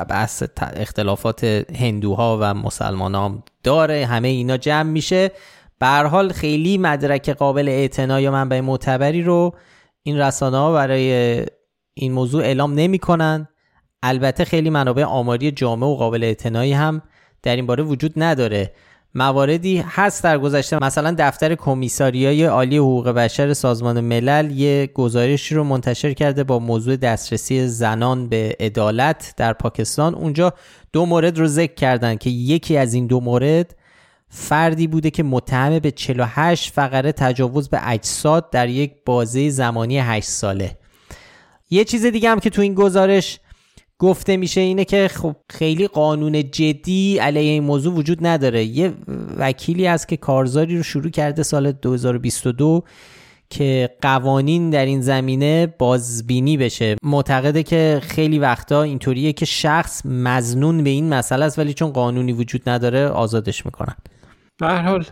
[0.09, 1.43] بحث اختلافات
[1.79, 4.05] هندوها و مسلمان هم داره.
[4.05, 5.31] همه اینا جمع میشه.
[5.79, 9.55] به حال خیلی مدرک قابل اعتنا یا منبع معتبری رو
[10.03, 11.45] این رسانه ها برای
[11.93, 13.47] این موضوع اعلام نمی‌کنن.
[14.03, 17.01] البته خیلی منابع آماری جامع و قابل اعتنایی هم
[17.47, 18.71] در این باره وجود نداره.
[19.15, 20.83] مواردی هست در گذشته.
[20.83, 26.95] مثلا دفتر کمیساریای عالی حقوق بشر سازمان ملل یه گزارشی رو منتشر کرده با موضوع
[26.95, 30.15] دسترسی زنان به عدالت در پاکستان.
[30.15, 30.53] اونجا
[30.93, 33.75] دو مورد رو ذکر کردن که یکی از این دو مورد
[34.29, 40.27] فردی بوده که متهم به 48 فقره تجاوز به اجساد در یک بازه زمانی 8
[40.27, 40.77] ساله.
[41.69, 43.39] یه چیز دیگه هم که تو این گزارش
[43.99, 48.63] گفته میشه اینه که خب خیلی قانون جدی علیه این موضوع وجود نداره.
[48.63, 48.93] یه
[49.37, 52.83] وکیلی هست که کارزاری رو شروع کرده سال 2022
[53.49, 56.95] که قوانین در این زمینه بازبینی بشه.
[57.03, 62.31] معتقده که خیلی وقتا اینطوریه که شخص مزنون به این مسئله است ولی چون قانونی
[62.31, 63.95] وجود نداره آزادش می‌کنن.
[64.59, 65.05] به حال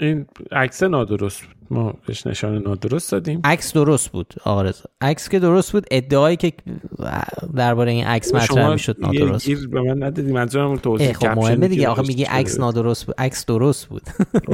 [0.00, 1.56] این عکس نادرست بود.
[1.70, 3.40] ما بهش نشان نادرست دادیم.
[3.44, 4.70] عکس درست بود آقا
[5.00, 6.52] عکس که درست بود ادعایی که
[7.56, 11.88] درباره این عکس مطرح می‌شد نادرست گیر به من ندادی منظورم توضیح خب مهمه دیگه.
[11.88, 13.14] آخه میگی عکس نادرست بود.
[13.18, 14.02] عکس درست بود.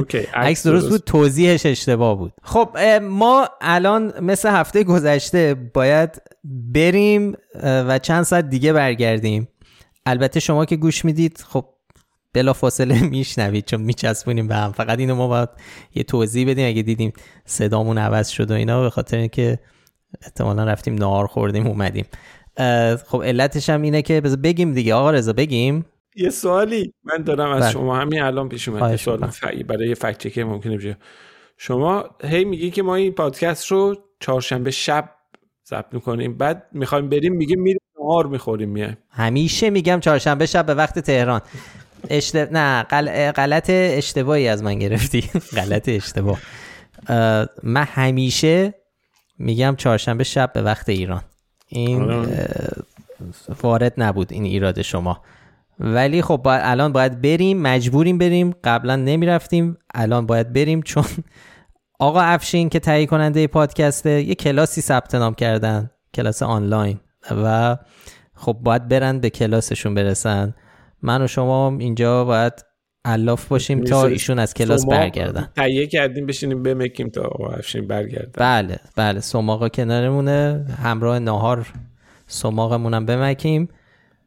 [0.35, 2.33] عکس درست بود توضیحش اشتباه بود.
[2.43, 9.49] خب ما الان مثل هفته گذشته باید بریم و چند ساعت دیگه برگردیم.
[10.07, 11.65] البته شما که گوش می‌دید خب
[12.35, 14.73] بلا فاصله میشنوید چون میچسبونیم به هم.
[14.73, 15.49] فقط اینو ما باید
[15.95, 16.69] یه توضیح بدیم.
[16.69, 17.13] اگه دیدیم
[17.45, 19.59] صدامون عوض شد و اینا به خاطر اینکه
[20.23, 22.07] احتمالا رفتیم نهار خوردیم اومدیم.
[23.07, 24.95] خب علتش هم اینه که بگیم دیگه.
[24.95, 25.87] آقا رضا بگیم.
[26.17, 27.73] یه سوالی من دارم از بله.
[27.73, 27.97] شما.
[27.97, 29.31] همین الان پیش اومد سوال
[29.69, 30.97] برای یه فکت چک ممکنه بشه.
[31.57, 35.11] شما هی میگی که ما این پادکست رو چهارشنبه شب
[35.69, 36.37] ضبط می‌کنیم.
[36.39, 38.97] بعد می‌خوایم بریم میگیم میریم نهار می‌خوریم میایم.
[39.11, 41.41] همیشه میگم چهارشنبه شب به وقت تهران.
[42.11, 42.37] اشت...
[42.37, 42.83] نه
[43.33, 45.21] غلط اشتباهی از من گرفتی.
[45.57, 46.39] غلط اشتباه.
[47.63, 48.75] من همیشه
[49.39, 51.23] میگم چهارشنبه شب به وقت ایران.
[51.69, 52.49] این آره.
[53.63, 55.21] وارد نبود این ایراد شما.
[55.81, 58.55] ولی خب الان باید بریم مجبوریم بریم.
[58.65, 61.05] قبلا نمی‌رفتیم الان باید بریم چون
[61.99, 67.01] آقا افشین که تهیه کننده پادکسته یه کلاسی ثبت نام کردن کلاس آنلاین
[67.31, 67.77] و
[68.35, 70.55] خب باید برن به کلاسشون برسن.
[71.03, 72.53] من و شما اینجا باید
[73.05, 75.49] علاف باشیم تا ایشون از کلاس برگردن.
[75.57, 77.23] تهیه کردیم بشینیم بمکیم تا
[77.59, 79.21] افشین برگردن بله بله.
[79.21, 80.67] سماقا کنارمونه.
[80.83, 81.67] همراه ناهار
[82.27, 83.69] سماقمونم بمکیم.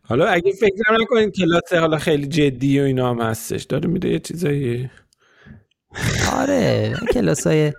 [0.02, 4.20] حالا اگه فکر نکنین کلاس حالا خیلی جدی و اینا هم هستش داره میده یه
[4.20, 4.90] چیزایی.
[6.38, 7.74] آره کلاس های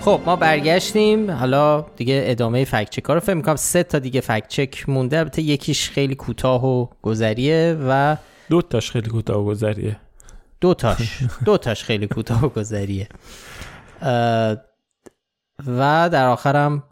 [0.00, 1.30] خب ما برگشتیم.
[1.30, 5.18] حالا دیگه ادامه فکت چک رو فکر می‌کنم سه تا دیگه فکت چک مونده.
[5.18, 8.16] البته یکیش خیلی کوتاه و گذریه و
[8.50, 9.96] دو تاش خیلی کوتاه و گذریه.
[10.60, 11.18] دو تاش.
[11.44, 13.08] دو تاش خیلی کوتاه و گذریه.
[15.66, 16.82] و در آخرم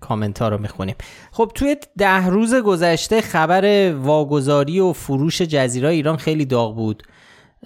[0.00, 0.96] کامنت ها رو می‌خونیم.
[1.32, 7.02] خب توی ده روز گذشته خبر واگذاری و فروش جزیره ایران خیلی داغ بود.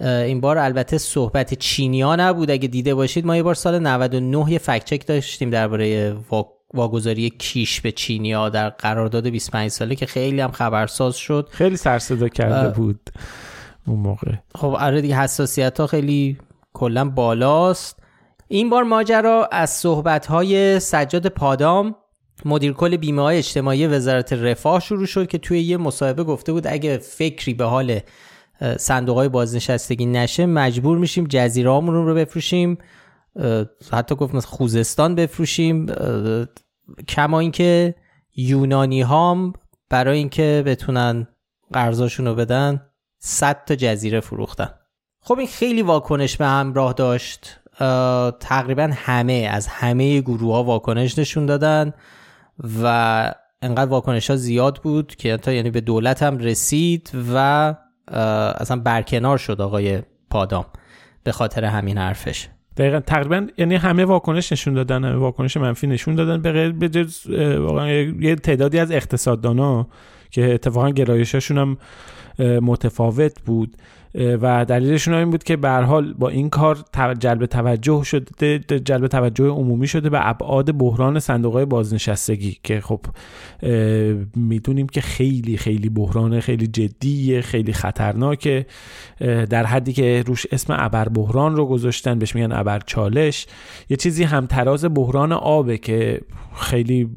[0.01, 2.51] این بار البته صحبت چینیا نبود.
[2.51, 6.15] اگه دیده باشید ما یه بار سال 99 یه فکچک داشتیم درباره
[6.73, 11.49] واگذاری کیش به چینیا در قرارداد 25 ساله که خیلی هم خبرساز شد.
[11.51, 13.09] خیلی سرصدا کرده بود
[13.87, 14.31] اون موقع.
[14.55, 16.37] خب آره دیگه حساسیت ها خیلی
[16.73, 17.99] کلا بالاست.
[18.47, 21.95] این بار ماجرا از صحبت های سجاد پادام
[22.45, 26.67] مدیر کل بیمه های اجتماعی وزارت رفاه شروع شد که توی یه مصاحبه گفته بود
[26.67, 27.99] اگه فکری به حال
[28.77, 32.77] صندوق های بازنشستگی نشه مجبور میشیم جزیره رو بفروشیم
[33.91, 35.85] حتی گفت مثل خوزستان بفروشیم
[37.07, 37.95] کما اینکه
[38.35, 39.53] یونانی هم
[39.89, 41.27] برای اینکه بتونن
[41.73, 42.81] قرضاشون رو بدن
[43.19, 44.69] 100 تا جزیره فروختن.
[45.21, 47.59] خب این خیلی واکنش به همراه داشت.
[48.39, 51.93] تقریبا همه از همه گروه ها واکنش نشون دادن
[52.83, 57.75] و انقدر واکنش ها زیاد بود که تا یعنی به دولت هم رسید و
[58.07, 60.65] اصلا برکنار شد آقای پادام
[61.23, 62.47] به خاطر همین حرفش.
[62.77, 66.41] دقیقا تقریبا یعنی همه واکنش نشون دادن همه واکنش منفی نشون دادن.
[66.41, 67.25] به غیر به جز
[68.19, 69.87] یه تعدادی از اقتصاددانا
[70.31, 71.77] که اتفاقا گرایشاشون هم
[72.59, 73.77] متفاوت بود.
[74.17, 76.77] و دلیلشون این بود که به حال با این کار
[77.19, 82.99] جلب توجه شده جلب توجه عمومی شده به ابعاد بحران صندوق های بازنشستگی که خب
[84.35, 88.65] می‌دونیم که خیلی خیلی بحران خیلی جدیه خیلی خطرناکه
[89.49, 93.47] در حدی که روش اسم ابر بحران رو گذاشتن بهش میگن ابر چالش.
[93.89, 96.21] یه چیزی همتراز بحران آبه که
[96.55, 97.09] خیلی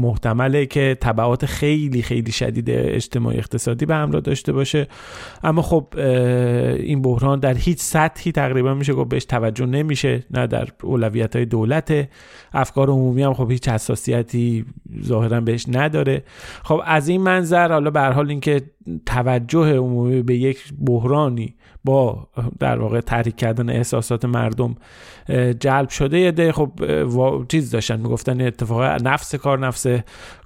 [0.00, 4.86] محتمله که تبعات خیلی خیلی شدید اجتماعی اقتصادی به همراه داشته باشه.
[5.42, 5.86] اما خب
[6.78, 11.44] این بحران در هیچ سطحی تقریبا میشه گفت بهش توجه نمیشه نه در اولویت های
[11.44, 12.08] دولت
[12.52, 14.64] افکار عمومی هم خب هیچ حساسیتی
[15.04, 16.22] ظاهرا بهش نداره.
[16.62, 18.62] خب از این منظر حالا به حال اینکه
[19.06, 21.54] توجه عمومی به یک بحرانی
[21.84, 24.76] با در واقع تحریک کردن احساسات مردم
[25.60, 26.70] جلب شده یه ده خب
[27.48, 29.86] چیز داشتن می‌گفتن اتفاق نفس کار نفس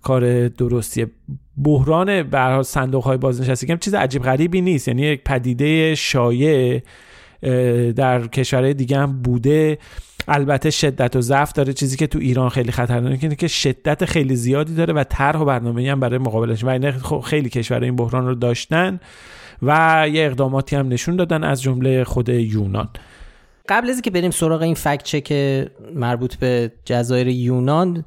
[0.03, 1.11] کار درستیه.
[1.65, 4.89] بحران به صندوق های بازنشستگی هم چیز عجیب غریبی نیست.
[4.89, 6.83] یعنی یک پدیده شایع
[7.97, 9.79] در کشورهای دیگه هم بوده.
[10.29, 11.73] البته شدت و ضعف داره.
[11.73, 15.45] چیزی که تو ایران خیلی خطرناکه اینه که شدت خیلی زیادی داره و طرح و
[15.45, 16.65] برنامه‌ای هم برای مقابلش.
[16.65, 19.01] و خب خیلی کشورها این بحران رو داشتن
[19.63, 22.89] و یه اقداماتی هم نشون دادن از جمله خود یونان.
[23.69, 25.33] قبل از که بریم سراغ این فکت چک
[25.95, 28.05] مربوط به جزایر یونان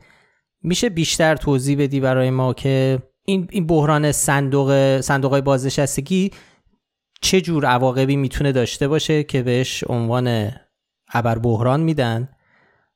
[0.63, 6.31] میشه بیشتر توضیح بدی برای ما که این این بحران صندوق صندوق بازنشستگی
[7.21, 10.51] چه جور عواقبی می‌تونه داشته باشه که بهش عنوان
[11.13, 12.29] ابر بحران میدن؟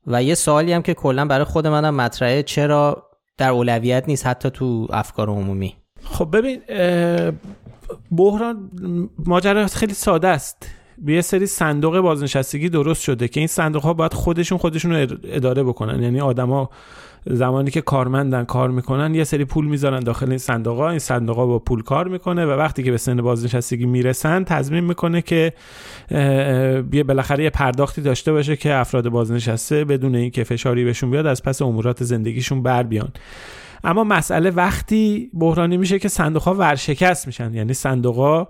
[0.07, 4.49] و یه سوالی هم که کلا برای خود منم مطرحه چرا در اولویت نیست حتی
[4.49, 6.61] تو افکار عمومی؟ خب ببین
[8.11, 8.69] بحران
[9.25, 10.69] ماجرا خیلی ساده است.
[11.07, 15.63] یه سری صندوق بازنشستگی درست شده که این صندوق ها باید خودشون خودشون رو اداره
[15.63, 16.03] بکنن.
[16.03, 16.69] یعنی آدما
[17.29, 21.35] زمانی که کارمندن کار می‌کنن یه سری پول می‌ذارن داخل این صندوق ها این صندوق
[21.35, 25.53] ها با پول کار می‌کنه و وقتی که به سن بازنشستگی می‌رسن تضمین می‌کنه که
[26.91, 31.43] یه بالاخره یه پرداختی داشته باشه که افراد بازنشسته بدون اینکه فشاری بهشون بیاد از
[31.43, 33.09] پس امورات زندگیشون بر بیان.
[33.83, 37.53] اما مسئله وقتی بحرانی میشه که صندوق ها ورشکست میشن.
[37.53, 38.49] یعنی صندوق ها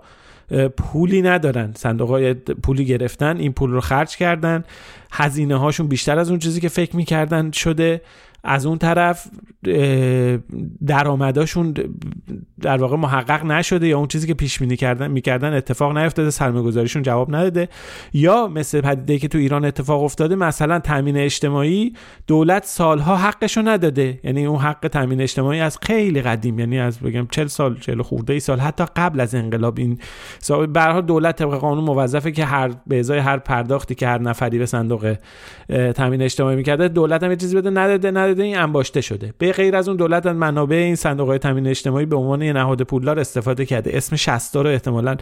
[0.76, 1.72] پولی ندارن.
[1.76, 4.64] صندوق های پولی گرفتن این پول رو خرج کردن.
[5.12, 8.00] هزینه هاشون بیشتر از اون چیزی که فکر می‌کردن شده.
[8.44, 9.28] از اون طرف
[10.86, 11.74] درآمداشون
[12.60, 17.02] در واقع محقق نشده یا اون چیزی که پیش بینی کردن می‌کردن اتفاق نیفتاده سرمایه‌گذاریشون
[17.02, 17.68] جواب نداده.
[18.12, 21.92] یا مثل پدیده که تو ایران اتفاق افتاده مثلا تامین اجتماعی
[22.26, 24.20] دولت سالها حقشو نداده.
[24.24, 28.32] یعنی اون حق تامین اجتماعی از خیلی قدیم یعنی از بگم 40 سال 40 خورده
[28.32, 29.98] ای سال حتی قبل از انقلاب این
[30.48, 34.66] به دولت طبق قانون موظفه که هر به ازای هر پرداختی که هر نفری به
[34.66, 35.16] صندوق
[35.94, 38.35] تامین اجتماعی می‌کرده دولت هم یه چیزی بده نداده نداده.
[38.42, 39.34] این انباشته شده.
[39.38, 42.52] به غیر از اون دولت از منابع این صندوق های تامین اجتماعی به عنوان یه
[42.52, 43.96] نهاد پولدار استفاده کرده.
[43.96, 45.16] اسم 60 رو احتمالا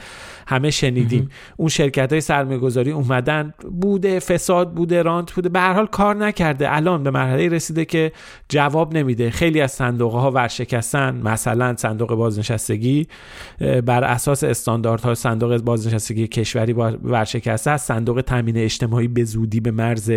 [0.47, 1.31] همه شنیدیم.
[1.57, 3.55] اون شرکت های سرمایه گذاری اومدن.
[3.81, 5.49] بوده فساد بوده رانت بوده.
[5.49, 6.77] به هر حال کار نکرده.
[6.77, 8.13] الان به مرحله رسیده که
[8.49, 9.31] جواب نمیده.
[9.31, 11.21] خیلی از صندوق ها ورشکستن.
[11.23, 13.07] مثلا صندوق بازنشستگی
[13.87, 20.13] بر اساس استانداردهای صندوق بازنشستگی کشوری ورشکسته است صندوق تامین اجتماعی به زودی به مرز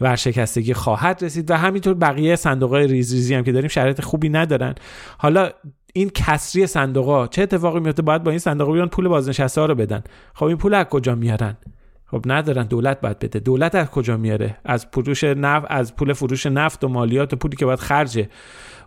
[0.00, 4.28] ورشکستگی خواهد رسید و همینطور بقیه صندوق های ریز ریزی هم که داریم شرایط خوبی
[4.28, 4.74] ندارن.
[5.18, 5.50] حالا
[5.92, 9.66] این کسری صندوق ها چه اتفاقی میفته؟ باید با این صندوق بیان پول بازنشسته ها
[9.66, 10.02] رو بدن.
[10.34, 11.56] خب این پول از کجا میارن؟
[12.06, 13.38] خب ندارن دولت باید بده.
[13.38, 17.56] دولت از کجا میاره؟ از فروش نفت از پول فروش نفت و مالیات و پولی
[17.56, 18.26] که باید خرج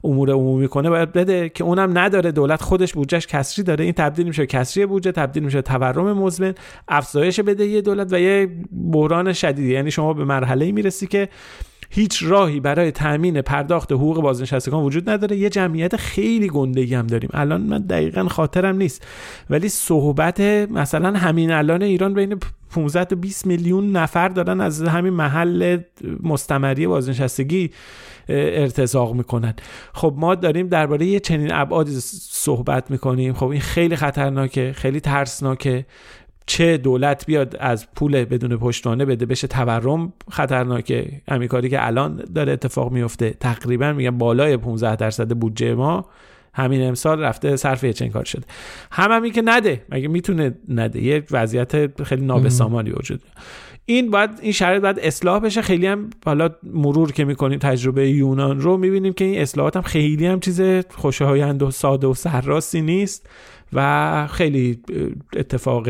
[0.04, 2.32] امور عمومی کنه باید بده که اونم نداره.
[2.32, 3.84] دولت خودش بودجهش کسری داره.
[3.84, 6.54] این تبدیل میشه کسری بودجه تبدیل میشه تورم مزمن.
[6.88, 8.50] افزایش بده یه دولت و یه
[8.92, 9.74] بحران شدیدی.
[9.74, 11.30] یعنی شما به مرحله می‌رسی که
[11.90, 15.38] هیچ راهی برای تامین پرداخت حقوق بازنشستگان وجود نداره.
[15.38, 17.30] یه جمعیت خیلی گنده هم داریم.
[17.34, 19.08] الان من دقیقا خاطرم نیست.
[19.50, 20.40] ولی صحبت
[20.72, 22.40] مثلا همین الان ایران بین
[22.72, 25.78] 15 تا 20 میلیون نفر دارن از همین محل
[26.24, 27.70] مستمری بازنشستگی
[28.30, 29.54] ارتزاق می‌کنن.
[29.94, 33.34] خب ما داریم درباره یه چنین ابعادی صحبت می‌کنیم.
[33.34, 35.86] خب این خیلی خطرناکه خیلی ترسناکه.
[36.50, 41.22] چه دولت بیاد از پول بدون پشتوانه بده بشه تورم خطرناکه.
[41.30, 43.30] همین کاری که الان داره اتفاق میفته.
[43.40, 46.06] تقریبا میگم بالای 15 درصد بودجه ما.
[46.58, 48.44] همین امسال رفته صرف یه چنین کار شده.
[48.92, 49.86] هم همین که نده.
[49.90, 53.22] مگه می‌تونه نده؟ یه وضعیت خیلی نابسامانی وجود
[53.86, 55.62] این باید این شرایط باید اصلاح بشه.
[55.62, 60.26] خیلی هم حالا مرور که می‌کنیم تجربه یونان رو می‌بینیم که این اصلاحات هم خیلی
[60.26, 63.30] هم چیز خوشایند و ساده و سرراستی نیست
[63.74, 64.80] و خیلی
[65.36, 65.90] اتفاق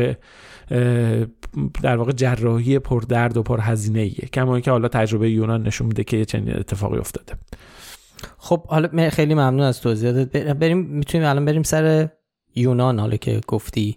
[1.82, 6.24] در واقع جراحی پردرد و پرهزینه ایه کما اینکه حالا تجربه یونان نشون میده که
[6.24, 7.32] چنین اتفاقی افتاده.
[8.38, 12.08] خب حالا خیلی ممنون از توضیحاتت بریم می‌تونیم الان بریم سر
[12.54, 13.96] یونان حالا که گفتی.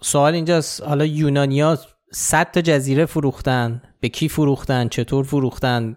[0.00, 1.78] سوال اینجاست حالا یونانیا
[2.12, 5.96] 100 تا جزیره فروختن به کی فروختن چطور فروختن؟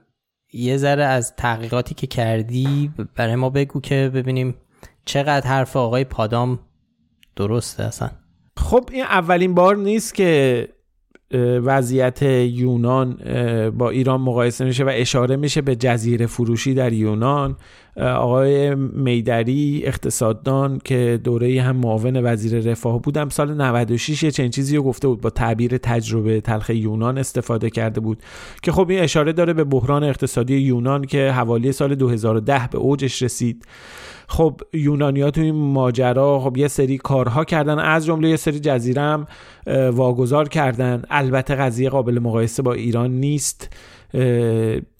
[0.53, 4.55] یه ذره از تحقیقاتی که کردی برای ما بگو که ببینیم
[5.05, 6.59] چقدر حرف آقای پادام
[7.36, 8.09] درسته اصلا.
[8.57, 10.68] خب این اولین بار نیست که
[11.64, 13.18] وضعیت یونان
[13.78, 17.56] با ایران مقایسه میشه و اشاره میشه به جزیره فروشی در یونان.
[18.02, 24.78] آقای میدری اقتصاددان که دوره هم معاون وزیر رفاه بودم سال 96 یه چنین چیزی
[24.78, 28.24] رو گفته بود با تعبیر تجربه تلخ یونان استفاده کرده بود
[28.64, 33.22] که خب این اشاره داره به بحران اقتصادی یونان که حوالی سال 2010 به اوجش
[33.22, 33.66] رسید.
[34.28, 39.20] خب یونانیا تو این ماجرا خب یه سری کارها کردن از جمله یه سری جزیره
[39.91, 41.04] واگذار کردن.
[41.10, 43.76] البته قضیه قابل مقایسه با ایران نیست.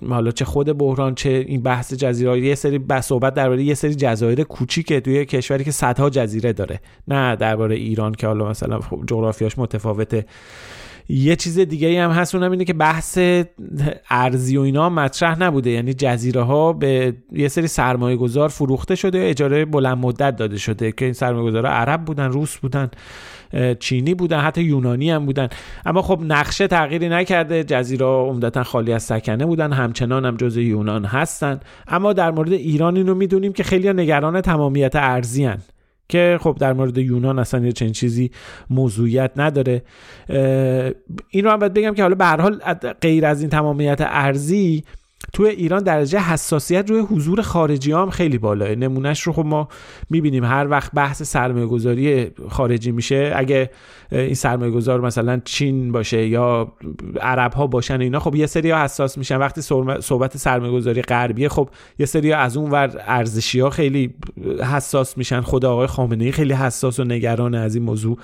[0.10, 4.44] حالا چه خود بحران چه این بحث جزیره یه سری صحبت درباره یه سری جزایر
[4.44, 6.80] کوچیکه توی کشوری که صدها جزیره داره.
[7.08, 10.26] نه درباره ایران که حالا مثلا خب جغرافیاش متفاوته.
[11.10, 13.18] یه چیز دیگه هم هست اونم اینه که بحث
[14.10, 15.70] ارزی و اینا مطرح نبوده.
[15.70, 20.58] یعنی جزیره ها به یه سری سرمایه گذار فروخته شده و اجاره بلند مدت داده
[20.58, 20.92] شده.
[20.92, 22.92] که این سرمایه گذار عرب بودن روس بودن.
[23.80, 25.48] چینی بودن حتی یونانی هم بودن.
[25.86, 27.64] اما خب نقشه تغییری نکرده.
[27.64, 29.74] جزیره عمدتا خالی از سکنه بودن.
[29.74, 31.60] همچنان هم جزء یونان هستن.
[31.88, 35.50] اما در مورد ایران اینو می‌دونیم که خیلی نگران تمامیت ارزی.
[36.10, 38.32] که خب در مورد یونان اصلا یه چنین چیزی
[38.70, 39.84] موضوعیت نداره.
[41.30, 42.60] این رو هم باید بگم که حالا به هر حال
[43.02, 44.84] غیر از این تمامیت ارزی
[45.34, 49.68] توی ایران درجه حساسیت روی حضور خارجی هم خیلی بالاه نمونهش رو خب ما
[50.10, 50.44] می‌بینیم.
[50.46, 53.70] هر وقت بحث سرمایه گذاری خارجی میشه اگه
[54.12, 56.74] این سرمایه گذار مثلا چین باشه یا
[57.22, 59.38] عرب ها باشن اینا خب یه سری ها حساس میشن.
[59.38, 59.62] وقتی
[60.02, 61.70] صحبت سرمایه گذاری غربیه خب
[62.00, 64.14] یه سری ها از اون ور ارزشی ها خیلی
[64.74, 65.42] حساس میشن.
[65.42, 68.18] خود آقای خامنه ای خیلی حساس و نگران از این موضوع.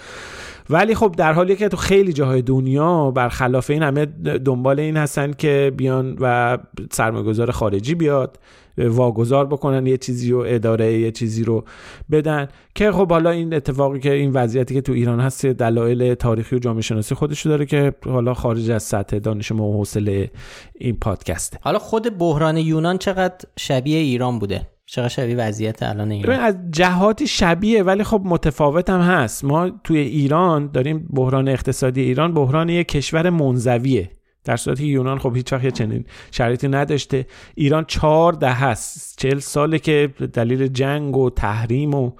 [0.70, 4.06] ولی خب در حالی که تو خیلی جاهای دنیا برخلاف این همه
[4.46, 6.58] دنبال این هستن که بیان و
[6.92, 8.40] سرمایه‌گذار خارجی بیاد
[8.78, 11.64] واگذار بکنن یه چیزی رو اداره یه چیزی رو
[12.12, 16.56] بدن که خب حالا این اتفاقی که این وضعیتی که تو ایران هست دلایل تاریخی
[16.56, 20.32] و جامعه شناسی خودش داره که حالا خارج از سطح دانش ما و حوصله
[20.76, 21.58] این پادکسته.
[21.62, 27.28] حالا خود بحران یونان چقدر شبیه ایران بوده؟ چقدر شبیه وضعیت الان ایران؟ از جهاتی
[27.28, 29.44] شبیه ولی خب متفاوت هم هست.
[29.44, 34.12] ما توی ایران داریم بحران اقتصادی ایران بحران یک کشور منزویه.
[34.50, 37.26] در صورتی یونان خب هیچ وقت چنین شرایطی نداشته.
[37.56, 42.12] ایران چهار ده هست چهل ساله که دلیل جنگ و تحریم و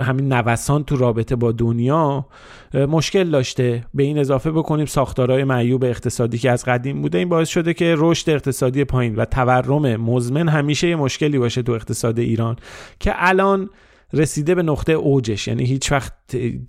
[0.00, 2.26] همین نوسان تو رابطه با دنیا
[2.74, 3.84] مشکل داشته.
[3.94, 7.18] به این اضافه بکنیم ساختارهای معیوب اقتصادی که از قدیم بوده.
[7.18, 11.72] این باعث شده که رشد اقتصادی پایین و تورم مزمن همیشه یه مشکلی باشه تو
[11.72, 12.56] اقتصاد ایران.
[13.00, 13.70] که الان
[14.12, 15.48] رسیده به نقطه اوجش.
[15.48, 16.12] یعنی هیچ وقت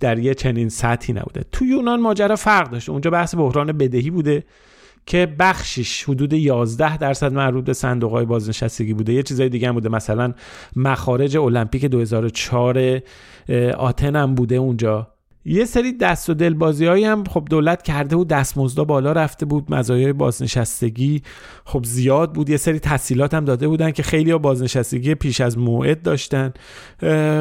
[0.00, 1.44] در یه چنین سطحی نبوده.
[1.52, 4.44] تو یونان ماجرا فرق داشته اونجا بحث بحران بدهی بوده
[5.06, 9.12] که بخشش حدود 11 درصد مربوط به صندوق های بازنشستگی بوده.
[9.12, 9.88] یه چیزای دیگه هم بوده.
[9.88, 10.32] مثلا
[10.76, 13.00] مخارج المپیک 2004
[13.76, 15.13] آتن هم بوده اونجا.
[15.46, 19.46] یه سری دست و دل بازی هایی هم خب دولت کرده بود دستمزدا بالا رفته
[19.46, 21.22] بود مزایای بازنشستگی
[21.64, 22.50] خب زیاد بود.
[22.50, 26.52] یه سری تحصیلات هم داده بودن که خیلی ها بازنشستگی پیش از موعد داشتن.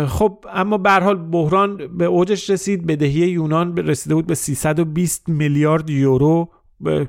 [0.07, 2.85] خب اما به حال بحران به اوجش رسید.
[2.85, 6.49] بدهی یونان رسیده بود به 320 میلیارد یورو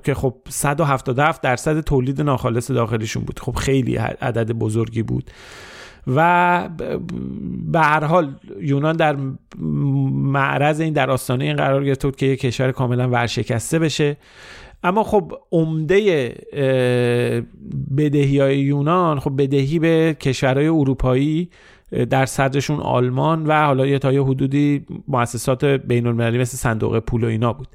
[0.05, 3.41] که خب 177 درصد تولید ناخالص داخلیشون بود.
[3.41, 5.31] خب خیلی عدد بزرگی بود.
[6.07, 6.69] و
[7.73, 9.17] به هر حال یونان در
[10.13, 14.17] معرض این در آستانه این قرار گرفته بود که یک کشور کاملا ورشکسته بشه.
[14.83, 16.35] اما خب عمده
[17.97, 21.51] بدهی های یونان خب بدهی به کشورهای اروپایی
[22.11, 27.25] در صدرشون آلمان و حالا یه تا یه حدودی مؤسسات بین المللی مثل صندوق پول
[27.25, 27.69] و اینا بود.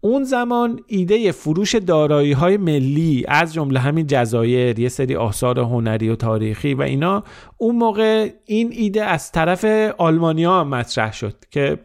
[0.00, 6.08] اون زمان ایده فروش دارایی های ملی از جمله همین جزایر یه سری آثار هنری
[6.08, 7.24] و تاریخی و اینا
[7.56, 9.64] اون موقع این ایده از طرف
[9.98, 11.78] آلمانیا مطرح شد که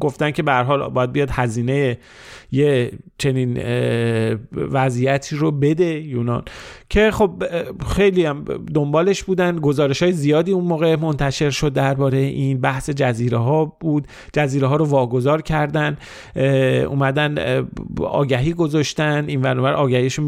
[0.00, 1.98] گفتن که به حال باید بیاد هزینه
[2.52, 3.58] یه چنین
[4.52, 6.42] وضعیتی رو بده یونان.
[6.88, 7.44] که خب
[7.86, 9.60] خیلی هم دنبالش بودن.
[9.60, 14.06] گزارش های زیادی اون موقع منتشر شد درباره این بحث جزیره ها بود.
[14.32, 15.96] جزیره ها رو واگذار کردن.
[16.84, 17.64] اومدن
[18.00, 20.24] آگهی گذاشتن این ورنور آگهیشون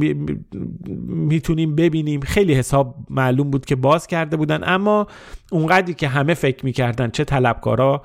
[1.06, 2.20] می‌تونیم ببینیم.
[2.20, 4.60] خیلی حساب معلوم بود که باز کرده بودن.
[4.64, 5.06] اما
[5.52, 8.02] اونقدری که همه فکر می‌کردن چه طلبکارا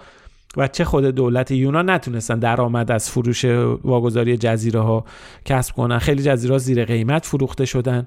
[0.57, 3.45] و چه خود دولت یونان نتونستن درآمد از فروش
[3.83, 5.05] واگذاری جزیره ها
[5.45, 5.99] کسب کنن.
[5.99, 8.05] خیلی جزیره ها زیر قیمت فروخته شدن.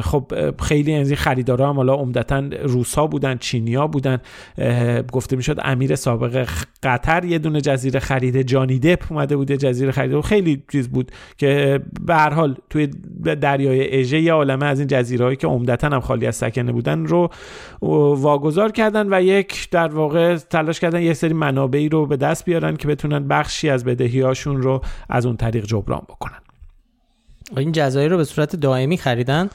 [0.00, 0.32] خب
[0.62, 4.18] خیلی از این خریدارا هم حالا عمدتا روسا بودن چینیا بودن.
[5.12, 6.48] گفته می‌شد امیر سابق
[6.82, 10.16] قطر یه دونه جزیره خریده جانی دپ اومده بود جزیره خریده.
[10.16, 12.86] و خیلی چیز بود که به هر حال توی
[13.40, 17.06] دریای اژه یه عالمه از این جزیره هایی که عمدتا هم خالی از سکنه بودن
[17.06, 17.30] رو
[18.16, 22.76] واگذار کردن و یک در واقع تلاش کردن یه سری منابعی رو به دست بیارن
[22.76, 26.38] که بتونن بخشی از بدهیاشون رو از اون طریق جبران بکنن.
[27.56, 29.50] این جزایر رو به صورت دائمی خریدن؟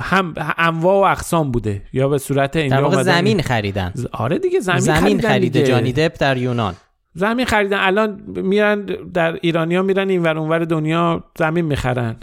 [0.00, 1.82] هم انواع و اقسام بوده.
[1.92, 3.92] یا به صورت این در واقع زمین خریدن.
[4.12, 6.74] آره دیگه زمین, زمین خریده جانی دپ در یونان.
[7.14, 7.78] زمین خریدن.
[7.78, 8.84] الان میرن
[9.14, 12.16] در ایرانیا میرن این ور اونور دنیا زمین می‌خرن.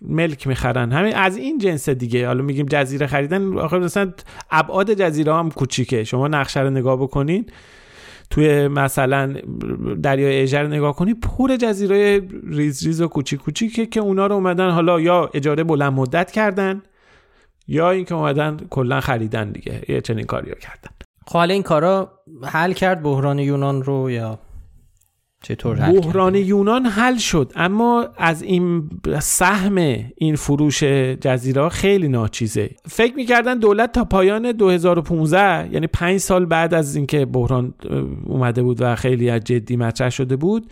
[0.00, 0.92] ملک می‌خرن.
[0.92, 2.26] همین از این جنس دیگه.
[2.26, 4.12] حالا میگیم جزیره خریدن آخر مثلا
[4.50, 6.04] ابعاد جزیره هم کوچیکه.
[6.04, 7.46] شما نقشه رو نگاه بکنین
[8.30, 9.34] توی مثلا
[10.02, 14.70] دریای اژر نگاه کنی پر جزیره ریز ریز و کوچیک کوچیکه که اونا رو اومدن
[14.70, 16.82] حالا یا اجاره بلند مدت کردن
[17.68, 19.82] یا اینکه اومدن کلا خریدن دیگه.
[19.88, 20.90] یه چنین کاریو کردن.
[21.26, 22.12] خب حالا این کارا
[22.42, 24.38] حل کرد بحران یونان رو یا
[25.48, 27.52] چطور بحران یونان حل شد.
[27.56, 28.90] اما از این
[29.20, 29.76] سهم
[30.16, 30.82] این فروش
[31.20, 32.70] جزیره خیلی ناچیزه.
[32.88, 37.74] فکر می‌کردن دولت تا پایان 2015 یعنی پنج سال بعد از اینکه بحران
[38.24, 40.66] اومده بود و خیلی از جدی مطرح شده بود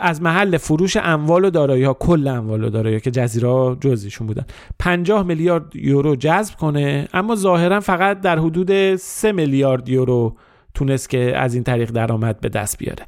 [0.00, 4.44] از محل فروش اموال و دارایی ها کل اموال و دارایی که جزیره جزیشون بودن
[4.78, 7.08] 50 میلیارد یورو جذب کنه.
[7.14, 10.36] اما ظاهرا فقط در حدود 3 میلیارد یورو
[10.74, 13.06] تونست که از این طریق درآمد به دست بیاره.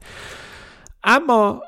[1.04, 1.62] اما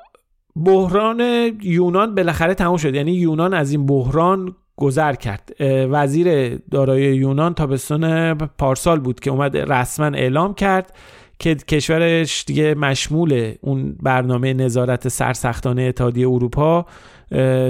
[0.57, 1.21] بحران
[1.63, 2.95] یونان بالاخره تموم شد.
[2.95, 5.57] یعنی یونان از این بحران گذر کرد.
[5.91, 10.95] وزیر دارایی یونان تابستان پارسال بود که اومد رسما اعلام کرد
[11.39, 16.87] که کشورش دیگه مشمول اون برنامه نظارت سرسختانه اتحادیه اروپا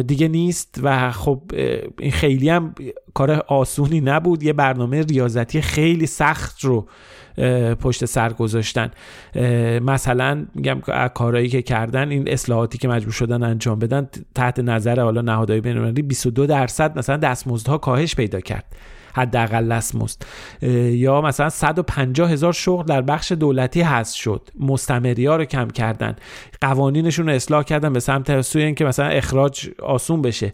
[0.06, 1.42] دیگه نیست و خب
[1.98, 2.74] این خیلی هم
[3.14, 4.42] کار آسونی نبود.
[4.42, 6.86] یه برنامه ریاضتی خیلی سخت رو
[7.80, 8.91] پشت سر گذاشتن.
[9.82, 10.80] مثلا میگم
[11.14, 16.03] کارهایی که کردن این اصلاحاتی که مجبور شدن انجام بدن تحت نظر حالا نهادهای بین‌المللی
[16.03, 18.64] 22 درصد مثلا دستمزدها کاهش پیدا کرد.
[19.14, 20.22] حداقل دستمزد
[20.92, 24.48] یا مثلا 150 هزار شغل در بخش دولتی هست شد.
[24.61, 26.16] مستمری ها رو کم کردن.
[26.61, 30.52] قوانینشون رو اصلاح کردن به سمت سوی اینکه مثلا اخراج آسون بشه.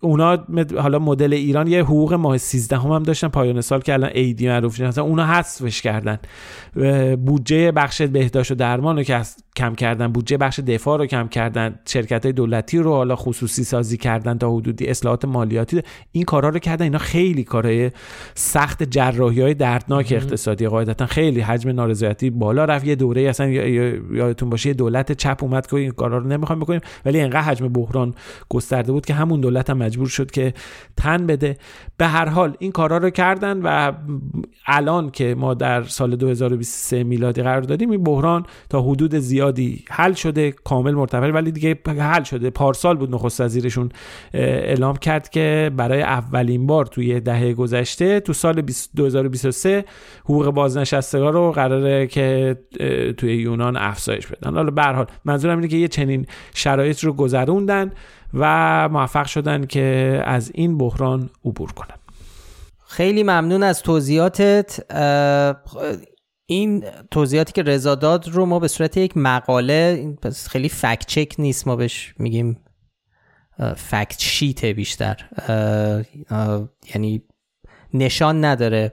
[0.00, 0.38] اونا
[0.78, 4.48] حالا مدل ایران یه حقوق ماه 13 هم, هم داشتن پایان سال که الان ایدی
[4.48, 6.18] معروف شد مثلا اونا حذفش کردن.
[7.16, 9.22] بودجه بخش بهداشت و درمان رو که
[9.60, 13.96] کم کردن بودجه بخش دفاع رو کم کردن شرکت های دولتی رو حالا خصوصی سازی
[13.96, 15.82] کردن تا حدودی اصلاحات مالیاتی
[16.12, 16.84] این کارا رو کردن.
[16.84, 17.90] اینا خیلی کارهای
[18.34, 22.86] سخت جراحی های دردناک اقتصادی قاعدتا خیلی حجم نارضایتی بالا رفت.
[22.86, 26.80] یه دوره اصلا یادتون باشه یه دولت چپ اومد که این کارا رو نمی‌خوایم بکنیم
[27.04, 28.14] ولی انقدر حجم بحران
[28.48, 30.54] گسترده بود که همون دولت هم مجبور شد که
[30.96, 31.56] تن بده.
[31.96, 33.92] به هر حال این کارا رو کردن و
[34.66, 39.18] الان که ما در سال 2023 میلادی قرار داریم این بحران تا حدود
[39.50, 42.50] زیادی حل شده کامل مرتفع ولی دیگه حل شده.
[42.50, 43.88] پارسال بود نخست وزیرشون
[44.34, 48.62] اعلام کرد که برای اولین بار توی دهه گذشته تو سال
[48.96, 49.84] 2023
[50.24, 52.56] حقوق بازنشستگان رو قراره که
[53.16, 54.54] توی یونان افزایش بدن.
[54.54, 57.92] حالا به حال منظورم اینه که یه چنین شرایط رو گذروندن
[58.34, 61.96] و موفق شدن که از این بحران عبور کنن.
[62.86, 64.80] خیلی ممنون از توضیحاتت.
[66.50, 70.16] این توضیحاتی که رضا داد رو ما به صورت یک مقاله
[70.50, 72.64] خیلی fact check نیست ما بهش میگیم
[73.76, 75.16] fact sheet ه بیشتر
[76.94, 77.22] یعنی
[77.94, 78.92] نشان نداره.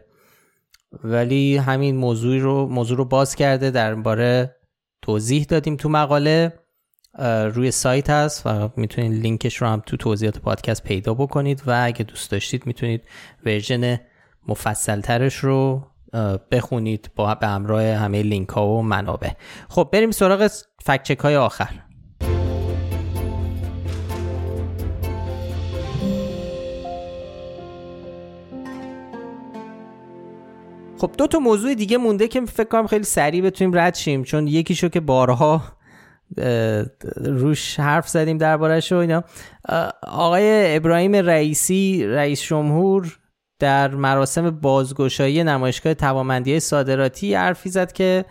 [1.03, 4.55] ولی همین موضوع رو موضوع رو باز کرده درباره
[5.01, 6.53] توضیح دادیم تو مقاله
[7.53, 12.03] روی سایت هست و می‌تونید لینکش رو هم تو توضیحات پادکست پیدا بکنید و اگه
[12.03, 13.01] دوست داشتید می‌تونید
[13.45, 13.99] version
[14.47, 15.87] مفصل ترش رو
[16.51, 19.31] بخونید با به همراه همه لینک ها و منابع.
[19.69, 20.47] خب بریم سراغ
[20.83, 21.69] فکچک های آخر.
[30.97, 34.47] خب دو تا موضوع دیگه مونده که فکر کنم خیلی سریع بتونیم رد شیم چون
[34.47, 35.61] یکیشو که بارها
[37.15, 39.23] روش حرف زدیم دربارش و اینا.
[40.03, 43.19] آقای ابراهیم رئیسی رئیس جمهور
[43.59, 48.25] در مراسم بازگشایی نمایشگاه توامندی صادراتی حرفی زد که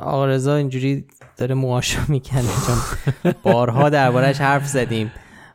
[0.00, 1.04] آقا رضا اینجوری
[1.36, 5.12] داره موهاشو می‌کنه چون بارها دربارش حرف زدیم.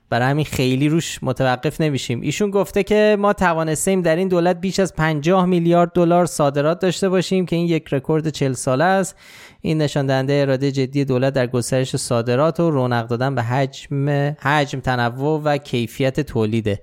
[0.09, 2.21] برای همین خیلی روش متوقف نمیشیم.
[2.21, 7.09] ایشون گفته که ما توانستیم در این دولت بیش از 50 میلیارد دلار صادرات داشته
[7.09, 9.15] باشیم که این یک رکورد 40 ساله است.
[9.61, 14.09] این نشان دهنده اراده جدی دولت در گسترش صادرات و رونق دادن به حجم
[14.39, 16.81] حجم تنوع و کیفیت تولیده.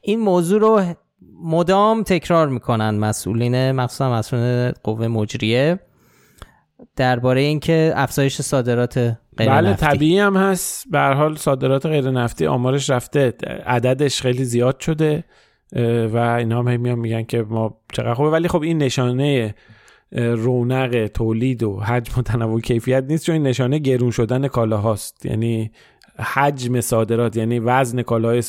[0.00, 0.82] این موضوع رو
[1.42, 5.80] مدام تکرار می‌کنن مسئولین مخصوصا مسئولین قوه مجریه
[6.96, 8.98] درباره اینکه افزایش صادرات
[9.36, 9.86] غیر بله نفتی.
[9.86, 10.90] طبیعی هم هست.
[10.90, 13.34] به حال صادرات غیر نفتی آمارش رفته.
[13.66, 15.24] عددش خیلی زیاد شده
[16.12, 18.30] و اینا هم میان میگن که ما چقدر خوبه.
[18.30, 19.54] ولی خب این نشانه
[20.12, 25.26] رونق تولید و حجم و تنوع کیفیت نیست چون این نشانه گرون شدن کالاهاست.
[25.26, 25.70] یعنی
[26.20, 28.42] حجم صادرات یعنی وزن کالاهای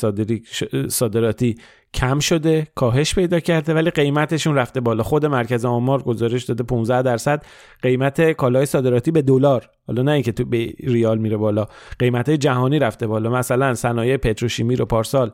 [0.88, 1.56] صادراتی
[1.94, 5.02] کم شده کاهش پیدا کرده ولی قیمتشون رفته بالا.
[5.02, 7.42] خود مرکز آمار گزارش داده 15 درصد
[7.82, 9.70] قیمت کالای صادراتی به دلار.
[9.86, 11.66] حالا نه اینکه تو به ریال میره بالا
[11.98, 13.30] قیمت جهانی رفته بالا.
[13.30, 15.32] مثلا صنایع پتروشیمی رو پارسال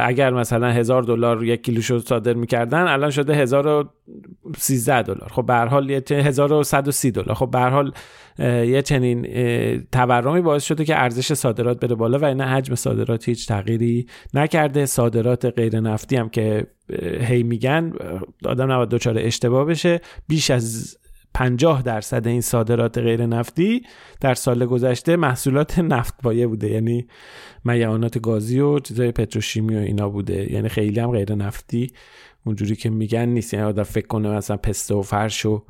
[0.00, 3.90] اگر مثلا هزار دلار یک کیلو شد صادر می‌کردن الان شده هزار
[4.56, 5.28] سیزده دلار.
[5.32, 7.34] خب به حال هزار و صد و سی دلار.
[7.34, 7.92] خب به حال
[8.38, 9.26] یه چنین
[9.92, 14.86] تورمی باعث شده که ارزش صادرات بره بالا و این حجم صادرات هیچ تغییری نکرده.
[14.86, 16.66] صادرات غیر نفتی هم که
[17.20, 17.92] هی میگن
[18.44, 20.00] آدم نباید دچار اشتباه بشه.
[20.28, 20.98] بیش از
[21.34, 23.82] 50 درصد این صادرات غیر نفتی
[24.20, 26.70] در سال گذشته محصولات نفت بایه بوده.
[26.70, 27.06] یعنی
[27.64, 30.52] میعانات گازی و چیزای پتروشیمی و اینا بوده.
[30.52, 31.92] یعنی خیلی هم غیر نفتی
[32.46, 33.54] اونجوری که میگن نیست.
[33.54, 35.62] یعنی آدم فکر کنه مثلا پسته و فرش و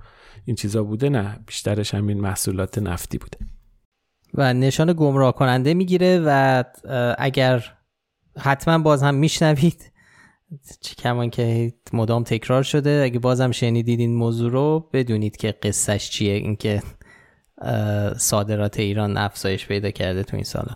[0.44, 1.08] این چیزا بوده.
[1.08, 3.38] نه بیشترش همین محصولات نفتی بوده.
[4.34, 6.64] و نشان گمراه کننده می‌گیره و
[7.18, 7.64] اگر
[8.38, 9.92] حتما باز هم میشنوید
[10.80, 13.00] چه کمان که مدام تکرار شده.
[13.04, 16.34] اگه بازم شنیدید این موضوع رو بدونید که قصهش چیه.
[16.34, 16.82] اینکه
[18.16, 20.72] صادرات ایران افزایش پیدا کرده تو این سالا.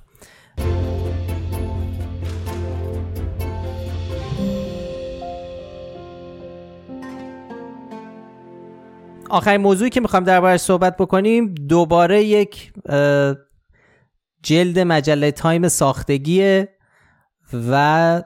[9.31, 12.73] آخرین موضوعی که می‌خوام دربارش صحبت بکنیم دوباره یک
[14.43, 16.78] جلد مجله تایم ساختگیه.
[17.53, 18.23] و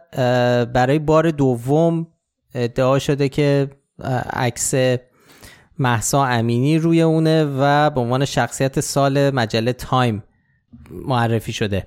[0.75, 2.07] برای بار دوم
[2.55, 3.71] ادعا شده که
[4.33, 4.75] عکس
[5.79, 10.23] مهسا امینی روی اونه و به عنوان شخصیت سال مجله تایم
[10.91, 11.87] معرفی شده.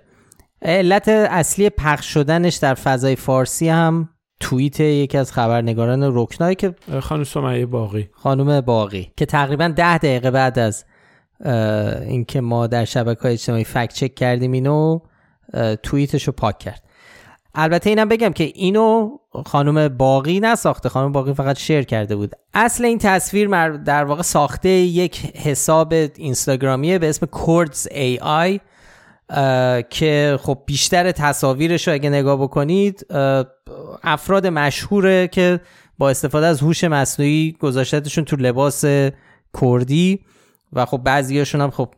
[0.61, 4.09] علت اصلی پخش شدنش در فضای فارسی هم
[4.39, 8.09] توییت یکی از خبرنگاران رکنا یه که خانم سمیه باقی.
[8.13, 10.85] خانم باقی که تقریبا ده دقیقه بعد از
[12.07, 14.99] اینکه ما در شبکه های اجتماعی فکت چک کردیم اینو
[15.83, 16.84] توییتش رو پاک کرد.
[17.55, 20.89] البته اینم بگم که اینو خانم باقی نساخته.
[20.89, 22.31] خانم باقی فقط شیر کرده بود.
[22.53, 28.59] اصل این تصویر در واقع ساخته یک حساب اینستاگرامیه به اسم کوردز ای آی
[29.89, 33.05] که خب بیشتر تصاویرش رو اگه نگاه بکنید
[34.03, 35.59] افراد مشهوره که
[35.97, 38.85] با استفاده از هوش مصنوعی گذاشتشون تو لباس
[39.61, 40.19] کردی
[40.73, 41.93] و خب بعضیاشون هم خب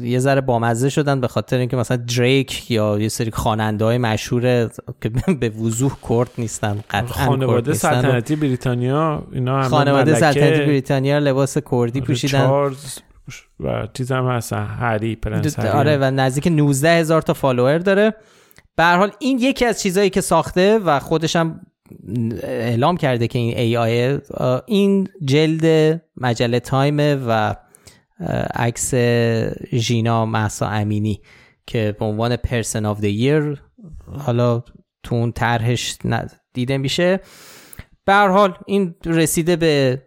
[0.00, 4.70] یه ذره بامزه شدن به خاطر اینکه مثلا دریک یا یه سری خواننده های مشهور
[5.00, 5.08] که
[5.40, 12.00] به وضوح کرد نیستن قطعا خانواده سلطنتی بریتانیا اینا هم خانواده سلطنتی بریتانیا لباس کردی
[12.00, 12.46] پوشیدن.
[12.46, 12.98] چارلز
[13.60, 15.68] و چیز هم هستن هری پرنس هری.
[15.68, 18.14] آره و نزدیک 19 هزار تا follower داره.
[18.76, 21.60] به حال این یکی از چیزهایی که ساخته و خودش هم
[22.42, 24.18] اعلام کرده که این AI
[24.66, 26.96] این جلد مجله تایم
[27.28, 27.54] و
[28.54, 28.94] عکس
[29.72, 31.20] ژینا مهسا امینی
[31.66, 33.62] که به عنوان person of the year
[34.06, 34.62] حالا
[35.02, 35.98] تو اون طرحش
[36.52, 37.20] دیده میشه.
[38.04, 40.02] به حال این رسیده به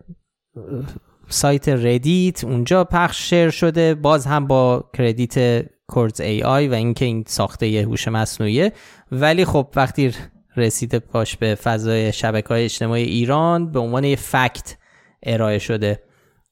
[1.30, 3.96] سایت ردیت اونجا پخش share شده.
[3.96, 8.74] باز هم با credit کوردز AI و اینکه این ساخته هوش مصنوعیه.
[9.12, 10.14] ولی خب وقتی
[10.58, 14.78] رسیده پاش به فضای شبکه های اجتماعی ایران به عنوان یه فکت
[15.24, 16.04] ارائه شده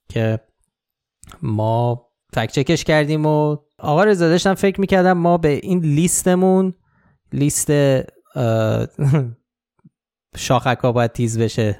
[0.09, 0.39] که
[1.41, 6.73] ما فکت چکش کردیم و آقا رضا داشتم فکر می‌کردم ما به این لیستمون
[7.33, 7.71] لیست
[10.37, 11.79] شاخک ها باید تیز بشه.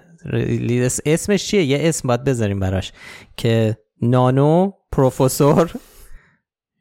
[1.06, 2.92] اسمش چیه؟ یه اسم باید بذاریم براش
[3.38, 5.72] که نانو پروفسور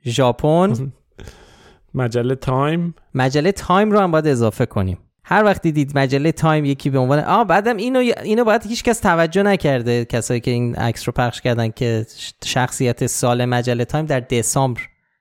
[0.07, 0.73] ژاپن.
[1.95, 2.95] مجله تایم.
[3.15, 4.99] مجله تایم رو هم باید اضافه کنیم.
[5.25, 9.01] هر وقت دیدید مجله تایم یکی به عنوان آ بعدم اینو اینو باید هیچ کس
[9.01, 10.05] توجه نکرده.
[10.05, 12.07] کسایی که این عکس رو پخش کردن که
[12.45, 14.81] شخصیت سال مجله تایم در دسامبر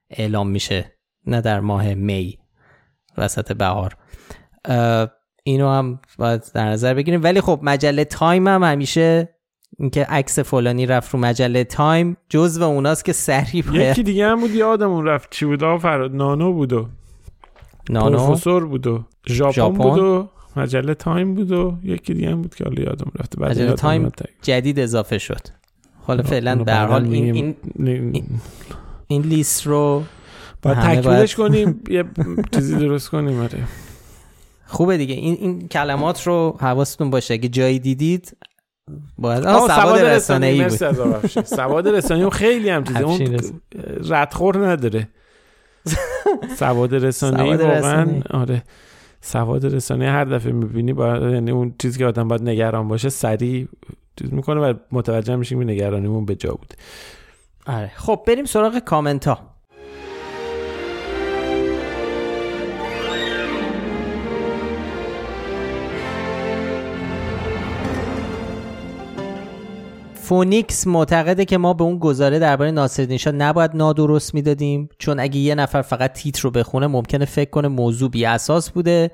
[0.09, 0.91] اعلام میشه
[1.25, 2.38] نه در ماه می
[3.17, 3.97] وسط بهار.
[5.43, 7.23] اینو هم باید در نظر بگیریم.
[7.23, 9.30] ولی خب مجله تایم هم همیشه
[9.80, 14.51] اینکه عکس فلانی رفت رو مجله تایم جزو اوناست که سریع یکی دیگه هم بود
[14.51, 16.89] یادمون رفت چی بود؟ فرد نانو بود و
[17.89, 22.55] نانو؟ پروفسور بود و ژاپن بود و مجله تایم بود و یکی دیگه هم بود
[22.55, 23.39] که حالا یادم رفته.
[23.39, 25.41] بعد مجله تایم جدید اضافه شد.
[26.01, 28.25] حالا فعلا در حال این این,
[29.07, 30.03] این لیست رو
[30.61, 32.03] باید تکمیلش کنیم یه
[32.51, 33.63] چیزی درست کنیم آره.
[34.65, 35.15] خوبه دیگه.
[35.15, 37.33] این این کلمات رو حواستون باشه.
[37.33, 38.37] اگه جایی دیدید
[39.17, 41.45] باید سواد رسانه ای بود.
[41.57, 42.99] سواد رسانه خیلی هم چیزه.
[42.99, 43.39] اون
[44.09, 45.07] ردخور نداره.
[46.59, 48.63] سواد رسانه ای واقعا آره.
[49.25, 53.67] سواد رسانه هر دفعه می‌بینی باید یعنی اون چیزی که آدم باید نگران باشه سریع
[54.19, 56.73] چیز می‌کنه و متوجه میشیم نگرانیمون به جا بود.
[57.67, 57.91] آره.
[57.95, 59.52] خب بریم سراغ کامنت ها
[70.34, 74.89] فونیکس معتقده که ما به اون گزاره درباره ناصرالدین شاه نباید نادرست می‌دادیم.
[74.99, 79.11] چون اگه یه نفر فقط تیتر رو بخونه ممکنه فکر کنه موضوع بی اساس بوده.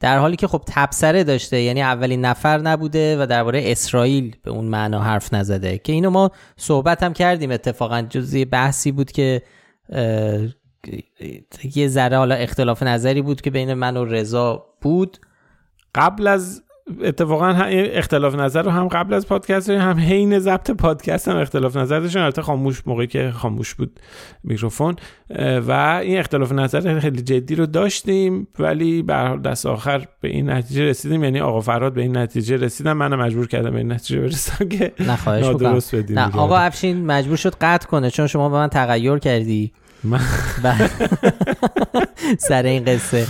[0.00, 4.64] در حالی که خب تبصره داشته یعنی اولین نفر نبوده و درباره اسرائیل به اون
[4.64, 5.78] معنا حرف نزده.
[5.78, 7.50] که اینو ما صحبت هم کردیم.
[7.50, 9.42] اتفاقا جزی بحثی بود که
[11.74, 15.18] یه ذره حالا اختلاف نظری بود که بین من و رضا بود.
[15.94, 16.62] قبل از
[17.02, 22.00] اتفاقا اختلاف نظر رو هم قبل از پادکست هم حین ضبط پادکست هم اختلاف نظر
[22.00, 24.00] داشتن البته خاموش موقعی که خاموش بود
[24.44, 24.96] میکروفون.
[25.68, 30.84] و این اختلاف نظر خیلی جدی رو داشتیم ولی به دست آخر به این نتیجه
[30.84, 31.24] رسیدیم.
[31.24, 34.92] یعنی آقا فراد به این نتیجه رسیدم من مجبور کردم به این نتیجه برسم که
[35.28, 39.72] نادرست بدیم نه آقا افشین مجبور شد قطع کنه چون شما به من تغییر کردی.
[40.04, 40.20] من...
[42.48, 43.26] سر این قصه.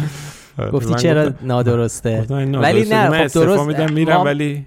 [0.72, 4.66] گفتی چرا نادرسته؟ ولی نه خب درست میدم میرم ولی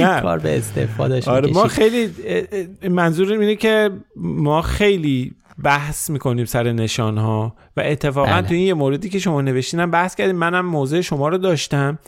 [0.00, 0.20] نه.
[0.20, 2.10] کار به استفاده آره ما خیلی
[2.88, 8.48] منظور اینه که ما خیلی بحث می‌کنیم سر نشان ها و اتفاقا بله.
[8.48, 10.36] تو این یه موردی که شما نوشتینم بحث کردیم.
[10.36, 11.98] منم موضع شما رو داشتم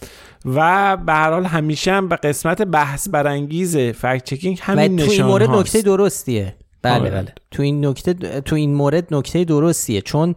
[0.44, 5.12] و به هر حال همیشه هم به قسمت بحث برانگیز فکت چکینگ همین نشان تو
[5.12, 6.55] این مورد نکته درستیه.
[6.82, 7.10] بله آره.
[7.10, 7.32] بله.
[7.51, 10.01] تو این نکته تو این مورد نکته درستیه.
[10.01, 10.35] چون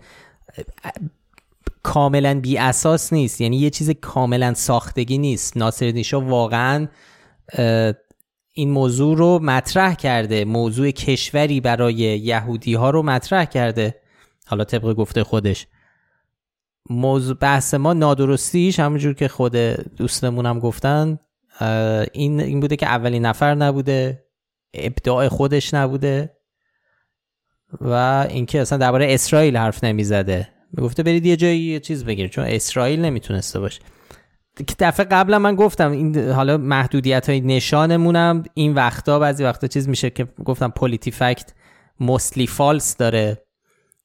[1.83, 3.41] کاملا بی اساس نیست.
[3.41, 5.57] یعنی یه چیز کاملا ساختگی نیست.
[5.57, 6.87] ناصر نیشا واقعا
[8.53, 10.45] این موضوع رو مطرح کرده.
[10.45, 13.95] موضوع کشوری برای یهودی ها رو مطرح کرده.
[14.47, 15.67] حالا طبق گفته خودش.
[16.89, 19.55] موضوع بحث ما نادرستیش همونجور که خود
[19.97, 21.19] دوستمون هم گفتن
[22.13, 24.25] این این بوده که اولین نفر نبوده
[24.73, 26.37] ابداع خودش نبوده.
[27.81, 30.47] و اینکه اصلا درباره اسرائیل حرف نمی‌زده.
[30.73, 33.81] می‌گفته برید یه جایی یه چیز بگیر چون اسرائیل نمی‌تونسته باشه.
[34.67, 38.43] که دفعه قبلا من گفتم این حالا محدودیت های نشانمونم.
[38.53, 41.53] این وقتا بعضی وقتا چیز میشه که گفتم پولیتی فکت
[41.99, 43.45] موسلی فالس داره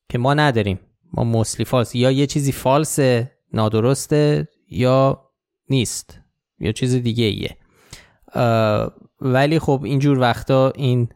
[0.09, 0.81] که ما نداریم.
[1.13, 2.99] ما موسلی فالس یا یه چیزی فالس
[3.53, 5.31] نادرسته یا
[5.71, 6.21] نیست.
[6.59, 7.57] یا چیز دیگه ایه
[9.21, 11.09] ولی خب اینجور وقتا این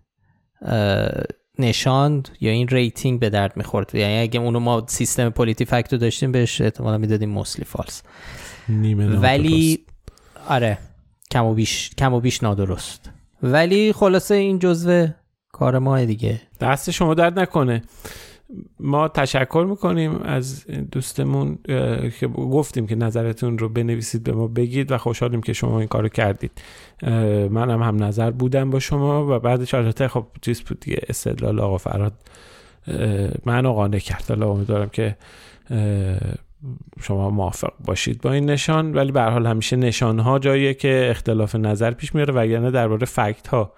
[1.61, 6.61] نشاند یا این rating به درد می‌خورد؟ یعنی اگه اونو ما سیستم پولیتیفکتو داشتیم بهش
[6.61, 8.03] احتمالا می‌دادیم mostly false
[9.23, 9.85] ولی
[10.49, 10.79] آره
[11.31, 13.11] کم و بیش کم و بیش نادرست.
[13.43, 15.07] ولی خلاصه این جزو
[15.53, 16.41] کار ما دیگه.
[16.61, 17.83] دست شما درد نکنه.
[18.81, 21.59] ما تشکر می‌کنیم از دوستمون
[22.21, 26.09] که گفتیم که نظرتون رو بنویسید به ما بگید و خوشحالیم که شما این کارو
[26.09, 26.51] کردید.
[27.51, 31.79] منم هم نظر بودم با شما و بعدش البته خب چیز بود دیگه استدلال آقا
[31.79, 32.13] فراد
[33.45, 34.25] من قانع کرد.
[34.29, 35.17] حالا امیدوارم که
[37.01, 38.95] شما موافق باشید با این نشان.
[38.95, 43.49] ولی به حال همیشه نشان ها جاییه که اختلاف نظر پیش میاره وگرنه درباره فکت
[43.49, 43.73] ها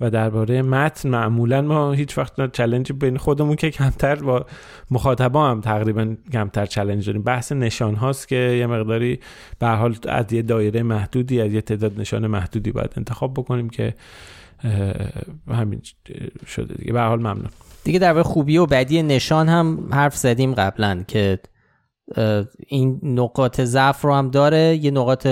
[0.00, 4.46] و درباره متن معمولا ما هیچ وقت چلنج بین خودمون که کمتر با
[4.90, 7.22] مخاطبا هم تقریبا کمتر چلنج داریم.
[7.22, 9.20] بحث نشان هاست که یه مقداری
[9.58, 13.94] به حال از یه دایره محدودی از یه تعداد نشان محدودی باید انتخاب بکنیم که
[15.50, 15.82] همین
[16.46, 16.92] شده دیگه.
[16.92, 17.48] به حال ممنون.
[17.84, 21.38] دیگه در خوبی و بدی نشان هم حرف زدیم قبلا که
[22.66, 25.28] این نقاط ضعف رو هم داره یه نقاط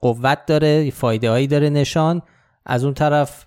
[0.00, 2.22] قوت داره فایده هایی داره نشان.
[2.66, 3.45] از اون طرف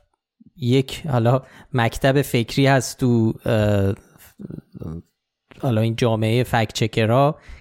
[0.62, 1.42] یک حالا
[1.74, 3.34] مکتب فکری هست تو
[5.62, 6.92] حالا این جامعه فکت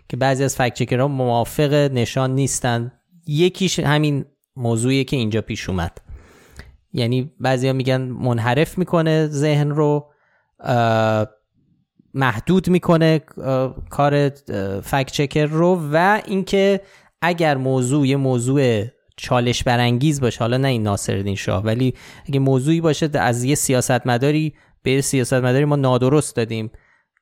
[0.09, 2.93] که بعضی از فکت موافق نشان نیستن.
[3.27, 4.25] یکیش همین
[4.57, 6.01] موضوعیه که اینجا پیش اومد.
[6.93, 10.12] یعنی بعضیا میگن منحرف می‌کنه ذهن رو
[12.15, 13.19] محدود می‌کنه
[13.91, 14.29] کار
[14.81, 16.81] فکت چکر رو و اینکه
[17.23, 18.85] اگر موضوع یه موضوع
[19.19, 20.39] چالش برانگیز باشه.
[20.40, 21.95] حالا نه این ناصرالدین شاه ولی
[22.27, 26.70] اگه موضوعی باشه از یه سیاستمداری به سیاستمداری ما نادرست دادیم.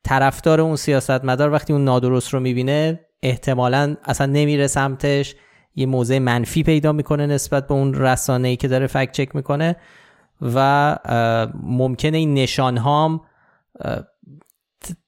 [0.05, 5.35] طرفدار اون سیاستمدار وقتی اون نادرست رو می‌بینه احتمالا اصلا نمیره سمتش.
[5.75, 9.77] یه موضع منفی پیدا می‌کنه نسبت به اون رسانه ای که داره فکت چک می‌کنه
[10.55, 10.99] و
[11.63, 13.21] ممکنه این نشان هام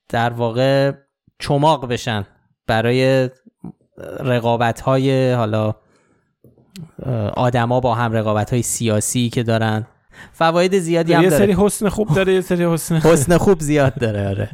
[0.08, 0.92] در واقع
[1.38, 2.26] چماق بشن
[2.66, 3.30] برای
[4.20, 5.74] رقابت های حالا
[7.36, 9.86] آدما با هم رقابت های سیاسی که دارن.
[10.32, 11.32] فواید زیادی هم داره.
[11.32, 14.50] یه سری حسن خوب داره یه سری حسن حسن خوب زیاد داره آره.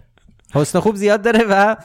[0.55, 1.77] حسن خوب زیاد داره و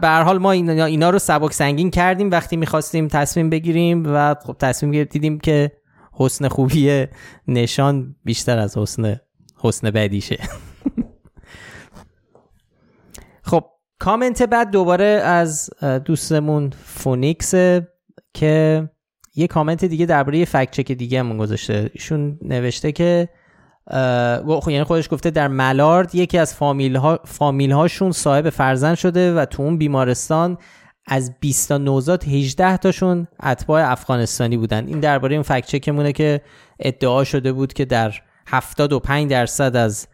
[0.00, 2.30] به هر حال ما اینا, اینا رو سبک سنگین کردیم.
[2.30, 5.72] وقتی می‌خواستیم تصمیم بگیریم و خب تصمیم گرفتیم دیدیم که
[6.12, 7.06] حسن خوبی
[7.48, 9.20] نشان بیشتر از حسن
[9.56, 10.38] حسن بعدیشه.
[13.50, 13.64] خب
[13.98, 15.70] کامنت بعد دوباره از
[16.04, 17.54] دوستمون فونیکس
[18.34, 18.88] که
[19.34, 21.90] یه کامنت دیگه درباره fact check دیگه همون گذاشته.
[21.94, 23.28] ایشون نوشته که
[24.66, 29.44] یعنی خودش گفته در ملارد یکی از فامیل, ها، فامیل هاشون صاحب فرزند شده و
[29.44, 30.58] تو اون بیمارستان
[31.06, 34.86] از 20 تا نوزاد 18 تاشون اتباع افغانستانی بودن.
[34.86, 36.40] این درباره این fact check مونه که
[36.80, 38.14] ادعا شده بود که در
[38.46, 40.08] 75 درصد از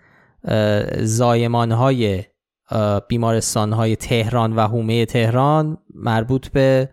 [0.98, 2.24] زایمان های
[3.08, 6.88] بیمارستان های تهران و حومه تهران مربوط به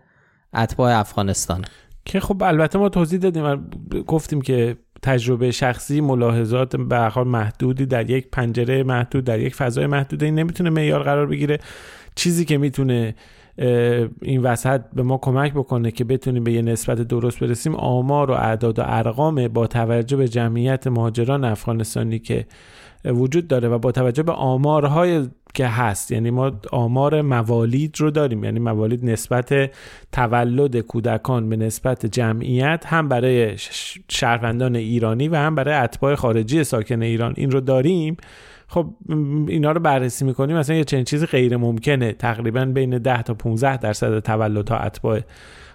[0.54, 1.64] اتباع افغانستان.
[2.04, 3.68] که خب البته ما توضیح دادیم
[4.06, 9.86] گفتیم که تجربه شخصی ملاحظات به حال محدودی در یک پنجره محدود در یک فضای
[9.86, 11.58] محدود این نمی‌تونه معیار قرار بگیره.
[12.14, 13.14] چیزی که می‌تونه
[14.22, 18.34] این وسط به ما کمک بکنه که بتونیم به یه نسبت درست برسیم آمار و
[18.34, 22.46] اعداد و ارقام با توجه به جمعیت مهاجران افغانستانی که
[23.04, 26.12] وجود داره و با توجه به آمارهای که هست.
[26.12, 28.44] یعنی ما آمار موالید رو داریم.
[28.44, 29.70] یعنی موالید نسبت
[30.12, 33.54] تولد کودکان به نسبت جمعیت هم برای
[34.08, 38.16] شهروندان ایرانی و هم برای اتباع خارجی ساکن ایران این رو داریم.
[38.66, 38.86] خب
[39.48, 40.56] اینا رو بررسی می‌کنیم.
[40.56, 42.12] مثلا یه چنین چیزی غیر ممکنه.
[42.12, 45.20] تقریبا بین 10 تا 15 درصد تولد ها اتباع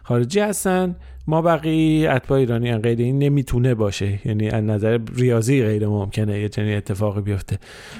[0.03, 0.95] خارجی هستن.
[1.29, 4.19] ما بقی اتباع ایرانی غیر این نمی‌تونه باشه.
[4.25, 7.57] یعنی از نظر ریاضی غیر ممکنه یه چنین اتفاقی بیفته.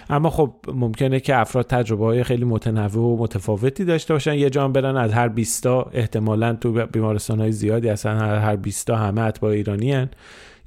[0.10, 4.34] اما خب ممکنه که افراد تجربه های خیلی متنوع و متفاوتی داشته باشن.
[4.34, 8.88] یه جان برن از هر 20 تا احتمالا تو بیمارستان های زیادی اصلا هر 20
[8.88, 10.10] تا همه اتباع ایرانی هن.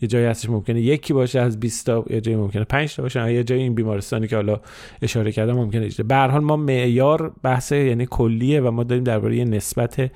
[0.01, 3.33] یه جایی هستش ممکنه یکی باشه از 20 تا یه جایی ممکنه 5 تا باشه
[3.33, 4.61] یه جایی این بیمارستانی که حالا
[5.03, 9.45] اشاره کردم ممکنه به هر حال ما معیار بحث یعنی کلیه و ما داریم درباره
[9.45, 10.11] نسبت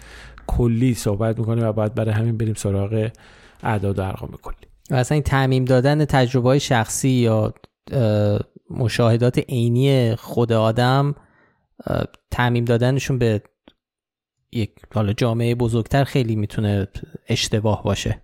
[0.46, 3.10] کلی صحبت می‌کنیم و باید برای همین بریم سراغ
[3.62, 4.56] اعداد و ارقام کلی.
[4.90, 7.54] و اصلا این تعمیم دادن تجربه های شخصی یا
[8.70, 11.14] مشاهدات عینی خود آدم
[12.30, 13.42] تعمیم دادنشون به
[14.52, 16.88] یک حالا جامعه بزرگتر خیلی می‌تونه
[17.28, 18.22] اشتباه باشه.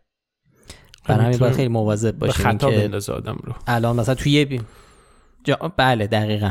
[1.09, 2.67] برای همین باید خیلی مواظب باشیم که
[3.13, 3.55] آدم رو.
[3.67, 4.67] الان مثلا توی بیم
[5.45, 5.73] جا...
[5.77, 6.51] بله دقیقا.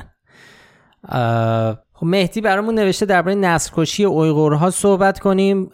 [1.94, 5.70] خب مهدی برامون نوشته درباره نسل کشی اویغورها صحبت کنیم.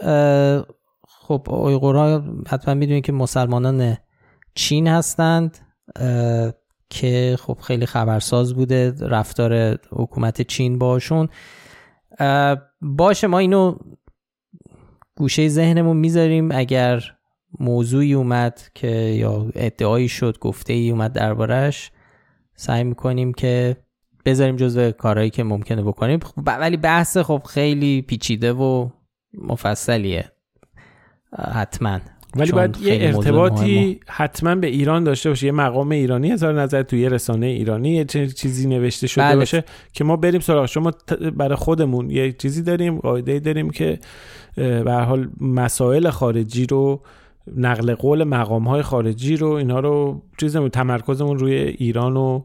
[1.08, 3.98] خب اویغورها حتما می‌دونید که مسلمانان
[4.56, 5.58] چین هستند
[6.90, 11.30] که خب خیلی خبرساز بوده رفتار حکومت چین باشون
[12.82, 13.78] باشه ما اینو
[15.18, 16.50] گوشه ذهنمون می‌ذاریم.
[16.52, 17.04] اگر
[17.60, 21.92] موضوعی اومد که یا ادعایی شد گفته ای اومد دربارش
[22.56, 23.78] سعی می‌کنیم که
[24.28, 26.20] بذاریم جزو کارهایی که ممکنه بکنیم.
[26.46, 28.90] ولی بحث خب خیلی پیچیده و
[29.34, 30.32] مفصلیه.
[31.54, 32.00] حتما.
[32.36, 35.46] ولی باید یه ارتباطی حتما به ایران داشته باشه.
[35.46, 39.36] یه مقام ایرانی هزار نظر توی یه رسانه ایرانی یه چیزی نوشته شده بله.
[39.36, 39.64] باشه
[39.94, 40.92] که ما بریم سراغ شما
[41.36, 44.00] برای خودمون یه چیزی داریم قاعده داریم که
[44.56, 47.02] به حال مسائل خارجی رو
[47.56, 52.44] نقل قول مقام های خارجی رو اینا رو چیزمون تمرکزمون روی ایران و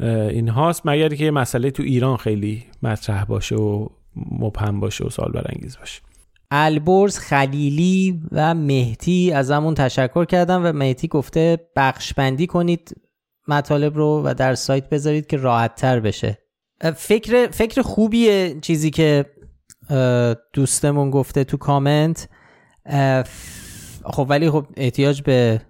[0.00, 5.32] این هاست مگر که مسئله تو ایران خیلی مطرح باشه و مبهم باشه و سال
[5.32, 6.02] برانگیز باشه.
[6.50, 13.00] البرز خلیلی و مهدی از همون تشکر کردم و مهدی گفته بخش بندی کنید
[13.48, 16.38] مطالب رو و در سایت بذارید که راحت تر بشه
[16.96, 19.24] فکر فکر خوبیه چیزی که
[20.52, 22.28] دوستمون گفته تو کامنت.
[24.04, 25.60] خب ولی خب احتیاج به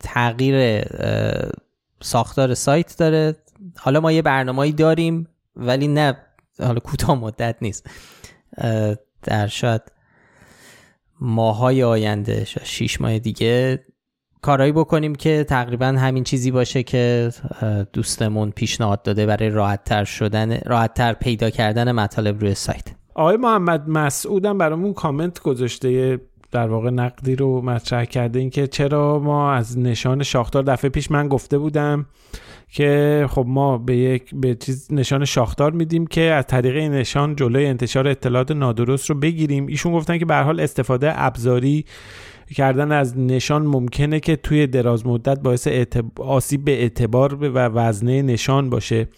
[0.00, 0.84] تغییر
[2.02, 3.36] ساختار سایت داره.
[3.78, 6.16] حالا ما یه برنامه‌ای داریم ولی نه
[6.58, 7.90] حالا کوتاه مدت نیست.
[9.22, 9.82] در شاید
[11.20, 13.84] ماهای آینده شاید شیش ماه دیگه
[14.42, 17.30] کارایی بکنیم که تقریبا همین چیزی باشه که
[17.92, 22.88] دوستمون پیشنهاد داده برای راحتتر شدن راحتتر پیدا کردن مطالب روی سایت.
[23.14, 26.20] آقای محمد مسعودم برامون کامنت گذاشته
[26.52, 31.28] در واقع نقدی رو مطرح کرده اینکه چرا ما از نشان شاختار دفعه پیش من
[31.28, 32.06] گفته بودم
[32.68, 37.36] که خب ما به یک به چیز نشان شاختار میدیم که از طریق این نشان
[37.36, 39.66] جلوی انتشار اطلاعات نادرست رو بگیریم.
[39.66, 41.84] ایشون گفتن که به حال استفاده ابزاری
[42.56, 45.68] کردن از نشان ممکنه که توی دراز مدت باعث
[46.16, 49.08] آسیب به اعتبار و وزنه نشان باشه.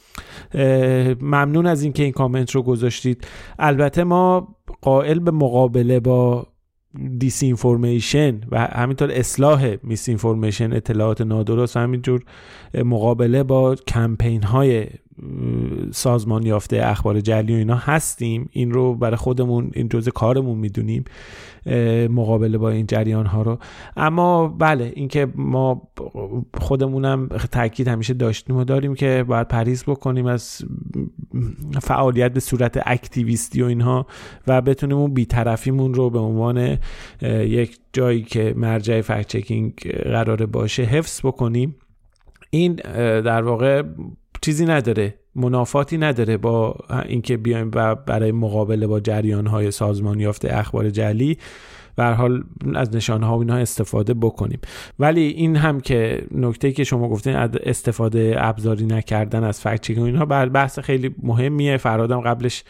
[1.21, 3.27] ممنون از اینکه این کامنت رو گذاشتید.
[3.59, 6.47] البته ما قائل به مقابله با
[7.19, 12.25] دیس اینفورمیشن و همینطور اصلاح میس اینفورمیشن اطلاعات نادرست و همینجور
[12.75, 14.87] مقابله با کمپین های
[15.91, 18.49] سازمان یافته اخبار جلی و اینا هستیم.
[18.53, 21.05] این رو برای خودمون این جزء کارمون می‌دونیم
[22.11, 23.59] مقابله با این جریان ها رو.
[23.97, 25.89] اما بله اینکه ما
[26.55, 30.63] خودمونم تاکید همیشه داشتیم و داریم که باید پریز بکنیم از
[31.83, 34.07] فعالیت به صورت اکتیویستی و اینها
[34.47, 36.79] و بتونیم اون بیطرفیمون رو به عنوان
[37.23, 39.75] یک جایی که مرجع فکت چکینگ
[40.05, 41.77] قراره باشه حفظ بکنیم.
[42.51, 42.75] این
[43.21, 43.83] در واقع
[44.43, 50.57] چیزی نداره منافاتی نداره با اینکه بیایم و برای مقابله با جریان های سازمان یافته
[50.59, 51.39] اخبار جلی
[51.97, 52.45] به حال
[52.75, 54.61] از نشانه ها و اینها استفاده بکنیم.
[54.99, 60.25] ولی این هم که نکته که شما گفتین استفاده ابزاری نکردن از فکت چکینگ اینها
[60.25, 61.77] بر بحث خیلی مهمیه.
[61.77, 62.65] فرادم قبلش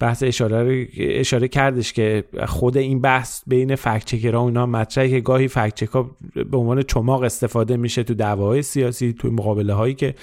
[0.00, 5.20] بحث اشاره اشاره کردش که خود این بحث بین فکت چکرها و اینا مطرحه که
[5.20, 6.10] گاهی فکت چکا
[6.50, 10.14] به عنوان چماق استفاده میشه تو دعواهای سیاسی تو مقابله هایی که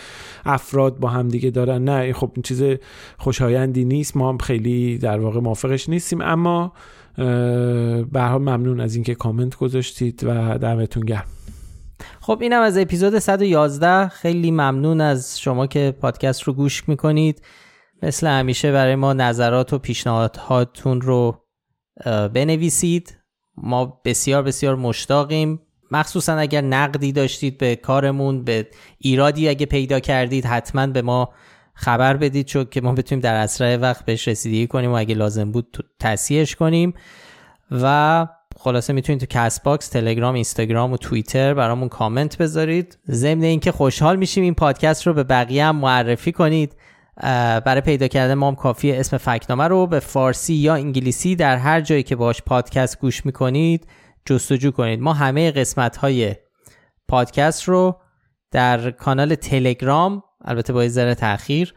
[0.45, 1.83] افراد با هم دیگه دارن.
[1.83, 2.63] نه خب این چیز
[3.17, 4.17] خوشایندی نیست.
[4.17, 6.21] ما هم خیلی در واقع موافقش نیستیم.
[6.21, 6.73] اما
[7.15, 11.25] به ممنون از اینکه کامنت گذاشتید و دمتون گرم.
[12.21, 17.41] خب اینم از اپیزود 111 خیلی ممنون از شما که پادکست رو گوش می‌کنید.
[18.03, 21.41] مثل همیشه برای ما نظرات و پیشنهادهاتون رو
[22.33, 23.17] بنویسید.
[23.57, 25.59] ما بسیار بسیار مشتاقیم.
[25.91, 28.67] مخصوصا اگر نقدی داشتید به کارمون یه
[28.97, 31.29] ایرادی اگه پیدا کردید حتما به ما
[31.73, 35.51] خبر بدید چون که ما بتونیم در اسرع وقت بهش رسیدگی کنیم و اگه لازم
[35.51, 36.93] بود تصحیحش کنیم.
[37.71, 38.27] و
[38.57, 42.97] خلاصه می‌تونید تو Castbox تلگرام اینستاگرام و توییتر برامون کامنت بذارید.
[43.09, 46.75] ضمن اینکه خوشحال میشیم این پادکست رو به بقیه هم معرفی کنید.
[47.65, 51.81] برای پیدا کردن ما هم کافیه اسم فکنامه رو به فارسی یا انگلیسی در هر
[51.81, 53.87] جایی که باش پادکست گوش می‌کنید
[54.25, 54.99] جستجو کنید.
[54.99, 56.35] ما همه قسمت های
[57.07, 57.99] پادکست رو
[58.51, 61.73] در کانال تلگرام البته با ذره تاخیر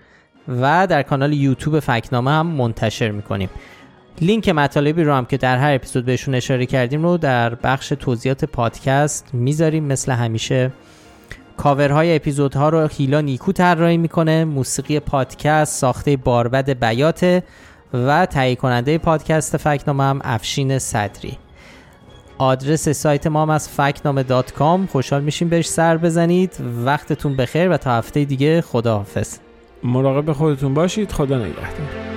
[0.49, 3.51] و در کانال یوتیوب فکنامه هم منتشر می‌کنیم.
[4.21, 8.45] لینک مطالبی رو هم که در هر اپیزود بهشون اشاره کردیم رو در بخش توضیحات
[8.45, 10.73] پادکست می‌ذاریم مثل همیشه.
[11.57, 17.43] کاورهای اپیزودها رو هیلا نیکو طراحی می‌کنه موسیقی پادکست ساخته باربد بیاته
[17.95, 21.39] و تهیه کننده پادکست فکنامه هم افشین صدری.
[22.39, 24.87] آدرس سایت ما هم از فکنامه دات کام.
[24.87, 26.57] خوشحال میشیم بهش سر بزنید.
[26.85, 29.39] وقتتون بخیر و تا هفته دیگه خداحافظ.
[29.83, 31.13] مراقب خودتون باشید.
[31.13, 32.16] خدا نگهدار.